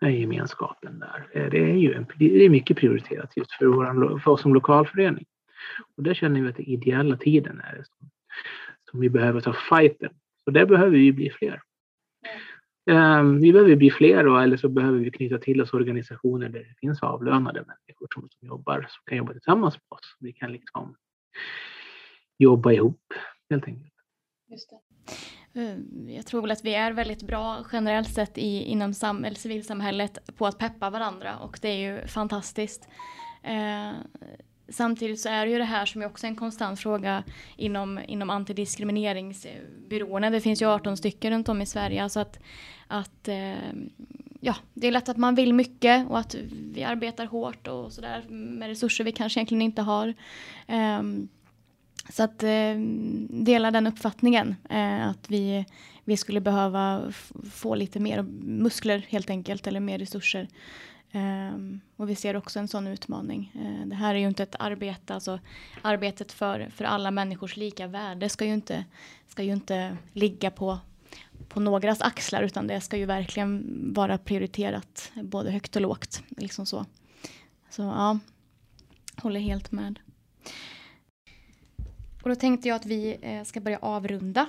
gemenskapen 0.00 0.98
där. 0.98 1.28
Eh, 1.32 1.50
det 1.50 1.58
är 1.58 1.74
ju 1.74 2.04
det 2.18 2.44
är 2.44 2.48
mycket 2.48 2.76
prioriterat 2.76 3.36
just 3.36 3.52
för, 3.52 3.66
våran, 3.66 4.20
för 4.20 4.30
oss 4.30 4.42
som 4.42 4.54
lokalförening. 4.54 5.26
Och 5.96 6.02
där 6.02 6.14
känner 6.14 6.42
vi 6.42 6.48
att 6.48 6.56
den 6.56 6.66
ideella 6.66 7.16
tiden 7.16 7.60
är 7.60 7.76
det 7.76 7.84
som, 7.84 8.10
som 8.90 9.00
vi 9.00 9.10
behöver 9.10 9.40
ta 9.40 9.52
fighten. 9.52 10.10
Så 10.44 10.50
där 10.50 10.66
behöver 10.66 10.90
vi 10.90 11.12
bli 11.12 11.30
fler. 11.30 11.62
Um, 12.90 13.40
vi 13.40 13.52
behöver 13.52 13.76
bli 13.76 13.90
fler 13.90 14.26
och, 14.26 14.42
eller 14.42 14.56
så 14.56 14.68
behöver 14.68 14.98
vi 14.98 15.10
knyta 15.10 15.38
till 15.38 15.62
oss 15.62 15.72
organisationer 15.72 16.48
där 16.48 16.60
det 16.60 16.74
finns 16.80 17.02
avlönade 17.02 17.64
människor 17.66 18.08
som, 18.14 18.28
som 18.30 18.48
jobbar, 18.48 18.80
som 18.80 19.02
kan 19.04 19.18
jobba 19.18 19.32
tillsammans 19.32 19.74
med 19.74 19.96
oss. 19.96 20.16
Vi 20.20 20.32
kan 20.32 20.52
liksom 20.52 20.96
jobba 22.38 22.72
ihop 22.72 23.14
helt 23.50 23.66
enkelt. 23.66 23.92
Just 24.50 24.70
det. 24.70 24.76
Eh, 25.54 25.76
jag 26.14 26.26
tror 26.26 26.42
väl 26.42 26.50
att 26.50 26.64
vi 26.64 26.74
är 26.74 26.92
väldigt 26.92 27.22
bra 27.22 27.64
generellt 27.72 28.14
sett 28.14 28.38
i, 28.38 28.62
inom 28.62 28.94
sam, 28.94 29.24
eller 29.24 29.36
civilsamhället 29.36 30.36
på 30.36 30.46
att 30.46 30.58
peppa 30.58 30.90
varandra 30.90 31.38
och 31.38 31.58
det 31.62 31.68
är 31.68 31.76
ju 31.76 32.06
fantastiskt. 32.06 32.88
Eh, 33.42 33.90
samtidigt 34.68 35.20
så 35.20 35.28
är 35.28 35.46
det 35.46 35.52
ju 35.52 35.58
det 35.58 35.64
här 35.64 35.86
som 35.86 36.02
är 36.02 36.06
också 36.06 36.26
en 36.26 36.36
konstant 36.36 36.80
fråga 36.80 37.24
inom, 37.56 38.00
inom 38.08 38.30
antidiskrimineringsbyråerna. 38.30 40.30
Det 40.30 40.40
finns 40.40 40.62
ju 40.62 40.66
18 40.66 40.96
stycken 40.96 41.32
runt 41.32 41.48
om 41.48 41.62
i 41.62 41.66
Sverige. 41.66 42.02
Alltså 42.02 42.20
att, 42.20 42.38
att 42.86 43.28
eh, 43.28 43.54
ja, 44.40 44.54
det 44.74 44.86
är 44.86 44.92
lätt 44.92 45.08
att 45.08 45.16
man 45.16 45.34
vill 45.34 45.54
mycket 45.54 46.08
och 46.08 46.18
att 46.18 46.36
vi 46.72 46.84
arbetar 46.84 47.26
hårt 47.26 47.68
och 47.68 47.92
sådär 47.92 48.24
med 48.28 48.68
resurser 48.68 49.04
vi 49.04 49.12
kanske 49.12 49.40
egentligen 49.40 49.62
inte 49.62 49.82
har. 49.82 50.14
Eh, 50.66 51.02
så 52.10 52.22
att 52.22 52.42
eh, 52.42 52.74
dela 53.30 53.70
den 53.70 53.86
uppfattningen 53.86 54.56
eh, 54.70 55.08
att 55.08 55.30
vi, 55.30 55.64
vi 56.04 56.16
skulle 56.16 56.40
behöva 56.40 57.12
få 57.52 57.74
lite 57.74 58.00
mer 58.00 58.22
muskler 58.42 59.06
helt 59.08 59.30
enkelt 59.30 59.66
eller 59.66 59.80
mer 59.80 59.98
resurser. 59.98 60.48
Eh, 61.10 61.58
och 61.96 62.10
vi 62.10 62.14
ser 62.14 62.36
också 62.36 62.58
en 62.58 62.68
sån 62.68 62.86
utmaning. 62.86 63.52
Eh, 63.54 63.86
det 63.86 63.94
här 63.94 64.14
är 64.14 64.18
ju 64.18 64.28
inte 64.28 64.42
ett 64.42 64.56
arbete, 64.58 65.14
alltså 65.14 65.40
arbetet 65.82 66.32
för, 66.32 66.70
för 66.74 66.84
alla 66.84 67.10
människors 67.10 67.56
lika 67.56 67.86
värde 67.86 68.28
ska 68.28 68.44
ju 68.44 68.54
inte, 68.54 68.84
ska 69.26 69.42
ju 69.42 69.52
inte 69.52 69.96
ligga 70.12 70.50
på, 70.50 70.78
på 71.48 71.60
någras 71.60 72.00
axlar 72.00 72.42
utan 72.42 72.66
det 72.66 72.80
ska 72.80 72.96
ju 72.96 73.04
verkligen 73.04 73.64
vara 73.94 74.18
prioriterat 74.18 75.12
både 75.14 75.50
högt 75.50 75.76
och 75.76 75.82
lågt. 75.82 76.22
Liksom 76.28 76.66
så. 76.66 76.86
så 77.70 77.82
ja, 77.82 78.18
håller 79.16 79.40
helt 79.40 79.72
med. 79.72 79.98
Och 82.22 82.28
då 82.28 82.34
tänkte 82.34 82.68
jag 82.68 82.76
att 82.76 82.86
vi 82.86 83.18
eh, 83.22 83.44
ska 83.44 83.60
börja 83.60 83.78
avrunda. 83.78 84.46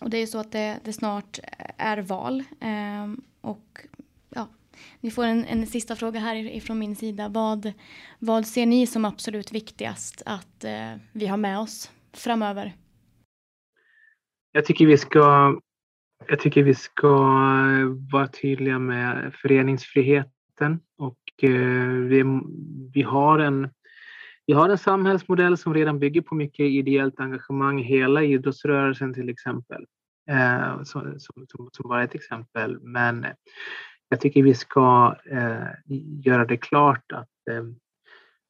Och 0.00 0.10
det 0.10 0.16
är 0.16 0.20
ju 0.20 0.26
så 0.26 0.38
att 0.38 0.52
det, 0.52 0.78
det 0.84 0.92
snart 0.92 1.38
eh, 1.38 1.70
är 1.76 1.98
val. 1.98 2.44
Eh, 2.60 3.12
och 3.40 3.86
ja, 4.30 4.48
ni 5.00 5.10
får 5.10 5.24
en, 5.24 5.44
en 5.44 5.66
sista 5.66 5.96
fråga 5.96 6.20
här 6.20 6.36
ifrån 6.36 6.78
min 6.78 6.96
sida. 6.96 7.28
Vad, 7.28 7.72
vad 8.18 8.46
ser 8.46 8.66
ni 8.66 8.86
som 8.86 9.04
absolut 9.04 9.52
viktigast 9.52 10.22
att 10.26 10.64
eh, 10.64 10.94
vi 11.12 11.26
har 11.26 11.36
med 11.36 11.58
oss 11.58 11.90
framöver? 12.12 12.72
Jag 14.52 14.64
tycker 14.64 14.86
vi 14.86 14.98
ska 14.98 15.54
jag 16.28 16.40
tycker 16.40 16.62
vi 16.62 16.74
ska 16.74 17.06
eh, 17.06 18.12
vara 18.12 18.28
tydliga 18.28 18.78
med 18.78 19.34
föreningsfriheten 19.34 20.80
och 20.98 21.44
eh, 21.44 21.88
vi, 21.88 22.24
vi 22.94 23.02
har 23.02 23.38
en 23.38 23.70
vi 24.48 24.54
har 24.54 24.68
en 24.68 24.78
samhällsmodell 24.78 25.56
som 25.56 25.74
redan 25.74 25.98
bygger 25.98 26.20
på 26.20 26.34
mycket 26.34 26.66
ideellt 26.66 27.20
engagemang, 27.20 27.78
hela 27.78 28.22
idrottsrörelsen 28.22 29.14
till 29.14 29.28
exempel. 29.28 29.86
Eh, 30.30 30.82
som, 30.82 31.14
som, 31.18 31.46
som, 31.72 31.88
bara 31.88 32.04
ett 32.04 32.14
exempel. 32.14 32.78
Men 32.80 33.26
jag 34.08 34.20
tycker 34.20 34.42
vi 34.42 34.54
ska 34.54 35.16
eh, 35.30 35.66
göra 36.24 36.44
det 36.44 36.56
klart 36.56 37.12
att, 37.12 37.48
eh, 37.50 37.64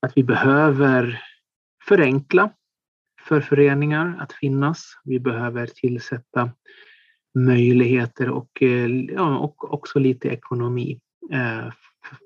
att 0.06 0.16
vi 0.16 0.24
behöver 0.24 1.22
förenkla 1.88 2.50
för 3.28 3.40
föreningar 3.40 4.16
att 4.20 4.32
finnas. 4.32 4.92
Vi 5.04 5.20
behöver 5.20 5.66
tillsätta 5.66 6.50
möjligheter 7.38 8.30
och, 8.30 8.62
eh, 8.62 8.90
ja, 9.04 9.38
och 9.38 9.74
också 9.74 9.98
lite 9.98 10.28
ekonomi 10.28 11.00
eh, 11.32 11.72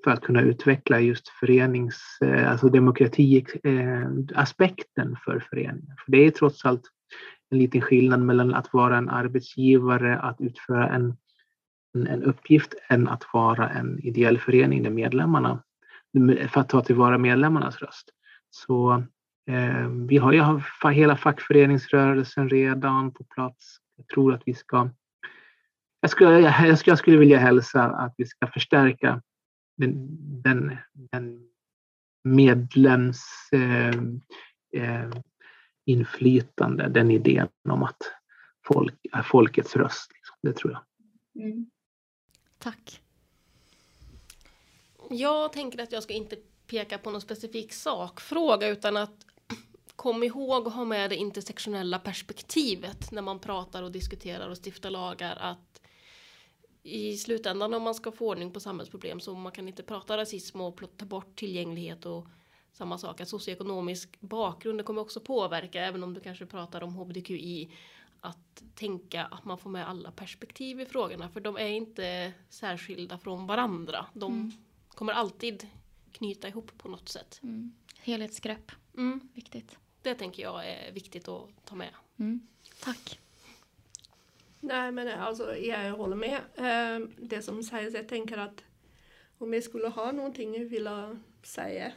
för 0.04 0.10
att 0.10 0.20
kunna 0.20 0.40
utveckla 0.40 1.00
just 1.00 1.28
förenings, 1.28 2.18
eh, 2.20 2.50
alltså 2.50 2.68
demokratiaspekten 2.68 5.16
för 5.24 5.46
föreningen. 5.50 5.96
För 6.04 6.12
det 6.12 6.26
är 6.26 6.30
trots 6.30 6.64
allt 6.64 6.82
en 7.50 7.58
liten 7.58 7.80
skillnad 7.80 8.20
mellan 8.20 8.54
att 8.54 8.72
vara 8.72 8.96
en 8.96 9.08
arbetsgivare, 9.08 10.18
att 10.18 10.40
utföra 10.40 10.88
en, 10.88 11.16
en, 11.94 12.06
en 12.06 12.22
uppgift, 12.22 12.74
än 12.88 13.08
att 13.08 13.24
vara 13.32 13.70
en 13.70 13.98
ideell 13.98 14.38
förening 14.38 14.82
där 14.82 14.90
medlemmarna, 14.90 15.62
för 16.48 16.60
att 16.60 16.68
ta 16.68 16.80
tillvara 16.80 17.18
medlemmarnas 17.18 17.78
röst. 17.78 18.10
Så 18.50 19.04
eh, 19.50 19.88
vi 19.88 20.18
har 20.18 20.32
ju 20.32 20.60
hela 20.92 21.16
fackföreningsrörelsen 21.16 22.48
redan 22.48 23.12
på 23.12 23.24
plats. 23.24 23.76
Jag 23.96 24.06
tror 24.06 24.34
att 24.34 24.42
vi 24.46 24.54
ska 24.54 24.90
jag 26.00 26.10
skulle, 26.10 26.40
jag, 26.40 26.78
skulle, 26.78 26.92
jag 26.92 26.98
skulle 26.98 27.16
vilja 27.16 27.38
hälsa 27.38 27.84
att 27.84 28.14
vi 28.18 28.26
ska 28.26 28.46
förstärka 28.46 29.22
den, 29.82 30.06
den, 30.42 30.76
den 30.92 31.48
medlems 32.24 33.22
eh, 33.52 33.88
eh, 34.82 35.10
inflytande, 35.84 36.88
den 36.88 37.10
idén 37.10 37.48
om 37.68 37.82
att 37.82 37.98
folk 38.66 38.94
är 39.12 39.22
folkets 39.22 39.76
röst. 39.76 40.10
Liksom. 40.12 40.36
Det 40.42 40.52
tror 40.52 40.72
jag. 40.72 40.82
Mm. 41.44 41.70
Tack. 42.58 43.00
Jag 45.10 45.52
tänker 45.52 45.82
att 45.82 45.92
jag 45.92 46.02
ska 46.02 46.14
inte 46.14 46.36
peka 46.66 46.98
på 46.98 47.10
någon 47.10 47.20
specifik 47.20 47.72
sakfråga 47.72 48.68
utan 48.68 48.96
att 48.96 49.26
kom 49.96 50.22
ihåg 50.22 50.66
att 50.66 50.74
ha 50.74 50.84
med 50.84 51.10
det 51.10 51.16
intersektionella 51.16 51.98
perspektivet 51.98 53.12
när 53.12 53.22
man 53.22 53.38
pratar 53.38 53.82
och 53.82 53.92
diskuterar 53.92 54.48
och 54.48 54.56
stiftar 54.56 54.90
lagar. 54.90 55.36
Att 55.40 55.81
i 56.82 57.16
slutändan 57.16 57.74
om 57.74 57.82
man 57.82 57.94
ska 57.94 58.12
få 58.12 58.28
ordning 58.28 58.50
på 58.50 58.60
samhällsproblem 58.60 59.20
så 59.20 59.34
man 59.34 59.52
kan 59.52 59.68
inte 59.68 59.82
prata 59.82 60.16
rasism 60.16 60.60
och 60.60 60.80
ta 60.96 61.06
bort 61.06 61.36
tillgänglighet 61.36 62.06
och 62.06 62.26
samma 62.72 62.98
sak 62.98 63.20
att 63.20 63.28
socioekonomisk 63.28 64.20
bakgrund 64.20 64.78
det 64.78 64.82
kommer 64.82 65.02
också 65.02 65.20
påverka 65.20 65.82
även 65.82 66.02
om 66.02 66.14
du 66.14 66.20
kanske 66.20 66.46
pratar 66.46 66.82
om 66.82 66.94
hbtqi 66.94 67.68
att 68.20 68.62
tänka 68.74 69.24
att 69.24 69.44
man 69.44 69.58
får 69.58 69.70
med 69.70 69.88
alla 69.88 70.10
perspektiv 70.10 70.80
i 70.80 70.86
frågorna 70.86 71.28
för 71.28 71.40
de 71.40 71.56
är 71.56 71.68
inte 71.68 72.32
särskilda 72.48 73.18
från 73.18 73.46
varandra. 73.46 74.06
De 74.12 74.32
mm. 74.32 74.52
kommer 74.88 75.12
alltid 75.12 75.66
knyta 76.12 76.48
ihop 76.48 76.78
på 76.78 76.88
något 76.88 77.08
sätt. 77.08 77.40
Mm. 77.42 77.72
Helhetsgrepp, 77.98 78.72
mm. 78.96 79.28
viktigt. 79.34 79.78
Det 80.02 80.14
tänker 80.14 80.42
jag 80.42 80.68
är 80.68 80.92
viktigt 80.92 81.28
att 81.28 81.48
ta 81.64 81.74
med. 81.74 81.94
Mm. 82.18 82.46
Tack. 82.80 83.18
Nej, 84.64 84.92
men 84.92 85.08
eh, 85.08 85.22
alltså, 85.22 85.56
jag 85.56 85.92
håller 85.92 86.16
med. 86.16 86.40
Eh, 86.54 87.08
det 87.18 87.42
som 87.42 87.62
sägs, 87.62 87.94
jag 87.94 88.08
tänker 88.08 88.38
att 88.38 88.64
om 89.38 89.54
jag 89.54 89.62
skulle 89.62 89.88
ha 89.88 90.12
någonting 90.12 90.54
jag 90.54 90.64
vill 90.64 90.88
säga 91.42 91.92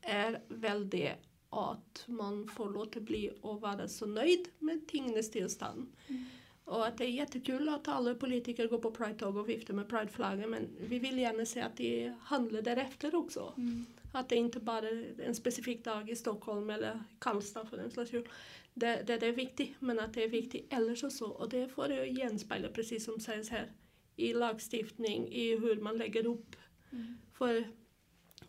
är 0.00 0.42
väl 0.48 0.90
det 0.90 1.14
att 1.50 2.04
man 2.06 2.48
får 2.48 2.70
låta 2.70 3.00
bli 3.00 3.30
att 3.42 3.60
vara 3.60 3.88
så 3.88 4.06
nöjd 4.06 4.48
med 4.58 4.88
tingens 4.88 5.30
tillstånd. 5.30 5.92
Mm. 6.06 6.24
Och 6.68 6.86
att 6.86 6.98
det 6.98 7.04
är 7.04 7.08
jättekul 7.08 7.68
att 7.68 7.88
alla 7.88 8.14
politiker 8.14 8.68
går 8.68 8.78
på 8.78 8.90
Pride-tåg 8.90 9.36
och 9.36 9.48
viftar 9.48 9.74
med 9.74 9.88
Pride-flaggan 9.88 10.50
men 10.50 10.68
vi 10.80 10.98
vill 10.98 11.18
gärna 11.18 11.44
se 11.44 11.60
att 11.60 11.76
de 11.76 12.12
handlar 12.20 12.62
därefter 12.62 13.14
också. 13.14 13.54
Mm. 13.56 13.86
Att 14.12 14.28
det 14.28 14.36
inte 14.36 14.60
bara 14.60 14.88
är 14.88 15.20
en 15.20 15.34
specifik 15.34 15.84
dag 15.84 16.10
i 16.10 16.16
Stockholm 16.16 16.70
eller 16.70 17.02
Karlstad 17.18 17.66
för 17.66 17.76
den 17.76 17.90
slags 17.90 18.10
det, 18.10 19.02
det, 19.06 19.16
det, 19.16 19.26
är 19.26 19.32
viktigt, 19.32 19.74
men 19.78 20.00
att 20.00 20.14
det 20.14 20.24
är 20.24 20.28
viktigt 20.28 20.66
ellers 20.72 21.04
också. 21.04 21.24
Och 21.24 21.48
det 21.48 21.68
får 21.68 21.88
det 21.88 22.14
genspegla, 22.14 22.68
precis 22.68 23.04
som 23.04 23.20
sägs 23.20 23.50
här, 23.50 23.72
i 24.16 24.34
lagstiftning, 24.34 25.28
i 25.32 25.56
hur 25.56 25.80
man 25.80 25.98
lägger 25.98 26.26
upp 26.26 26.56
mm. 26.92 27.18
för, 27.32 27.68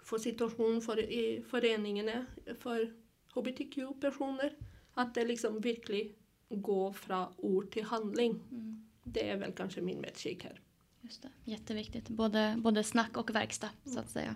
för 0.03 0.17
situation 0.17 0.81
för 0.81 0.99
i 0.99 1.43
föreningarna, 1.49 2.25
för 2.59 2.93
hbtq-personer. 3.35 4.55
Att 4.93 5.15
det 5.15 5.25
liksom 5.25 5.59
verkligen 5.59 6.13
går 6.49 6.93
från 6.93 7.27
ord 7.37 7.71
till 7.71 7.83
handling. 7.83 8.39
Mm. 8.51 8.87
Det 9.03 9.29
är 9.29 9.37
väl 9.37 9.51
kanske 9.51 9.81
min 9.81 10.01
medskick 10.01 10.43
här. 10.43 10.61
Just 11.01 11.21
det. 11.21 11.29
Jätteviktigt, 11.43 12.09
både, 12.09 12.55
både 12.57 12.83
snack 12.83 13.17
och 13.17 13.35
verkstad 13.35 13.69
mm. 13.85 13.95
så 13.95 13.99
att 13.99 14.09
säga. 14.09 14.35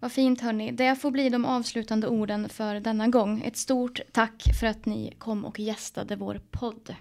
Vad 0.00 0.12
fint 0.12 0.40
hörni. 0.40 0.72
Det 0.72 0.96
får 0.96 1.10
bli 1.10 1.28
de 1.28 1.44
avslutande 1.44 2.08
orden 2.08 2.48
för 2.48 2.80
denna 2.80 3.08
gång. 3.08 3.42
Ett 3.42 3.56
stort 3.56 4.00
tack 4.12 4.42
för 4.60 4.66
att 4.66 4.86
ni 4.86 5.14
kom 5.18 5.44
och 5.44 5.60
gästade 5.60 6.16
vår 6.16 6.40
podd. 6.50 6.94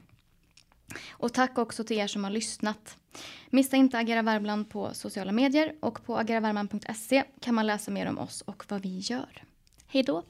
Och 1.10 1.34
tack 1.34 1.58
också 1.58 1.84
till 1.84 1.98
er 1.98 2.08
som 2.08 2.24
har 2.24 2.32
lyssnat. 2.32 2.98
Missa 3.50 3.78
inte 3.78 3.98
Agera 3.98 4.22
Värmland 4.22 4.70
på 4.70 4.94
sociala 4.94 5.32
medier 5.32 5.76
och 5.80 6.06
på 6.06 6.18
ageravärmland.se 6.18 7.24
kan 7.40 7.56
man 7.56 7.68
läsa 7.68 7.92
mer 7.92 8.06
om 8.06 8.18
oss 8.18 8.42
och 8.42 8.66
vad 8.70 8.82
vi 8.82 9.00
gör. 9.00 9.44
Hej 9.88 10.04
då! 10.04 10.24